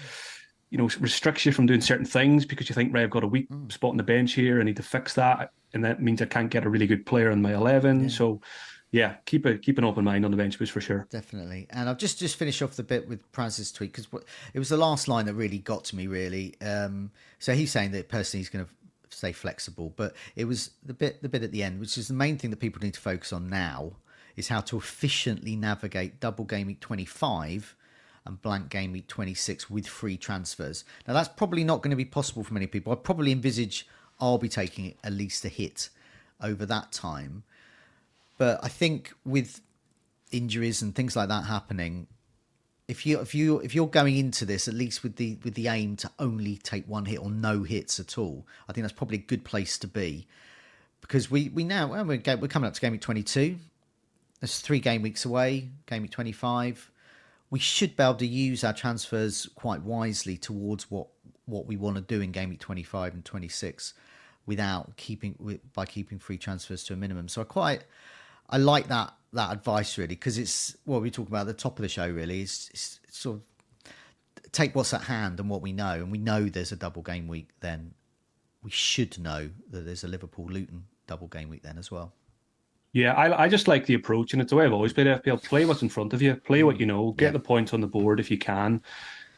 you 0.69 0.77
know, 0.77 0.89
restricts 0.99 1.45
you 1.45 1.53
from 1.53 1.65
doing 1.65 1.81
certain 1.81 2.05
things 2.05 2.45
because 2.45 2.67
you 2.67 2.75
think, 2.75 2.93
right, 2.93 3.03
I've 3.03 3.09
got 3.09 3.23
a 3.23 3.27
weak 3.27 3.49
mm. 3.49 3.71
spot 3.71 3.91
on 3.91 3.97
the 3.97 4.03
bench 4.03 4.33
here. 4.33 4.59
I 4.59 4.63
need 4.63 4.75
to 4.75 4.83
fix 4.83 5.13
that. 5.13 5.51
And 5.73 5.83
that 5.85 6.01
means 6.01 6.21
I 6.21 6.25
can't 6.25 6.49
get 6.49 6.65
a 6.65 6.69
really 6.69 6.87
good 6.87 7.05
player 7.05 7.31
on 7.31 7.41
my 7.41 7.53
11. 7.53 8.03
Yeah. 8.03 8.07
So, 8.09 8.41
yeah, 8.91 9.15
keep 9.25 9.45
a 9.45 9.57
keep 9.57 9.77
an 9.77 9.83
open 9.83 10.05
mind 10.05 10.23
on 10.23 10.31
the 10.31 10.37
bench 10.37 10.57
boost 10.57 10.71
for 10.71 10.79
sure. 10.79 11.07
Definitely, 11.09 11.67
and 11.71 11.89
I'll 11.89 11.95
just 11.95 12.19
just 12.19 12.37
finish 12.37 12.61
off 12.61 12.77
the 12.77 12.83
bit 12.83 13.07
with 13.07 13.29
Praz's 13.33 13.71
tweet 13.71 13.91
because 13.91 14.07
it 14.53 14.59
was 14.59 14.69
the 14.69 14.77
last 14.77 15.09
line 15.09 15.25
that 15.25 15.33
really 15.33 15.59
got 15.59 15.83
to 15.85 15.95
me. 15.97 16.07
Really, 16.07 16.55
um, 16.61 17.11
so 17.37 17.53
he's 17.53 17.69
saying 17.69 17.91
that 17.91 18.07
personally 18.07 18.41
he's 18.41 18.49
going 18.49 18.63
to 18.63 18.71
stay 19.09 19.31
flexible. 19.31 19.93
But 19.95 20.15
it 20.35 20.45
was 20.45 20.71
the 20.85 20.93
bit 20.93 21.21
the 21.21 21.29
bit 21.29 21.43
at 21.43 21.51
the 21.51 21.63
end, 21.63 21.79
which 21.79 21.97
is 21.97 22.07
the 22.07 22.13
main 22.13 22.37
thing 22.37 22.49
that 22.51 22.59
people 22.59 22.81
need 22.81 22.93
to 22.93 22.99
focus 22.99 23.33
on 23.33 23.49
now, 23.49 23.93
is 24.35 24.47
how 24.47 24.61
to 24.61 24.77
efficiently 24.77 25.55
navigate 25.55 26.19
double 26.19 26.45
game 26.45 26.67
week 26.67 26.79
25 26.79 27.75
and 28.25 28.41
blank 28.41 28.69
game 28.69 28.91
week 28.91 29.07
26 29.07 29.69
with 29.69 29.87
free 29.87 30.17
transfers. 30.17 30.83
Now 31.07 31.13
that's 31.13 31.29
probably 31.29 31.63
not 31.63 31.81
going 31.81 31.91
to 31.91 31.97
be 31.97 32.05
possible 32.05 32.43
for 32.43 32.53
many 32.53 32.67
people. 32.67 32.91
I 32.91 32.95
probably 32.95 33.31
envisage 33.31 33.87
I'll 34.19 34.37
be 34.37 34.49
taking 34.49 34.95
at 35.03 35.13
least 35.13 35.45
a 35.45 35.49
hit 35.49 35.89
over 36.41 36.65
that 36.65 36.91
time. 36.91 37.43
But 38.37 38.59
I 38.63 38.67
think 38.67 39.13
with 39.25 39.61
injuries 40.31 40.81
and 40.81 40.93
things 40.93 41.15
like 41.15 41.29
that 41.29 41.45
happening, 41.45 42.07
if 42.87 43.05
you 43.05 43.19
if 43.19 43.35
you 43.35 43.59
if 43.59 43.75
you're 43.75 43.87
going 43.87 44.17
into 44.17 44.45
this 44.45 44.67
at 44.67 44.73
least 44.73 45.03
with 45.03 45.17
the 45.17 45.37
with 45.43 45.55
the 45.55 45.67
aim 45.67 45.95
to 45.97 46.11
only 46.19 46.55
take 46.57 46.87
one 46.87 47.05
hit 47.05 47.19
or 47.19 47.29
no 47.29 47.63
hits 47.63 47.99
at 47.99 48.17
all, 48.17 48.45
I 48.67 48.73
think 48.73 48.83
that's 48.83 48.93
probably 48.93 49.17
a 49.17 49.21
good 49.21 49.43
place 49.43 49.77
to 49.79 49.87
be 49.87 50.27
because 51.01 51.29
we 51.29 51.49
we 51.49 51.63
now 51.63 51.87
well, 51.87 52.05
we're, 52.05 52.21
we're 52.37 52.47
coming 52.47 52.67
up 52.67 52.73
to 52.73 52.81
game 52.81 52.93
week 52.93 53.01
22. 53.01 53.57
There's 54.39 54.59
three 54.59 54.79
game 54.79 55.01
weeks 55.01 55.25
away. 55.25 55.69
Game 55.85 56.03
week 56.03 56.11
25. 56.11 56.91
We 57.49 57.59
should 57.59 57.95
be 57.95 58.03
able 58.03 58.15
to 58.15 58.27
use 58.27 58.63
our 58.63 58.73
transfers 58.73 59.49
quite 59.55 59.81
wisely 59.81 60.37
towards 60.37 60.89
what 60.89 61.07
what 61.45 61.65
we 61.65 61.75
want 61.75 61.95
to 61.95 62.01
do 62.01 62.21
in 62.21 62.31
game 62.31 62.49
week 62.49 62.59
25 62.59 63.13
and 63.13 63.25
26 63.25 63.93
without 64.45 64.95
keeping 64.95 65.59
by 65.73 65.85
keeping 65.85 66.19
free 66.19 66.37
transfers 66.37 66.83
to 66.85 66.93
a 66.93 66.97
minimum. 66.97 67.27
So 67.27 67.41
I 67.41 67.43
quite 67.43 67.83
I 68.49 68.57
like 68.57 68.87
that 68.87 69.13
that 69.33 69.51
advice 69.51 69.97
really 69.97 70.15
because 70.15 70.37
it's 70.37 70.75
what 70.85 71.01
we 71.01 71.11
talk 71.11 71.27
about 71.27 71.41
at 71.41 71.47
the 71.47 71.53
top 71.53 71.77
of 71.77 71.83
the 71.83 71.89
show. 71.89 72.09
Really, 72.09 72.41
it's, 72.41 72.69
it's, 72.69 72.99
it's 73.03 73.17
sort 73.17 73.37
of 73.37 73.93
take 74.51 74.75
what's 74.75 74.93
at 74.93 75.01
hand 75.01 75.39
and 75.39 75.49
what 75.49 75.61
we 75.61 75.73
know, 75.73 75.93
and 75.93 76.11
we 76.11 76.17
know 76.17 76.45
there's 76.45 76.71
a 76.71 76.75
double 76.75 77.01
game 77.01 77.27
week. 77.27 77.49
Then 77.59 77.93
we 78.63 78.71
should 78.71 79.17
know 79.19 79.49
that 79.69 79.85
there's 79.85 80.03
a 80.03 80.07
Liverpool 80.07 80.47
Luton 80.49 80.85
double 81.07 81.27
game 81.27 81.49
week 81.49 81.63
then 81.63 81.77
as 81.77 81.91
well. 81.91 82.13
Yeah, 82.93 83.13
I, 83.13 83.43
I 83.43 83.49
just 83.49 83.67
like 83.67 83.85
the 83.85 83.93
approach, 83.93 84.33
and 84.33 84.41
it's 84.41 84.49
the 84.49 84.55
way 84.55 84.65
I've 84.65 84.73
always 84.73 84.93
played 84.93 85.07
FPL. 85.07 85.43
Play 85.43 85.65
what's 85.65 85.81
in 85.81 85.89
front 85.89 86.13
of 86.13 86.21
you, 86.21 86.35
play 86.35 86.63
what 86.63 86.77
mm. 86.77 86.79
you 86.79 86.85
know, 86.85 87.11
get 87.11 87.27
yeah. 87.27 87.31
the 87.31 87.39
points 87.39 87.73
on 87.73 87.81
the 87.81 87.87
board 87.87 88.19
if 88.19 88.31
you 88.31 88.37
can, 88.37 88.81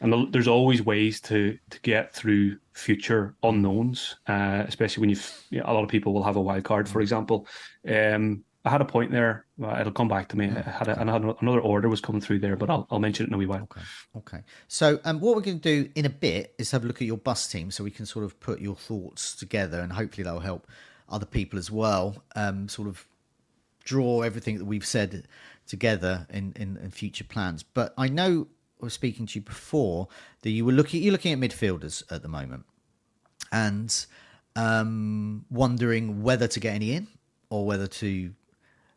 and 0.00 0.32
there's 0.32 0.48
always 0.48 0.82
ways 0.82 1.20
to 1.22 1.58
to 1.70 1.80
get 1.80 2.14
through 2.14 2.58
future 2.72 3.34
unknowns, 3.42 4.16
uh, 4.28 4.64
especially 4.66 5.00
when 5.00 5.10
you've 5.10 5.44
you 5.50 5.58
know, 5.58 5.66
a 5.66 5.74
lot 5.74 5.82
of 5.82 5.90
people 5.90 6.14
will 6.14 6.22
have 6.22 6.36
a 6.36 6.40
wild 6.40 6.64
card, 6.64 6.88
for 6.88 7.00
mm. 7.00 7.02
example. 7.02 7.46
Um, 7.86 8.44
I 8.64 8.70
had 8.70 8.82
a 8.82 8.84
point 8.84 9.10
there. 9.10 9.46
it'll 9.58 9.92
come 9.92 10.08
back 10.08 10.28
to 10.28 10.36
me. 10.36 10.48
I 10.48 10.60
had, 10.60 10.88
a, 10.88 11.00
another 11.00 11.60
order 11.60 11.88
was 11.88 12.00
coming 12.00 12.20
through 12.20 12.40
there, 12.40 12.56
but 12.56 12.68
I'll, 12.68 12.86
I'll 12.90 12.98
mention 12.98 13.24
it 13.24 13.28
in 13.28 13.34
a 13.34 13.38
wee 13.38 13.46
while. 13.46 13.62
Okay. 13.62 13.80
Okay. 14.16 14.40
So, 14.68 15.00
um, 15.04 15.20
what 15.20 15.34
we're 15.34 15.42
going 15.42 15.60
to 15.60 15.84
do 15.84 15.90
in 15.94 16.04
a 16.04 16.10
bit 16.10 16.54
is 16.58 16.70
have 16.72 16.84
a 16.84 16.86
look 16.86 17.00
at 17.00 17.06
your 17.06 17.16
bus 17.16 17.46
team, 17.46 17.70
so 17.70 17.82
we 17.84 17.90
can 17.90 18.04
sort 18.04 18.24
of 18.24 18.38
put 18.38 18.60
your 18.60 18.76
thoughts 18.76 19.34
together, 19.34 19.80
and 19.80 19.92
hopefully 19.92 20.24
that'll 20.24 20.40
help 20.40 20.66
other 21.08 21.24
people 21.24 21.58
as 21.58 21.70
well. 21.70 22.22
Um, 22.36 22.68
sort 22.68 22.88
of 22.88 23.06
draw 23.84 24.20
everything 24.20 24.58
that 24.58 24.66
we've 24.66 24.86
said 24.86 25.26
together 25.66 26.26
in, 26.28 26.52
in, 26.56 26.76
in 26.76 26.90
future 26.90 27.24
plans. 27.24 27.62
But 27.62 27.94
I 27.96 28.08
know 28.08 28.46
I 28.80 28.84
was 28.84 28.92
speaking 28.92 29.24
to 29.26 29.38
you 29.38 29.44
before 29.44 30.08
that 30.42 30.50
you 30.50 30.66
were 30.66 30.72
looking. 30.72 31.02
You're 31.02 31.12
looking 31.12 31.32
at 31.32 31.38
midfielders 31.38 32.02
at 32.12 32.20
the 32.20 32.28
moment, 32.28 32.64
and 33.50 34.06
um, 34.54 35.46
wondering 35.48 36.22
whether 36.22 36.46
to 36.46 36.60
get 36.60 36.74
any 36.74 36.92
in 36.92 37.08
or 37.48 37.66
whether 37.66 37.86
to 37.86 38.32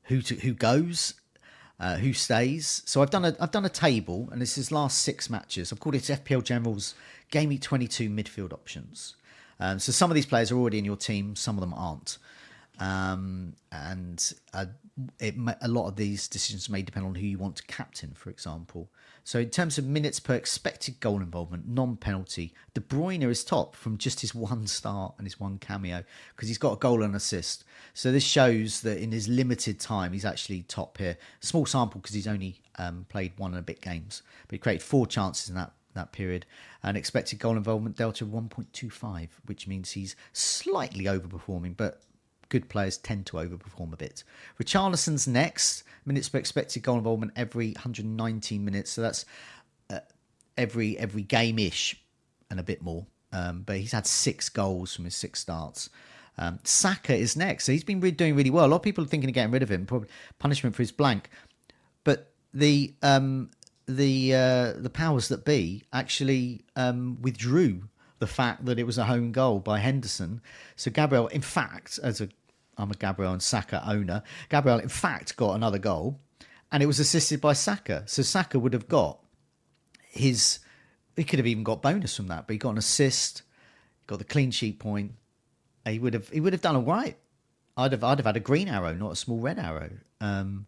who 0.04 0.22
to, 0.22 0.36
who 0.36 0.54
goes, 0.54 1.16
uh, 1.80 1.98
who 1.98 2.13
stays. 2.13 2.82
So 2.86 3.02
I've 3.02 3.10
done 3.10 3.26
a 3.26 3.36
I've 3.39 3.52
done 3.52 3.66
a 3.66 3.70
table, 3.70 4.30
and 4.32 4.42
this 4.42 4.58
is 4.58 4.72
last 4.72 5.02
six 5.02 5.30
matches. 5.30 5.72
I've 5.72 5.80
called 5.80 5.96
it 5.96 6.04
FPL 6.04 6.44
General's 6.44 6.96
Game 7.32 7.50
Week 7.50 7.62
22 7.62 8.10
midfield 8.10 8.54
options. 8.54 9.16
Um, 9.60 9.80
so 9.80 9.92
some 9.92 10.12
of 10.12 10.16
these 10.16 10.26
players 10.26 10.52
are 10.52 10.58
already 10.58 10.78
in 10.80 10.86
your 10.86 10.98
team, 10.98 11.36
some 11.36 11.56
of 11.58 11.62
them 11.62 11.74
aren't. 11.74 12.18
Um, 12.80 13.54
and 13.72 14.34
uh, 14.54 14.66
it 15.19 15.36
a 15.62 15.67
lot 15.67 15.88
of 15.88 15.95
these 15.95 16.27
decisions 16.27 16.69
may 16.69 16.84
depend 16.84 17.06
on 17.06 17.15
who 17.15 17.25
you 17.25 17.38
want 17.38 17.56
to 17.56 17.63
captain, 17.63 18.12
for 18.13 18.29
example. 18.29 18.89
So 19.23 19.39
in 19.39 19.49
terms 19.49 19.77
of 19.77 19.86
minutes 19.86 20.19
per 20.19 20.36
expected 20.36 20.99
goal 20.99 21.21
involvement, 21.21 21.67
non-penalty, 21.67 22.53
De 22.73 22.82
Bruyne 22.82 23.23
is 23.23 23.43
top 23.43 23.75
from 23.75 23.97
just 23.97 24.19
his 24.19 24.36
one 24.51 24.67
start 24.67 25.15
and 25.17 25.25
his 25.25 25.39
one 25.39 25.58
cameo 25.58 26.03
because 26.36 26.47
he's 26.47 26.58
got 26.58 26.73
a 26.73 26.77
goal 26.77 27.01
and 27.01 27.15
assist. 27.15 27.63
So 27.93 28.12
this 28.12 28.23
shows 28.23 28.82
that 28.82 28.99
in 28.99 29.12
his 29.12 29.27
limited 29.27 29.79
time, 29.79 30.13
he's 30.13 30.25
actually 30.25 30.63
top 30.63 30.97
here. 30.97 31.17
Small 31.39 31.65
sample 31.65 31.99
because 31.99 32.15
he's 32.15 32.27
only 32.27 32.62
um, 32.77 33.06
played 33.10 33.34
one 33.38 33.51
and 33.51 33.60
a 33.60 33.63
bit 33.63 33.82
games, 33.82 34.21
but 34.47 34.53
he 34.53 34.60
created 34.60 34.84
four 34.84 35.08
chances 35.08 35.49
in 35.49 35.56
that 35.56 35.71
that 35.95 36.12
period. 36.12 36.45
And 36.82 36.97
expected 36.97 37.39
goal 37.39 37.56
involvement 37.56 37.95
delta 37.95 38.25
1.25, 38.25 39.29
which 39.45 39.67
means 39.67 39.91
he's 39.91 40.15
slightly 40.34 41.06
overperforming, 41.06 41.77
but 41.77 42.01
good 42.54 42.70
players 42.70 43.00
tend 43.00 43.26
to 43.26 43.38
overperform 43.38 43.92
a 43.94 43.98
bit. 43.98 44.24
Richarlison's 44.62 45.28
next, 45.28 45.84
minutes 46.06 46.30
per 46.30 46.38
expected 46.38 46.84
goal 46.84 47.00
involvement 47.00 47.32
every 47.36 47.72
119 47.72 48.63
minutes, 48.63 48.92
so 48.92 49.02
that's 49.02 49.26
uh, 49.89 50.00
every 50.56 50.96
every 51.00 51.24
game 51.24 51.58
ish 51.58 52.00
and 52.52 52.60
a 52.60 52.63
bit 52.63 52.84
more. 52.84 53.08
Um, 53.32 53.63
but 53.66 53.78
he's 53.78 53.92
had 53.92 54.06
six 54.06 54.50
goals 54.50 54.96
from 54.96 55.06
his 55.06 55.16
six 55.16 55.39
starts. 55.39 55.89
Um, 56.38 56.60
Saka 56.63 57.16
is 57.16 57.36
next, 57.36 57.66
so 57.66 57.72
he's 57.72 57.84
been 57.84 58.00
really 58.00 58.16
doing 58.16 58.36
really 58.36 58.52
well. 58.52 58.66
A 58.66 58.68
lot 58.68 58.78
of 58.78 58.84
people 58.84 59.04
are 59.04 59.08
thinking 59.08 59.32
of 59.32 59.34
getting 59.34 59.52
rid 59.52 59.63
of 59.63 59.72
him, 59.72 59.88
probably 59.88 60.10
punishment 60.38 60.76
for 60.76 60.84
his 60.84 60.92
blank. 60.92 61.32
But 62.04 62.34
the 62.54 62.94
um, 63.02 63.50
the 63.88 64.36
uh, 64.36 64.74
the 64.78 64.92
powers 64.92 65.28
that 65.30 65.44
be 65.44 65.86
actually 65.92 66.66
um, 66.76 67.20
withdrew 67.20 67.89
the 68.20 68.28
fact 68.28 68.66
that 68.66 68.78
it 68.78 68.86
was 68.86 69.00
a 69.00 69.06
home 69.06 69.32
goal 69.32 69.60
by 69.60 69.80
Henderson. 69.80 70.39
So 70.76 70.92
Gabriel, 70.92 71.28
in 71.28 71.42
fact, 71.42 72.00
as 72.04 72.22
a 72.22 72.30
I'm 72.78 72.92
a 72.92 72.96
Gabriel 72.96 73.34
and 73.34 73.42
Saka 73.42 73.84
owner, 73.88 74.24
Gabriel 74.50 74.80
in 74.80 74.90
fact 74.90 75.36
got 75.36 75.56
another 75.56 75.80
goal, 75.80 76.20
and 76.72 76.82
it 76.82 76.88
was 76.88 77.00
assisted 77.00 77.40
by 77.40 77.54
Saka. 77.54 78.04
So 78.06 78.22
Saka 78.22 78.60
would 78.60 78.74
have 78.74 78.88
got 78.88 79.20
his. 80.10 80.60
He 81.16 81.24
could 81.24 81.40
have 81.40 81.48
even 81.48 81.64
got 81.64 81.82
bonus 81.82 82.16
from 82.16 82.28
that, 82.28 82.48
but 82.48 82.54
he 82.54 82.58
got 82.58 82.72
an 82.72 82.78
assist, 82.80 83.44
got 84.08 84.20
the 84.20 84.26
clean 84.26 84.52
sheet 84.52 84.80
point. 84.80 85.14
He 85.88 86.00
would 86.00 86.14
have 86.14 86.30
he 86.30 86.40
would 86.40 86.54
have 86.54 86.62
done 86.62 86.76
all 86.76 86.84
right. 86.84 87.18
I'd 87.78 87.92
have 87.92 88.04
I'd 88.04 88.20
have 88.20 88.26
had 88.26 88.38
a 88.38 88.42
green 88.42 88.68
arrow, 88.68 88.94
not 88.94 89.12
a 89.12 89.16
small 89.16 89.40
red 89.40 89.60
arrow. 89.60 89.92
Um, 90.22 90.68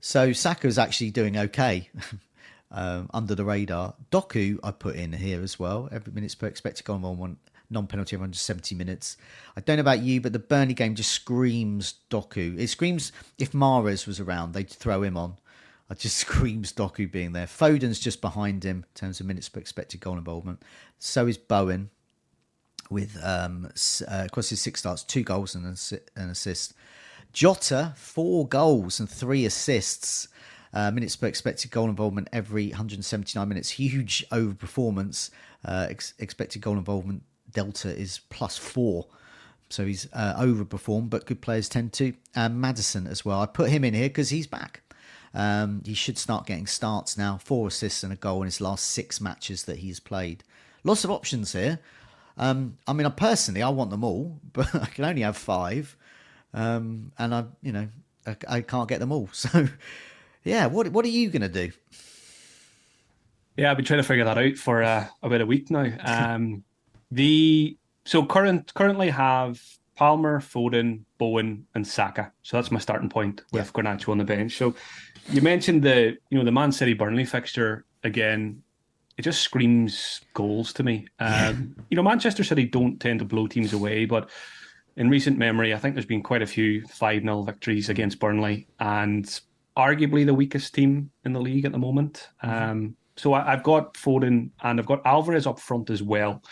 so 0.00 0.32
Saka 0.32 0.66
is 0.66 0.78
actually 0.78 1.10
doing 1.10 1.36
okay. 1.36 1.90
um, 2.70 3.10
under 3.12 3.34
the 3.34 3.44
radar. 3.44 3.94
Doku, 4.10 4.58
I 4.62 4.70
put 4.70 4.96
in 4.96 5.12
here 5.12 5.42
as 5.42 5.58
well. 5.58 5.88
Every 5.90 6.12
minutes 6.12 6.34
per 6.34 6.46
expected 6.46 6.84
goal 6.84 7.04
on 7.04 7.18
one 7.18 7.36
non-penalty 7.70 8.16
every 8.16 8.22
170 8.22 8.74
minutes. 8.74 9.16
I 9.56 9.60
don't 9.60 9.76
know 9.76 9.82
about 9.82 10.00
you, 10.00 10.20
but 10.20 10.32
the 10.32 10.38
Burnley 10.38 10.74
game 10.74 10.94
just 10.94 11.12
screams 11.12 11.94
Doku. 12.10 12.58
It 12.58 12.68
screams 12.68 13.12
if 13.38 13.52
Mahrez 13.52 14.06
was 14.06 14.20
around, 14.20 14.52
they'd 14.52 14.68
throw 14.68 15.02
him 15.02 15.16
on. 15.16 15.36
It 15.90 15.98
just 15.98 16.16
screams 16.28 16.72
Doku 16.72 17.10
being 17.10 17.32
there. 17.32 17.46
Foden's 17.46 18.00
just 18.00 18.20
behind 18.20 18.64
him 18.64 18.78
in 18.78 18.94
terms 18.94 19.20
of 19.20 19.26
minutes 19.26 19.48
per 19.48 19.60
expected 19.60 20.00
goal 20.00 20.18
involvement. 20.18 20.62
So 20.98 21.26
is 21.26 21.38
Bowen 21.38 21.90
with 22.90 23.16
um, 23.22 23.70
uh, 24.08 24.24
across 24.26 24.50
his 24.50 24.60
six 24.60 24.80
starts, 24.80 25.04
two 25.04 25.22
goals 25.22 25.54
and 25.54 25.64
an 26.16 26.30
assist. 26.30 26.74
Jota, 27.32 27.92
four 27.96 28.46
goals 28.48 28.98
and 28.98 29.08
three 29.08 29.44
assists. 29.44 30.28
Uh, 30.72 30.90
minutes 30.90 31.16
per 31.16 31.26
expected 31.26 31.70
goal 31.70 31.88
involvement 31.88 32.28
every 32.32 32.68
179 32.68 33.48
minutes. 33.48 33.70
Huge 33.70 34.24
overperformance. 34.30 35.30
Uh, 35.64 35.86
ex- 35.90 36.14
expected 36.18 36.62
goal 36.62 36.78
involvement 36.78 37.22
delta 37.52 37.88
is 37.88 38.20
plus 38.30 38.56
four. 38.56 39.06
So 39.68 39.86
he's 39.86 40.08
uh, 40.12 40.34
overperformed, 40.40 41.10
but 41.10 41.26
good 41.26 41.40
players 41.40 41.68
tend 41.68 41.92
to. 41.94 42.12
And 42.34 42.60
Maddison 42.60 43.06
as 43.06 43.24
well. 43.24 43.40
I 43.40 43.46
put 43.46 43.70
him 43.70 43.84
in 43.84 43.94
here 43.94 44.08
because 44.08 44.30
he's 44.30 44.46
back. 44.46 44.82
Um, 45.32 45.82
he 45.84 45.94
should 45.94 46.18
start 46.18 46.46
getting 46.46 46.66
starts 46.66 47.16
now. 47.16 47.38
Four 47.38 47.68
assists 47.68 48.02
and 48.02 48.12
a 48.12 48.16
goal 48.16 48.42
in 48.42 48.46
his 48.46 48.60
last 48.60 48.86
six 48.86 49.20
matches 49.20 49.64
that 49.64 49.78
he's 49.78 50.00
played. 50.00 50.42
Lots 50.82 51.04
of 51.04 51.10
options 51.10 51.52
here. 51.52 51.78
Um, 52.36 52.78
I 52.86 52.94
mean, 52.94 53.06
I 53.06 53.10
personally, 53.10 53.62
I 53.62 53.68
want 53.68 53.90
them 53.90 54.02
all, 54.02 54.40
but 54.52 54.74
I 54.74 54.86
can 54.86 55.04
only 55.04 55.22
have 55.22 55.36
five, 55.36 55.96
um, 56.54 57.12
and 57.18 57.34
I, 57.34 57.44
you 57.62 57.72
know, 57.72 57.88
I, 58.26 58.36
I, 58.48 58.60
can't 58.62 58.88
get 58.88 58.98
them 58.98 59.12
all. 59.12 59.28
So 59.34 59.68
yeah, 60.42 60.66
what 60.66 60.88
what 60.88 61.04
are 61.04 61.08
you 61.08 61.28
going 61.28 61.42
to 61.42 61.48
do? 61.48 61.70
Yeah, 63.56 63.70
I've 63.70 63.76
been 63.76 63.84
trying 63.84 64.00
to 64.00 64.08
figure 64.08 64.24
that 64.24 64.38
out 64.38 64.56
for 64.56 64.82
uh, 64.82 65.06
about 65.22 65.42
a 65.42 65.46
week 65.46 65.70
now. 65.70 65.92
Um, 66.04 66.64
the 67.10 67.76
so 68.04 68.24
current 68.24 68.72
currently 68.74 69.10
have 69.10 69.60
Palmer, 69.96 70.40
Foden, 70.40 71.00
Bowen, 71.18 71.66
and 71.74 71.86
Saka. 71.86 72.32
So 72.42 72.56
that's 72.56 72.70
my 72.70 72.78
starting 72.78 73.08
point 73.08 73.42
with 73.52 73.66
yeah. 73.66 73.82
Garnacho 73.82 74.08
on 74.08 74.18
the 74.18 74.24
bench. 74.24 74.56
So 74.56 74.74
you 75.28 75.42
mentioned 75.42 75.82
the 75.82 76.16
you 76.30 76.38
know 76.38 76.44
the 76.44 76.52
Man 76.52 76.72
City 76.72 76.94
Burnley 76.94 77.24
fixture 77.24 77.84
again. 78.02 78.62
It 79.16 79.22
just 79.22 79.42
screams 79.42 80.22
goals 80.32 80.72
to 80.74 80.82
me. 80.82 81.06
Um, 81.18 81.76
you 81.90 81.96
know, 81.96 82.02
Manchester 82.02 82.42
City 82.42 82.64
don't 82.64 82.98
tend 82.98 83.18
to 83.18 83.26
blow 83.26 83.46
teams 83.46 83.74
away, 83.74 84.06
but 84.06 84.30
in 84.96 85.10
recent 85.10 85.36
memory, 85.36 85.74
I 85.74 85.78
think 85.78 85.94
there's 85.94 86.06
been 86.06 86.22
quite 86.22 86.42
a 86.42 86.46
few 86.46 86.86
5 86.86 87.22
0 87.22 87.42
victories 87.42 87.88
against 87.90 88.18
Burnley. 88.18 88.66
And 88.78 89.40
arguably 89.76 90.26
the 90.26 90.34
weakest 90.34 90.74
team 90.74 91.10
in 91.24 91.32
the 91.32 91.40
league 91.40 91.64
at 91.64 91.72
the 91.72 91.78
moment. 91.78 92.28
Mm-hmm. 92.42 92.70
Um, 92.70 92.96
so 93.16 93.34
I, 93.34 93.50
have 93.50 93.62
got 93.62 93.94
Foden 93.94 94.50
and 94.62 94.80
I've 94.80 94.86
got 94.86 95.04
Alvarez 95.04 95.46
up 95.46 95.58
front 95.58 95.90
as 95.90 96.02
well. 96.02 96.42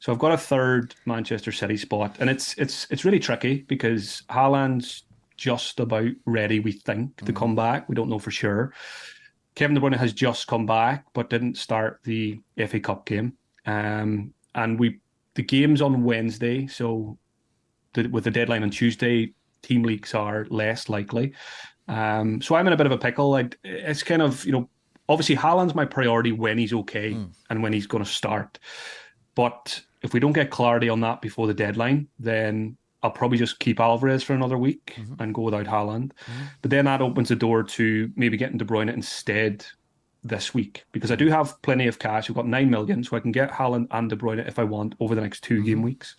So 0.00 0.12
I've 0.12 0.18
got 0.18 0.32
a 0.32 0.38
third 0.38 0.94
Manchester 1.06 1.52
City 1.52 1.76
spot, 1.76 2.16
and 2.20 2.30
it's 2.30 2.54
it's 2.54 2.86
it's 2.90 3.04
really 3.04 3.18
tricky 3.18 3.62
because 3.62 4.22
Haaland's 4.30 5.04
just 5.36 5.80
about 5.80 6.10
ready, 6.24 6.60
we 6.60 6.72
think, 6.72 7.16
to 7.16 7.24
mm-hmm. 7.24 7.34
come 7.34 7.54
back. 7.54 7.88
We 7.88 7.94
don't 7.94 8.08
know 8.08 8.18
for 8.18 8.30
sure. 8.30 8.72
Kevin 9.54 9.74
De 9.74 9.80
Bruyne 9.80 9.96
has 9.96 10.12
just 10.12 10.46
come 10.46 10.66
back, 10.66 11.04
but 11.14 11.30
didn't 11.30 11.56
start 11.56 12.00
the 12.04 12.38
FA 12.68 12.78
Cup 12.78 13.06
game. 13.06 13.32
Um, 13.66 14.32
and 14.54 14.78
we 14.78 15.00
the 15.34 15.42
game's 15.42 15.82
on 15.82 16.04
Wednesday, 16.04 16.66
so 16.66 17.18
the, 17.94 18.06
with 18.08 18.24
the 18.24 18.30
deadline 18.30 18.62
on 18.62 18.70
Tuesday, 18.70 19.32
team 19.62 19.82
leaks 19.82 20.14
are 20.14 20.46
less 20.50 20.88
likely. 20.88 21.32
Um, 21.88 22.40
so 22.40 22.54
I'm 22.54 22.66
in 22.66 22.72
a 22.72 22.76
bit 22.76 22.86
of 22.86 22.92
a 22.92 22.98
pickle. 22.98 23.34
I, 23.34 23.48
it's 23.64 24.02
kind 24.02 24.22
of 24.22 24.44
you 24.44 24.52
know 24.52 24.68
obviously 25.08 25.36
Haaland's 25.36 25.74
my 25.74 25.84
priority 25.84 26.32
when 26.32 26.58
he's 26.58 26.72
okay 26.72 27.14
mm. 27.14 27.32
and 27.50 27.62
when 27.62 27.72
he's 27.72 27.86
going 27.86 28.04
to 28.04 28.10
start. 28.10 28.58
But 29.38 29.80
if 30.02 30.12
we 30.12 30.18
don't 30.18 30.32
get 30.32 30.50
clarity 30.50 30.88
on 30.88 31.00
that 31.02 31.20
before 31.20 31.46
the 31.46 31.54
deadline, 31.54 32.08
then 32.18 32.76
I'll 33.04 33.12
probably 33.12 33.38
just 33.38 33.60
keep 33.60 33.78
Alvarez 33.78 34.24
for 34.24 34.32
another 34.32 34.58
week 34.58 34.96
mm-hmm. 34.96 35.22
and 35.22 35.32
go 35.32 35.42
without 35.42 35.66
Haaland. 35.66 36.10
Mm-hmm. 36.10 36.44
But 36.60 36.72
then 36.72 36.86
that 36.86 37.00
opens 37.00 37.28
the 37.28 37.36
door 37.36 37.62
to 37.62 38.10
maybe 38.16 38.36
getting 38.36 38.58
De 38.58 38.64
Bruyne 38.64 38.92
instead 38.92 39.64
this 40.24 40.52
week 40.54 40.86
because 40.90 41.12
I 41.12 41.14
do 41.14 41.28
have 41.28 41.62
plenty 41.62 41.86
of 41.86 42.00
cash. 42.00 42.28
I've 42.28 42.34
got 42.34 42.48
nine 42.48 42.68
million, 42.68 43.04
so 43.04 43.16
I 43.16 43.20
can 43.20 43.30
get 43.30 43.52
Haaland 43.52 43.86
and 43.92 44.10
De 44.10 44.16
Bruyne 44.16 44.44
if 44.44 44.58
I 44.58 44.64
want 44.64 44.96
over 44.98 45.14
the 45.14 45.20
next 45.20 45.44
2 45.44 45.54
mm-hmm. 45.54 45.64
game 45.66 45.82
weeks. 45.82 46.16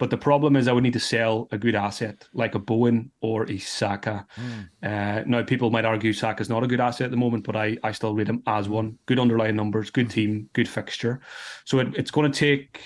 But 0.00 0.08
the 0.08 0.16
problem 0.16 0.56
is, 0.56 0.66
I 0.66 0.72
would 0.72 0.82
need 0.82 0.94
to 0.94 0.98
sell 0.98 1.46
a 1.52 1.58
good 1.58 1.74
asset 1.74 2.26
like 2.32 2.54
a 2.54 2.58
Bowen 2.58 3.10
or 3.20 3.44
a 3.50 3.58
Saka. 3.58 4.26
Mm. 4.34 4.68
Uh, 4.82 5.24
now, 5.26 5.42
people 5.42 5.70
might 5.70 5.84
argue 5.84 6.14
Saka 6.14 6.40
is 6.40 6.48
not 6.48 6.64
a 6.64 6.66
good 6.66 6.80
asset 6.80 7.04
at 7.04 7.10
the 7.10 7.18
moment, 7.18 7.44
but 7.44 7.54
I, 7.54 7.76
I 7.84 7.92
still 7.92 8.14
rate 8.14 8.26
him 8.26 8.42
as 8.46 8.66
one. 8.66 8.98
Good 9.04 9.18
underlying 9.18 9.56
numbers, 9.56 9.90
good 9.90 10.08
team, 10.08 10.48
good 10.54 10.66
fixture. 10.66 11.20
So 11.66 11.80
it, 11.80 11.88
it's 11.96 12.10
going 12.10 12.32
to 12.32 12.38
take 12.38 12.80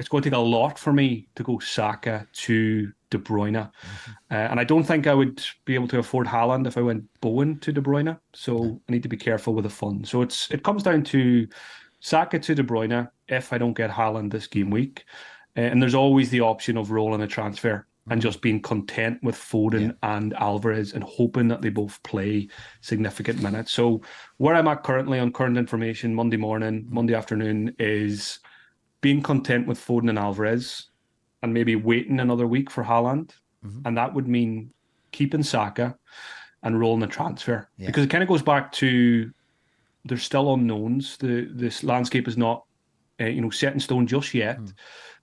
it's 0.00 0.08
going 0.08 0.24
to 0.24 0.30
take 0.30 0.36
a 0.36 0.40
lot 0.40 0.80
for 0.80 0.92
me 0.92 1.28
to 1.36 1.44
go 1.44 1.60
Saka 1.60 2.26
to 2.32 2.90
De 3.10 3.18
Bruyne, 3.18 3.52
mm-hmm. 3.52 4.12
uh, 4.32 4.34
and 4.34 4.58
I 4.58 4.64
don't 4.64 4.82
think 4.82 5.06
I 5.06 5.14
would 5.14 5.44
be 5.64 5.76
able 5.76 5.86
to 5.88 6.00
afford 6.00 6.26
Haaland 6.26 6.66
if 6.66 6.76
I 6.76 6.80
went 6.80 7.04
Bowen 7.20 7.60
to 7.60 7.72
De 7.72 7.80
Bruyne. 7.80 8.18
So 8.34 8.80
I 8.88 8.92
need 8.92 9.04
to 9.04 9.08
be 9.08 9.16
careful 9.16 9.54
with 9.54 9.62
the 9.62 9.70
fund. 9.70 10.08
So 10.08 10.22
it's 10.22 10.50
it 10.50 10.64
comes 10.64 10.82
down 10.82 11.04
to 11.04 11.46
Saka 12.00 12.40
to 12.40 12.54
De 12.56 12.64
Bruyne 12.64 13.08
if 13.28 13.52
I 13.52 13.58
don't 13.58 13.76
get 13.76 13.90
Haaland 13.90 14.32
this 14.32 14.48
game 14.48 14.70
week. 14.70 15.04
Uh, 15.56 15.60
and 15.60 15.82
there's 15.82 15.94
always 15.94 16.30
the 16.30 16.40
option 16.40 16.76
of 16.76 16.90
rolling 16.90 17.22
a 17.22 17.26
transfer 17.26 17.86
and 18.10 18.18
mm-hmm. 18.18 18.28
just 18.28 18.40
being 18.40 18.60
content 18.60 19.22
with 19.22 19.36
Foden 19.36 19.88
yeah. 20.02 20.16
and 20.16 20.34
Alvarez 20.34 20.92
and 20.92 21.04
hoping 21.04 21.48
that 21.48 21.62
they 21.62 21.68
both 21.68 22.02
play 22.02 22.48
significant 22.80 23.42
minutes. 23.42 23.72
So 23.72 24.00
where 24.38 24.54
I'm 24.54 24.68
at 24.68 24.82
currently 24.82 25.20
on 25.20 25.32
current 25.32 25.56
information, 25.56 26.14
Monday 26.14 26.36
morning, 26.36 26.82
mm-hmm. 26.82 26.94
Monday 26.94 27.14
afternoon, 27.14 27.74
is 27.78 28.40
being 29.00 29.22
content 29.22 29.66
with 29.66 29.78
Foden 29.78 30.08
and 30.08 30.18
Alvarez 30.18 30.88
and 31.42 31.54
maybe 31.54 31.76
waiting 31.76 32.20
another 32.20 32.46
week 32.46 32.70
for 32.70 32.82
Haaland. 32.82 33.32
Mm-hmm. 33.64 33.80
And 33.84 33.96
that 33.96 34.14
would 34.14 34.26
mean 34.26 34.72
keeping 35.12 35.42
Saka 35.42 35.96
and 36.62 36.78
rolling 36.78 37.02
a 37.02 37.06
transfer. 37.08 37.68
Yeah. 37.76 37.86
Because 37.86 38.04
it 38.04 38.10
kind 38.10 38.22
of 38.22 38.28
goes 38.28 38.42
back 38.42 38.72
to 38.72 39.30
there's 40.04 40.22
still 40.24 40.52
unknowns. 40.54 41.16
The 41.18 41.48
this 41.52 41.84
landscape 41.84 42.26
is 42.26 42.36
not 42.36 42.64
uh, 43.22 43.26
you 43.26 43.40
know 43.40 43.50
set 43.50 43.72
in 43.72 43.80
stone 43.80 44.06
just 44.06 44.34
yet. 44.34 44.58
Mm. 44.58 44.74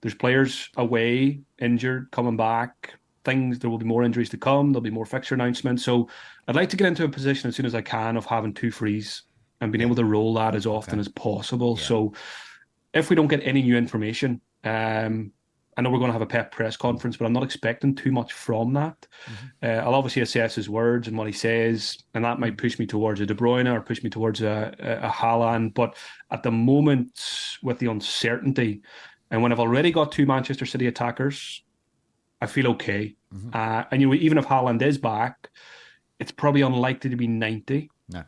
There's 0.02 0.16
players 0.16 0.70
away, 0.78 1.42
injured, 1.60 2.10
coming 2.12 2.38
back. 2.38 2.94
Things 3.26 3.60
there 3.60 3.70
will 3.70 3.78
be 3.78 3.86
more 3.86 4.04
injuries 4.04 4.30
to 4.30 4.38
come. 4.38 4.72
There'll 4.72 4.82
be 4.82 4.90
more 4.90 5.06
fixture 5.06 5.36
announcements. 5.36 5.84
So 5.84 6.08
I'd 6.48 6.56
like 6.56 6.70
to 6.70 6.78
get 6.78 6.88
into 6.88 7.04
a 7.04 7.10
position 7.10 7.50
as 7.50 7.56
soon 7.56 7.66
as 7.66 7.76
I 7.76 7.82
can 7.82 8.16
of 8.16 8.26
having 8.26 8.54
two 8.54 8.72
frees 8.72 9.24
and 9.62 9.72
being 9.72 9.82
able 9.82 9.96
to 9.96 10.06
roll 10.06 10.34
that 10.36 10.56
as 10.56 10.66
often 10.66 10.96
okay. 10.96 11.02
as 11.02 11.08
possible. 11.10 11.76
Yeah. 11.78 11.86
So 11.86 12.14
if 12.94 13.10
we 13.10 13.16
don't 13.16 13.28
get 13.28 13.42
any 13.44 13.62
new 13.62 13.76
information, 13.76 14.40
um, 14.64 15.32
I 15.78 15.82
know 15.82 15.90
we're 15.90 16.00
going 16.00 16.10
to 16.10 16.14
have 16.14 16.22
a 16.22 16.28
pep 16.28 16.52
press 16.52 16.76
conference, 16.76 17.16
but 17.16 17.26
I'm 17.26 17.34
not 17.34 17.44
expecting 17.44 17.96
too 17.96 18.12
much 18.12 18.34
from 18.34 18.74
that. 18.74 19.08
Mm-hmm. 19.26 19.46
Uh, 19.64 19.86
I'll 19.86 19.96
obviously 19.96 20.22
assess 20.22 20.56
his 20.56 20.70
words 20.70 21.08
and 21.08 21.18
what 21.18 21.28
he 21.28 21.34
says, 21.34 21.98
and 22.14 22.26
that 22.26 22.40
might 22.40 22.58
push 22.58 22.80
me 22.80 22.86
towards 22.86 23.22
a 23.22 23.26
De 23.26 23.34
Bruyne 23.34 23.74
or 23.74 23.80
push 23.82 24.04
me 24.04 24.10
towards 24.10 24.42
a, 24.42 24.74
a, 24.80 25.08
a 25.08 25.10
Haaland. 25.10 25.74
But 25.74 25.96
at 26.32 26.44
the 26.44 26.52
moment, 26.52 27.58
with 27.64 27.80
the 27.80 27.90
uncertainty, 27.90 28.82
and 29.32 29.42
when 29.42 29.52
I've 29.52 29.60
already 29.60 29.92
got 29.92 30.12
two 30.12 30.26
Manchester 30.26 30.66
City 30.66 30.88
attackers, 30.88 31.64
I 32.42 32.48
feel 32.48 32.68
okay. 32.72 33.16
Mm-hmm. 33.34 33.50
Uh, 33.54 33.84
and 33.92 34.02
you 34.02 34.08
know, 34.08 34.14
even 34.16 34.38
if 34.38 34.46
Haaland 34.46 34.82
is 34.82 34.98
back, 34.98 35.50
it's 36.20 36.32
probably 36.32 36.62
unlikely 36.62 37.10
to 37.10 37.16
be 37.16 37.28
90. 37.28 37.90
No. 38.10 38.24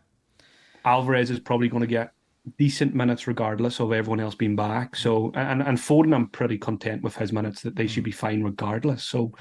Alvarez 0.86 1.30
is 1.30 1.40
probably 1.40 1.68
going 1.70 1.82
to 1.82 1.88
get 1.88 2.14
decent 2.58 2.96
minutes 2.96 3.28
regardless 3.28 3.80
of 3.80 3.92
everyone 3.92 4.20
else 4.20 4.36
being 4.36 4.56
back. 4.56 4.96
So 4.96 5.32
and 5.36 5.62
and 5.62 5.78
Foden, 5.78 6.16
I'm 6.16 6.28
pretty 6.28 6.58
content 6.58 7.04
with 7.04 7.16
his 7.16 7.32
minutes 7.32 7.62
that 7.62 7.76
they 7.76 7.88
should 7.88 8.04
be 8.04 8.12
fine 8.12 8.44
regardless. 8.44 9.04
So 9.04 9.34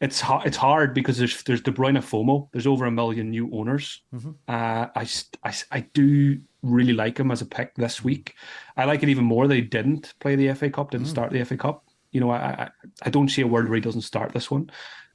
it's 0.00 0.20
hard. 0.20 0.46
It's 0.46 0.56
hard 0.56 0.94
because 0.94 1.18
there's 1.18 1.42
there's 1.42 1.60
De 1.60 1.72
Bruyne 1.72 1.98
FOMO. 1.98 2.48
There's 2.52 2.66
over 2.66 2.86
a 2.86 2.90
million 2.90 3.30
new 3.30 3.50
owners. 3.52 4.02
Mm-hmm. 4.14 4.30
Uh, 4.46 4.86
I, 4.94 5.08
I 5.44 5.54
I 5.72 5.80
do 5.92 6.40
really 6.62 6.92
like 6.92 7.18
him 7.18 7.30
as 7.30 7.42
a 7.42 7.46
pick 7.46 7.74
this 7.74 8.04
week. 8.04 8.34
I 8.76 8.84
like 8.84 9.02
it 9.02 9.08
even 9.08 9.24
more 9.24 9.48
that 9.48 9.54
he 9.54 9.62
didn't 9.62 10.14
play 10.20 10.36
the 10.36 10.54
FA 10.54 10.70
Cup, 10.70 10.90
didn't 10.90 11.06
mm. 11.06 11.10
start 11.10 11.32
the 11.32 11.44
FA 11.44 11.56
Cup. 11.56 11.84
You 12.12 12.20
know, 12.20 12.30
I, 12.30 12.36
I 12.36 12.70
I 13.02 13.10
don't 13.10 13.28
see 13.28 13.42
a 13.42 13.46
world 13.46 13.68
where 13.68 13.76
he 13.76 13.80
doesn't 13.80 14.02
start 14.02 14.32
this 14.32 14.50
one. 14.50 14.70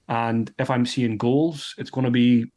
And 0.09 0.53
if 0.59 0.69
I'm 0.69 0.85
seeing 0.85 1.17
goals, 1.17 1.75
it's 1.77 1.89
going 1.89 2.05
to 2.05 2.11
be 2.11 2.51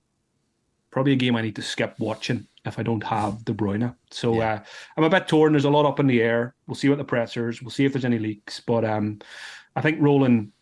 probably 0.91 1.13
a 1.13 1.17
game 1.17 1.37
I 1.37 1.43
need 1.43 1.57
to 1.57 1.63
skip 1.63 1.95
watching 2.01 2.49
if 2.67 2.79
I 2.79 2.83
don't 2.83 3.05
have 3.05 3.45
De 3.45 3.53
Bruyne. 3.53 3.95
So 4.11 4.35
yeah. 4.35 4.55
uh, 4.55 4.65
I'm 4.97 5.05
a 5.05 5.11
bit 5.11 5.29
torn. 5.29 5.53
There's 5.53 5.65
a 5.65 5.71
lot 5.71 5.87
up 5.87 6.01
in 6.01 6.07
the 6.07 6.23
air. 6.23 6.55
We'll 6.67 6.75
see 6.75 6.89
what 6.89 6.99
the 6.99 7.05
pressers. 7.05 7.63
We'll 7.63 7.71
see 7.71 7.85
if 7.85 7.93
there's 7.93 8.05
any 8.05 8.19
leaks. 8.19 8.61
But 8.61 8.85
um, 8.85 9.21
I 9.75 9.81
think 9.81 9.99
rolling 10.01 10.53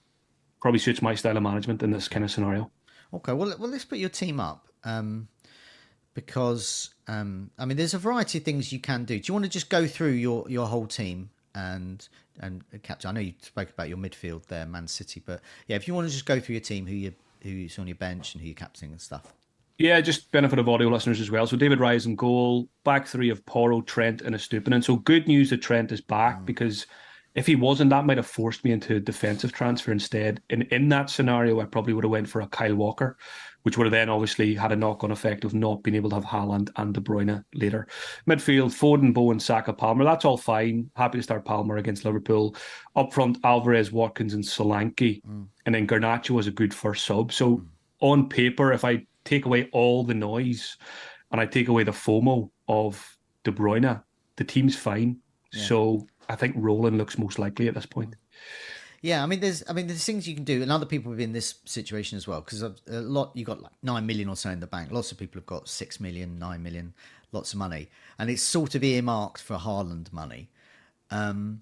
probably 0.60 0.80
suits 0.80 1.02
my 1.02 1.14
style 1.14 1.36
of 1.36 1.42
management 1.42 1.82
in 1.82 1.90
this 1.90 2.08
kind 2.08 2.24
of 2.24 2.30
scenario. 2.30 2.70
Okay, 3.12 3.32
well, 3.32 3.54
well, 3.58 3.70
let's 3.70 3.84
put 3.84 3.98
your 3.98 4.08
team 4.08 4.40
up 4.40 4.66
um, 4.82 5.28
because 6.14 6.94
um, 7.06 7.50
I 7.58 7.64
mean, 7.64 7.76
there's 7.76 7.94
a 7.94 7.98
variety 7.98 8.38
of 8.38 8.44
things 8.44 8.72
you 8.72 8.80
can 8.80 9.04
do. 9.04 9.18
Do 9.18 9.24
you 9.28 9.34
want 9.34 9.44
to 9.44 9.50
just 9.50 9.70
go 9.70 9.86
through 9.86 10.12
your 10.12 10.48
your 10.48 10.66
whole 10.66 10.86
team 10.86 11.30
and 11.54 12.06
and 12.40 12.64
captain? 12.82 13.10
I 13.10 13.12
know 13.12 13.20
you 13.20 13.34
spoke 13.42 13.70
about 13.70 13.88
your 13.88 13.98
midfield 13.98 14.46
there, 14.46 14.66
Man 14.66 14.88
City, 14.88 15.22
but 15.24 15.40
yeah, 15.68 15.76
if 15.76 15.86
you 15.86 15.94
want 15.94 16.08
to 16.08 16.12
just 16.12 16.26
go 16.26 16.40
through 16.40 16.54
your 16.54 16.62
team, 16.62 16.86
who 16.86 16.94
you 16.94 17.12
who's 17.42 17.78
on 17.78 17.86
your 17.86 17.96
bench 17.96 18.34
and 18.34 18.40
who 18.40 18.48
you're 18.48 18.54
captaining 18.54 18.92
and 18.92 19.00
stuff. 19.00 19.32
Yeah, 19.78 20.00
just 20.00 20.30
benefit 20.30 20.60
of 20.60 20.68
audio 20.68 20.88
listeners 20.88 21.20
as 21.20 21.30
well. 21.30 21.46
So 21.46 21.56
David 21.56 21.80
Raya 21.80 22.04
in 22.06 22.14
goal, 22.14 22.68
back 22.84 23.06
three 23.08 23.30
of 23.30 23.44
Porro, 23.44 23.80
Trent, 23.80 24.22
and 24.22 24.34
Estupiñán. 24.34 24.84
So 24.84 24.96
good 24.96 25.26
news 25.26 25.50
that 25.50 25.62
Trent 25.62 25.90
is 25.90 26.00
back 26.00 26.40
mm. 26.40 26.46
because 26.46 26.86
if 27.34 27.46
he 27.46 27.56
wasn't, 27.56 27.90
that 27.90 28.06
might 28.06 28.18
have 28.18 28.26
forced 28.26 28.64
me 28.64 28.70
into 28.70 28.96
a 28.96 29.00
defensive 29.00 29.52
transfer 29.52 29.90
instead. 29.90 30.40
And 30.50 30.62
in 30.64 30.88
that 30.90 31.10
scenario, 31.10 31.60
I 31.60 31.64
probably 31.64 31.92
would 31.92 32.04
have 32.04 32.12
went 32.12 32.28
for 32.28 32.42
a 32.42 32.46
Kyle 32.46 32.76
Walker, 32.76 33.16
which 33.62 33.76
would 33.76 33.86
have 33.86 33.92
then 33.92 34.08
obviously 34.08 34.54
had 34.54 34.70
a 34.70 34.76
knock-on 34.76 35.10
effect 35.10 35.44
of 35.44 35.54
not 35.54 35.82
being 35.82 35.96
able 35.96 36.10
to 36.10 36.16
have 36.16 36.24
Haaland 36.24 36.70
and 36.76 36.94
De 36.94 37.00
Bruyne 37.00 37.44
later. 37.52 37.88
Midfield, 38.28 38.70
Foden, 38.70 39.12
Bowen, 39.12 39.40
Saka, 39.40 39.72
Palmer. 39.72 40.04
That's 40.04 40.24
all 40.24 40.36
fine. 40.36 40.88
Happy 40.94 41.18
to 41.18 41.22
start 41.24 41.44
Palmer 41.44 41.78
against 41.78 42.04
Liverpool. 42.04 42.54
Up 42.94 43.12
front, 43.12 43.38
Alvarez, 43.42 43.90
Watkins, 43.90 44.34
and 44.34 44.44
Solanke. 44.44 45.20
Mm. 45.24 45.48
And 45.66 45.74
then 45.74 45.88
Garnacho 45.88 46.30
was 46.30 46.46
a 46.46 46.52
good 46.52 46.72
first 46.72 47.04
sub. 47.04 47.32
So 47.32 47.56
mm. 47.56 47.66
on 47.98 48.28
paper, 48.28 48.72
if 48.72 48.84
I 48.84 49.04
take 49.24 49.46
away 49.46 49.68
all 49.72 50.04
the 50.04 50.14
noise 50.14 50.76
and 51.30 51.40
I 51.40 51.46
take 51.46 51.68
away 51.68 51.84
the 51.84 51.92
FOMO 51.92 52.50
of 52.68 53.18
De 53.42 53.50
Bruyne, 53.50 54.02
the 54.36 54.44
team's 54.44 54.76
fine. 54.76 55.18
Yeah. 55.52 55.64
So 55.64 56.06
I 56.28 56.36
think 56.36 56.54
rolling 56.56 56.96
looks 56.96 57.18
most 57.18 57.38
likely 57.38 57.68
at 57.68 57.74
this 57.74 57.86
point. 57.86 58.14
Yeah, 59.02 59.22
I 59.22 59.26
mean, 59.26 59.40
there's, 59.40 59.62
I 59.68 59.74
mean, 59.74 59.86
there's 59.86 60.04
things 60.04 60.26
you 60.26 60.34
can 60.34 60.44
do, 60.44 60.62
and 60.62 60.72
other 60.72 60.86
people 60.86 61.12
have 61.12 61.18
been 61.18 61.28
in 61.28 61.32
this 61.34 61.56
situation 61.66 62.16
as 62.16 62.26
well. 62.26 62.40
Because 62.40 62.62
a 62.62 62.72
lot, 62.88 63.32
you 63.34 63.44
got 63.44 63.60
like 63.60 63.72
nine 63.82 64.06
million 64.06 64.30
or 64.30 64.36
so 64.36 64.48
in 64.48 64.60
the 64.60 64.66
bank. 64.66 64.90
Lots 64.90 65.12
of 65.12 65.18
people 65.18 65.40
have 65.40 65.46
got 65.46 65.68
six 65.68 66.00
million, 66.00 66.38
nine 66.38 66.62
million, 66.62 66.94
lots 67.30 67.52
of 67.52 67.58
money, 67.58 67.90
and 68.18 68.30
it's 68.30 68.42
sort 68.42 68.74
of 68.74 68.82
earmarked 68.82 69.42
for 69.42 69.58
Haaland 69.58 70.10
money. 70.10 70.48
Um, 71.10 71.60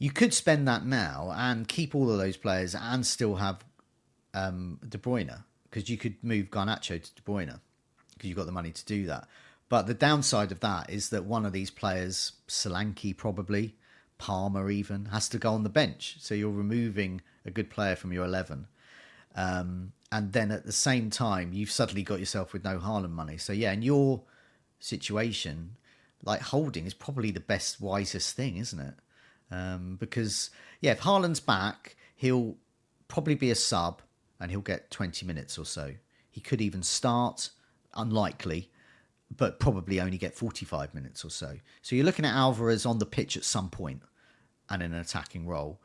you 0.00 0.10
could 0.10 0.34
spend 0.34 0.66
that 0.66 0.84
now 0.84 1.32
and 1.36 1.68
keep 1.68 1.94
all 1.94 2.10
of 2.10 2.18
those 2.18 2.36
players, 2.36 2.74
and 2.74 3.06
still 3.06 3.36
have 3.36 3.64
um, 4.34 4.80
De 4.88 4.98
Bruyne 4.98 5.44
because 5.72 5.88
you 5.88 5.96
could 5.96 6.22
move 6.22 6.50
Garnacho 6.50 7.02
to 7.02 7.14
De 7.14 7.22
Bruyne 7.22 7.58
because 8.12 8.28
you've 8.28 8.36
got 8.36 8.44
the 8.44 8.52
money 8.52 8.72
to 8.72 8.84
do 8.84 9.06
that. 9.06 9.26
But 9.70 9.86
the 9.86 9.94
downside 9.94 10.52
of 10.52 10.60
that 10.60 10.90
is 10.90 11.08
that 11.08 11.24
one 11.24 11.46
of 11.46 11.54
these 11.54 11.70
players, 11.70 12.32
Solanke 12.46 13.16
probably, 13.16 13.74
Palmer 14.18 14.70
even, 14.70 15.06
has 15.06 15.30
to 15.30 15.38
go 15.38 15.54
on 15.54 15.62
the 15.62 15.70
bench. 15.70 16.16
So 16.20 16.34
you're 16.34 16.50
removing 16.50 17.22
a 17.46 17.50
good 17.50 17.70
player 17.70 17.96
from 17.96 18.12
your 18.12 18.26
11. 18.26 18.66
Um, 19.34 19.92
and 20.12 20.34
then 20.34 20.50
at 20.50 20.66
the 20.66 20.72
same 20.72 21.08
time, 21.08 21.54
you've 21.54 21.70
suddenly 21.70 22.02
got 22.02 22.20
yourself 22.20 22.52
with 22.52 22.64
no 22.64 22.78
Haaland 22.78 23.12
money. 23.12 23.38
So 23.38 23.54
yeah, 23.54 23.72
in 23.72 23.80
your 23.80 24.20
situation, 24.78 25.76
like 26.22 26.42
holding 26.42 26.84
is 26.84 26.92
probably 26.92 27.30
the 27.30 27.40
best, 27.40 27.80
wisest 27.80 28.36
thing, 28.36 28.58
isn't 28.58 28.78
it? 28.78 28.94
Um, 29.50 29.96
because 29.98 30.50
yeah, 30.82 30.92
if 30.92 31.00
Haaland's 31.00 31.40
back, 31.40 31.96
he'll 32.14 32.56
probably 33.08 33.36
be 33.36 33.50
a 33.50 33.54
sub 33.54 34.02
and 34.42 34.50
he'll 34.50 34.60
get 34.60 34.90
20 34.90 35.24
minutes 35.24 35.56
or 35.56 35.64
so. 35.64 35.94
He 36.28 36.40
could 36.40 36.60
even 36.60 36.82
start, 36.82 37.50
unlikely, 37.94 38.70
but 39.34 39.60
probably 39.60 40.00
only 40.00 40.18
get 40.18 40.34
45 40.34 40.92
minutes 40.94 41.24
or 41.24 41.30
so. 41.30 41.58
So 41.80 41.94
you're 41.94 42.04
looking 42.04 42.24
at 42.24 42.34
Alvarez 42.34 42.84
on 42.84 42.98
the 42.98 43.06
pitch 43.06 43.36
at 43.36 43.44
some 43.44 43.70
point 43.70 44.02
and 44.68 44.82
in 44.82 44.92
an 44.92 45.00
attacking 45.00 45.46
role. 45.46 45.80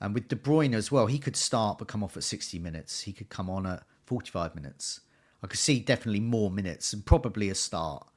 And 0.00 0.12
with 0.12 0.26
De 0.26 0.34
Bruyne 0.34 0.74
as 0.74 0.90
well, 0.90 1.06
he 1.06 1.20
could 1.20 1.36
start 1.36 1.78
but 1.78 1.86
come 1.86 2.02
off 2.02 2.16
at 2.16 2.24
60 2.24 2.58
minutes. 2.58 3.02
He 3.02 3.12
could 3.12 3.28
come 3.28 3.48
on 3.48 3.64
at 3.64 3.84
45 4.06 4.56
minutes. 4.56 5.02
I 5.40 5.46
could 5.46 5.60
see 5.60 5.78
definitely 5.78 6.20
more 6.20 6.50
minutes 6.50 6.92
and 6.92 7.06
probably 7.06 7.48
a 7.48 7.54
start 7.54 8.08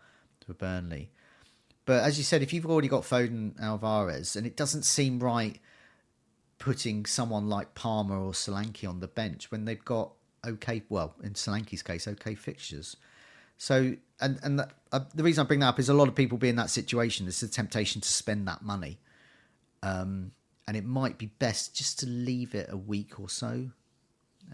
for 0.43 0.55
Burnley. 0.55 1.11
But 1.85 2.03
as 2.03 2.17
you 2.17 2.23
said, 2.23 2.41
if 2.41 2.51
you've 2.51 2.65
already 2.65 2.87
got 2.87 3.03
Foden 3.03 3.61
Alvarez, 3.61 4.35
and 4.35 4.47
it 4.47 4.57
doesn't 4.57 4.83
seem 4.85 5.19
right 5.19 5.59
putting 6.63 7.05
someone 7.05 7.49
like 7.49 7.75
Palmer 7.75 8.17
or 8.17 8.31
Solanke 8.31 8.87
on 8.87 9.01
the 9.01 9.07
bench 9.07 9.51
when 9.51 9.65
they've 9.65 9.83
got 9.83 10.13
okay, 10.47 10.81
well, 10.87 11.13
in 11.21 11.33
Solanke's 11.33 11.81
case, 11.81 12.07
okay 12.07 12.35
fixtures. 12.35 12.95
So, 13.57 13.95
and 14.21 14.39
and 14.43 14.59
the, 14.59 14.69
uh, 14.93 15.01
the 15.13 15.23
reason 15.23 15.43
I 15.43 15.47
bring 15.47 15.59
that 15.59 15.67
up 15.67 15.79
is 15.79 15.89
a 15.89 15.93
lot 15.93 16.07
of 16.07 16.15
people 16.15 16.37
be 16.37 16.47
in 16.47 16.55
that 16.55 16.69
situation. 16.69 17.25
There's 17.25 17.43
a 17.43 17.49
temptation 17.49 17.99
to 17.99 18.07
spend 18.07 18.47
that 18.47 18.61
money, 18.61 18.97
um, 19.81 20.31
and 20.65 20.77
it 20.77 20.85
might 20.85 21.17
be 21.17 21.25
best 21.25 21.75
just 21.75 21.99
to 21.99 22.05
leave 22.05 22.55
it 22.55 22.69
a 22.71 22.77
week 22.77 23.19
or 23.19 23.27
so. 23.27 23.69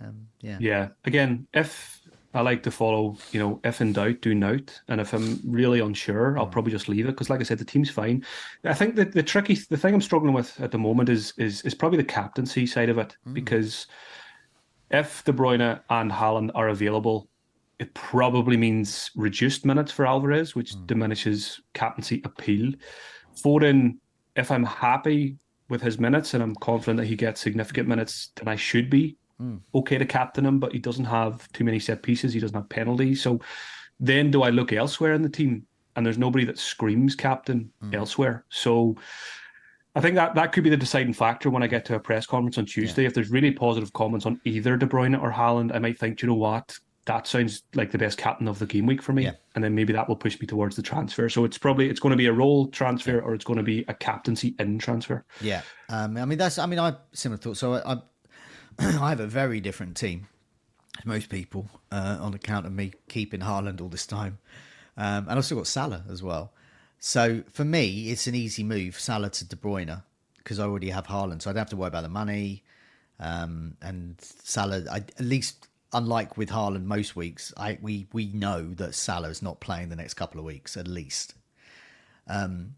Um, 0.01 0.29
yeah. 0.41 0.57
Yeah. 0.59 0.87
Again, 1.05 1.45
if 1.53 1.98
I 2.33 2.41
like 2.41 2.61
to 2.63 2.71
follow, 2.71 3.17
you 3.31 3.39
know, 3.39 3.59
if 3.63 3.81
in 3.81 3.93
doubt, 3.93 4.21
do 4.21 4.35
note. 4.35 4.81
And 4.87 5.01
if 5.01 5.13
I'm 5.13 5.39
really 5.43 5.79
unsure, 5.79 6.37
I'll 6.37 6.45
mm. 6.45 6.51
probably 6.51 6.71
just 6.71 6.87
leave 6.87 7.05
it 7.05 7.11
because, 7.11 7.29
like 7.29 7.39
I 7.39 7.43
said, 7.43 7.57
the 7.57 7.65
team's 7.65 7.89
fine. 7.89 8.23
I 8.63 8.75
think 8.75 8.95
that 8.95 9.13
the 9.13 9.23
tricky, 9.23 9.55
the 9.69 9.77
thing 9.77 9.95
I'm 9.95 10.01
struggling 10.01 10.33
with 10.33 10.59
at 10.61 10.71
the 10.71 10.77
moment 10.77 11.09
is 11.09 11.33
is 11.37 11.63
is 11.63 11.73
probably 11.73 11.97
the 11.97 12.03
captaincy 12.03 12.67
side 12.67 12.89
of 12.89 12.99
it 12.99 13.17
mm. 13.27 13.33
because 13.33 13.87
if 14.91 15.23
De 15.23 15.33
Bruyne 15.33 15.81
and 15.89 16.11
Haaland 16.11 16.51
are 16.53 16.69
available, 16.69 17.29
it 17.79 17.93
probably 17.95 18.57
means 18.57 19.09
reduced 19.15 19.65
minutes 19.65 19.91
for 19.91 20.05
Alvarez, 20.05 20.55
which 20.55 20.73
mm. 20.73 20.85
diminishes 20.85 21.59
captaincy 21.73 22.21
appeal. 22.25 22.73
Foden, 23.43 23.97
if 24.35 24.51
I'm 24.51 24.65
happy 24.65 25.37
with 25.69 25.81
his 25.81 25.99
minutes 25.99 26.35
and 26.35 26.43
I'm 26.43 26.55
confident 26.55 26.97
that 26.97 27.07
he 27.07 27.15
gets 27.15 27.41
significant 27.41 27.87
minutes, 27.87 28.31
then 28.35 28.47
I 28.47 28.55
should 28.55 28.89
be 28.89 29.17
mm. 29.41 29.59
okay 29.75 29.97
to 29.97 30.05
captain 30.05 30.45
him, 30.45 30.59
but 30.59 30.71
he 30.71 30.79
doesn't 30.79 31.05
have 31.05 31.51
too 31.51 31.63
many 31.63 31.79
set 31.79 32.03
pieces. 32.03 32.33
He 32.33 32.39
doesn't 32.39 32.55
have 32.55 32.69
penalties. 32.69 33.21
So 33.21 33.39
then 33.99 34.31
do 34.31 34.43
I 34.43 34.49
look 34.49 34.73
elsewhere 34.73 35.13
in 35.13 35.21
the 35.21 35.29
team? 35.29 35.65
And 35.95 36.05
there's 36.05 36.17
nobody 36.17 36.45
that 36.45 36.57
screams 36.57 37.15
captain 37.15 37.71
mm. 37.83 37.93
elsewhere. 37.93 38.45
So 38.49 38.95
I 39.95 40.01
think 40.01 40.15
that 40.15 40.35
that 40.35 40.51
could 40.51 40.63
be 40.63 40.69
the 40.69 40.77
deciding 40.77 41.13
factor 41.13 41.49
when 41.49 41.63
I 41.63 41.67
get 41.67 41.83
to 41.85 41.95
a 41.95 41.99
press 41.99 42.25
conference 42.25 42.57
on 42.57 42.65
Tuesday. 42.65 43.01
Yeah. 43.01 43.07
If 43.07 43.13
there's 43.15 43.31
really 43.31 43.51
positive 43.51 43.91
comments 43.93 44.25
on 44.25 44.39
either 44.45 44.77
De 44.77 44.85
Bruyne 44.85 45.21
or 45.21 45.31
Haaland, 45.31 45.75
I 45.75 45.79
might 45.79 45.97
think, 45.97 46.21
you 46.21 46.27
know 46.27 46.35
what, 46.35 46.77
that 47.05 47.25
sounds 47.25 47.63
like 47.73 47.89
the 47.89 47.97
best 47.97 48.19
captain 48.19 48.47
of 48.47 48.59
the 48.59 48.67
game 48.67 48.85
week 48.85 49.01
for 49.01 49.13
me. 49.13 49.23
Yeah. 49.23 49.31
And 49.55 49.63
then 49.63 49.73
maybe 49.73 49.91
that 49.93 50.07
will 50.07 50.15
push 50.15 50.39
me 50.39 50.45
towards 50.45 50.75
the 50.75 50.83
transfer. 50.83 51.27
So 51.27 51.43
it's 51.43 51.57
probably 51.57 51.89
it's 51.89 51.99
going 51.99 52.11
to 52.11 52.17
be 52.17 52.27
a 52.27 52.33
roll 52.33 52.67
transfer 52.67 53.15
yeah. 53.15 53.21
or 53.21 53.33
it's 53.33 53.43
going 53.43 53.57
to 53.57 53.63
be 53.63 53.83
a 53.87 53.95
captaincy 53.95 54.55
in 54.59 54.77
transfer. 54.77 55.25
Yeah. 55.41 55.63
Um, 55.89 56.17
I 56.17 56.25
mean 56.25 56.37
that's 56.37 56.59
I 56.59 56.67
mean 56.67 56.77
I 56.77 56.93
similar 57.13 57.37
thought. 57.37 57.57
So 57.57 57.73
I, 57.73 57.93
I 57.93 57.97
have 59.09 59.19
a 59.19 59.27
very 59.27 59.59
different 59.59 59.97
team 59.97 60.27
as 60.97 61.05
most 61.05 61.29
people 61.29 61.67
uh, 61.91 62.17
on 62.21 62.33
account 62.33 62.65
of 62.65 62.71
me 62.71 62.93
keeping 63.07 63.41
Haaland 63.41 63.81
all 63.81 63.89
this 63.89 64.07
time. 64.07 64.37
Um, 64.97 65.27
and 65.29 65.31
I've 65.31 65.45
still 65.45 65.57
got 65.57 65.67
Salah 65.67 66.03
as 66.09 66.23
well. 66.23 66.53
So 66.99 67.43
for 67.51 67.63
me, 67.63 68.09
it's 68.09 68.27
an 68.27 68.35
easy 68.35 68.63
move, 68.63 68.99
Salah 68.99 69.29
to 69.31 69.45
De 69.45 69.55
Bruyne, 69.55 70.03
because 70.37 70.59
I 70.59 70.63
already 70.63 70.89
have 70.89 71.07
Haaland. 71.07 71.41
So 71.41 71.49
I 71.49 71.53
don't 71.53 71.59
have 71.59 71.69
to 71.69 71.77
worry 71.77 71.87
about 71.87 72.03
the 72.03 72.09
money. 72.09 72.63
Um, 73.19 73.75
and 73.81 74.15
Salah, 74.19 74.83
I, 74.89 74.97
at 74.97 75.19
least 75.19 75.67
unlike 75.93 76.37
with 76.37 76.49
Haaland 76.49 76.85
most 76.85 77.15
weeks, 77.15 77.53
I, 77.57 77.77
we, 77.81 78.07
we 78.13 78.27
know 78.27 78.73
that 78.75 78.95
Salah 78.95 79.29
is 79.29 79.41
not 79.41 79.59
playing 79.59 79.89
the 79.89 79.95
next 79.95 80.13
couple 80.13 80.39
of 80.39 80.45
weeks, 80.45 80.77
at 80.77 80.87
least. 80.87 81.33
Um, 82.27 82.75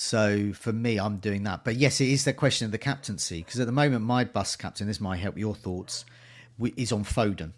So 0.00 0.52
for 0.52 0.72
me, 0.72 1.00
I'm 1.00 1.16
doing 1.16 1.42
that. 1.42 1.64
But 1.64 1.74
yes, 1.74 2.00
it 2.00 2.08
is 2.08 2.24
the 2.24 2.32
question 2.32 2.66
of 2.66 2.70
the 2.70 2.78
captaincy 2.78 3.38
because 3.38 3.58
at 3.58 3.66
the 3.66 3.72
moment, 3.72 4.04
my 4.04 4.22
bus 4.22 4.54
captain, 4.54 4.86
this 4.86 5.00
might 5.00 5.16
help 5.16 5.36
your 5.36 5.56
thoughts, 5.56 6.04
is 6.76 6.92
on 6.92 7.02
Foden 7.02 7.50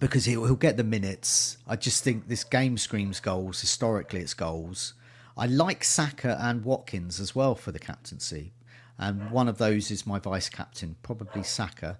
because 0.00 0.26
he'll, 0.26 0.54
get 0.54 0.76
the 0.76 0.84
minutes. 0.84 1.56
I 1.66 1.76
just 1.76 2.04
think 2.04 2.28
this 2.28 2.44
game 2.44 2.76
screams 2.76 3.20
goals. 3.20 3.62
Historically, 3.62 4.20
it's 4.20 4.34
goals. 4.34 4.92
I 5.34 5.46
like 5.46 5.82
Saka 5.82 6.36
and 6.38 6.62
Watkins 6.62 7.18
as 7.18 7.34
well 7.34 7.54
for 7.54 7.72
the 7.72 7.78
captaincy. 7.78 8.52
And 8.98 9.30
one 9.30 9.48
of 9.48 9.56
those 9.56 9.90
is 9.90 10.06
my 10.06 10.18
vice 10.18 10.50
captain, 10.50 10.96
probably 11.02 11.42
Saka. 11.42 11.98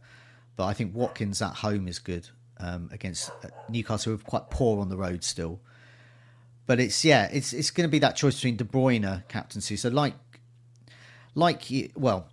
But 0.54 0.66
I 0.66 0.74
think 0.74 0.94
Watkins 0.94 1.40
at 1.40 1.54
home 1.54 1.88
is 1.88 1.98
good 1.98 2.28
um, 2.58 2.90
against 2.92 3.30
uh, 3.42 3.48
Newcastle, 3.70 4.12
who 4.12 4.18
are 4.18 4.22
quite 4.22 4.50
poor 4.50 4.82
on 4.82 4.90
the 4.90 4.98
road 4.98 5.24
still. 5.24 5.60
But 6.70 6.78
it's 6.78 7.04
yeah, 7.04 7.28
it's 7.32 7.52
it's 7.52 7.72
going 7.72 7.88
to 7.88 7.90
be 7.90 7.98
that 7.98 8.14
choice 8.14 8.36
between 8.36 8.54
De 8.54 8.62
Bruyne 8.62 9.26
captaincy. 9.26 9.74
So 9.74 9.88
like, 9.88 10.14
like 11.34 11.68
you, 11.68 11.90
well, 11.96 12.28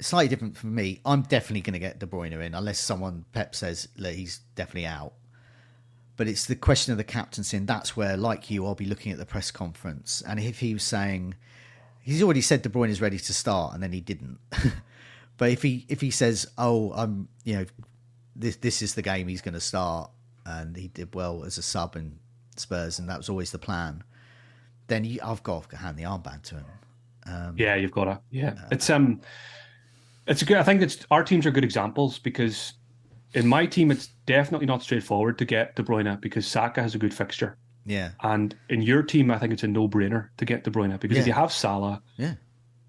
slightly 0.00 0.28
different 0.28 0.56
for 0.56 0.68
me. 0.68 1.00
I'm 1.04 1.22
definitely 1.22 1.62
going 1.62 1.72
to 1.72 1.80
get 1.80 1.98
De 1.98 2.06
Bruyne 2.06 2.40
in 2.40 2.54
unless 2.54 2.78
someone 2.78 3.24
Pep 3.32 3.52
says 3.52 3.88
that 3.96 4.14
he's 4.14 4.38
definitely 4.54 4.86
out. 4.86 5.14
But 6.16 6.28
it's 6.28 6.46
the 6.46 6.54
question 6.54 6.92
of 6.92 6.98
the 6.98 7.02
captaincy, 7.02 7.56
and 7.56 7.66
that's 7.66 7.96
where, 7.96 8.16
like 8.16 8.48
you, 8.48 8.64
I'll 8.64 8.76
be 8.76 8.84
looking 8.84 9.10
at 9.10 9.18
the 9.18 9.26
press 9.26 9.50
conference. 9.50 10.22
And 10.24 10.38
if 10.38 10.60
he 10.60 10.72
was 10.74 10.84
saying, 10.84 11.34
he's 12.00 12.22
already 12.22 12.42
said 12.42 12.62
De 12.62 12.68
Bruyne 12.68 12.90
is 12.90 13.00
ready 13.00 13.18
to 13.18 13.34
start, 13.34 13.74
and 13.74 13.82
then 13.82 13.90
he 13.90 14.00
didn't. 14.00 14.38
but 15.36 15.50
if 15.50 15.62
he 15.62 15.84
if 15.88 16.00
he 16.00 16.12
says, 16.12 16.46
"Oh, 16.56 16.92
I'm," 16.92 17.26
you 17.42 17.56
know, 17.56 17.64
this 18.36 18.54
this 18.54 18.82
is 18.82 18.94
the 18.94 19.02
game 19.02 19.26
he's 19.26 19.42
going 19.42 19.54
to 19.54 19.60
start, 19.60 20.12
and 20.46 20.76
he 20.76 20.86
did 20.86 21.12
well 21.12 21.42
as 21.42 21.58
a 21.58 21.62
sub 21.62 21.96
in 21.96 22.20
Spurs, 22.60 22.98
and 22.98 23.08
that 23.08 23.18
was 23.18 23.28
always 23.28 23.50
the 23.50 23.58
plan, 23.58 24.02
then 24.86 25.04
you, 25.04 25.20
I've 25.22 25.42
got 25.42 25.70
to 25.70 25.76
hand 25.76 25.96
the 25.96 26.04
armband 26.04 26.42
to 26.42 26.56
him. 26.56 26.64
Um, 27.26 27.54
yeah, 27.56 27.74
you've 27.74 27.92
got 27.92 28.04
to. 28.04 28.20
Yeah, 28.30 28.54
uh, 28.58 28.68
it's 28.72 28.90
um, 28.90 29.20
it's 30.26 30.42
a 30.42 30.44
good. 30.44 30.58
I 30.58 30.62
think 30.62 30.82
it's 30.82 31.06
our 31.10 31.24
teams 31.24 31.46
are 31.46 31.50
good 31.50 31.64
examples 31.64 32.18
because 32.18 32.74
in 33.34 33.46
my 33.46 33.66
team, 33.66 33.90
it's 33.90 34.08
definitely 34.26 34.66
not 34.66 34.82
straightforward 34.82 35.38
to 35.38 35.44
get 35.44 35.76
De 35.76 35.82
Bruyne 35.82 36.20
because 36.20 36.46
Saka 36.46 36.80
has 36.82 36.94
a 36.94 36.98
good 36.98 37.12
fixture. 37.12 37.56
Yeah. 37.86 38.10
And 38.22 38.56
in 38.70 38.82
your 38.82 39.02
team, 39.02 39.30
I 39.30 39.38
think 39.38 39.52
it's 39.52 39.62
a 39.62 39.68
no-brainer 39.68 40.28
to 40.38 40.44
get 40.44 40.64
De 40.64 40.70
Bruyne 40.70 40.98
because 40.98 41.16
yeah. 41.16 41.22
if 41.22 41.26
you 41.26 41.32
have 41.34 41.52
Salah, 41.52 42.02
yeah. 42.16 42.34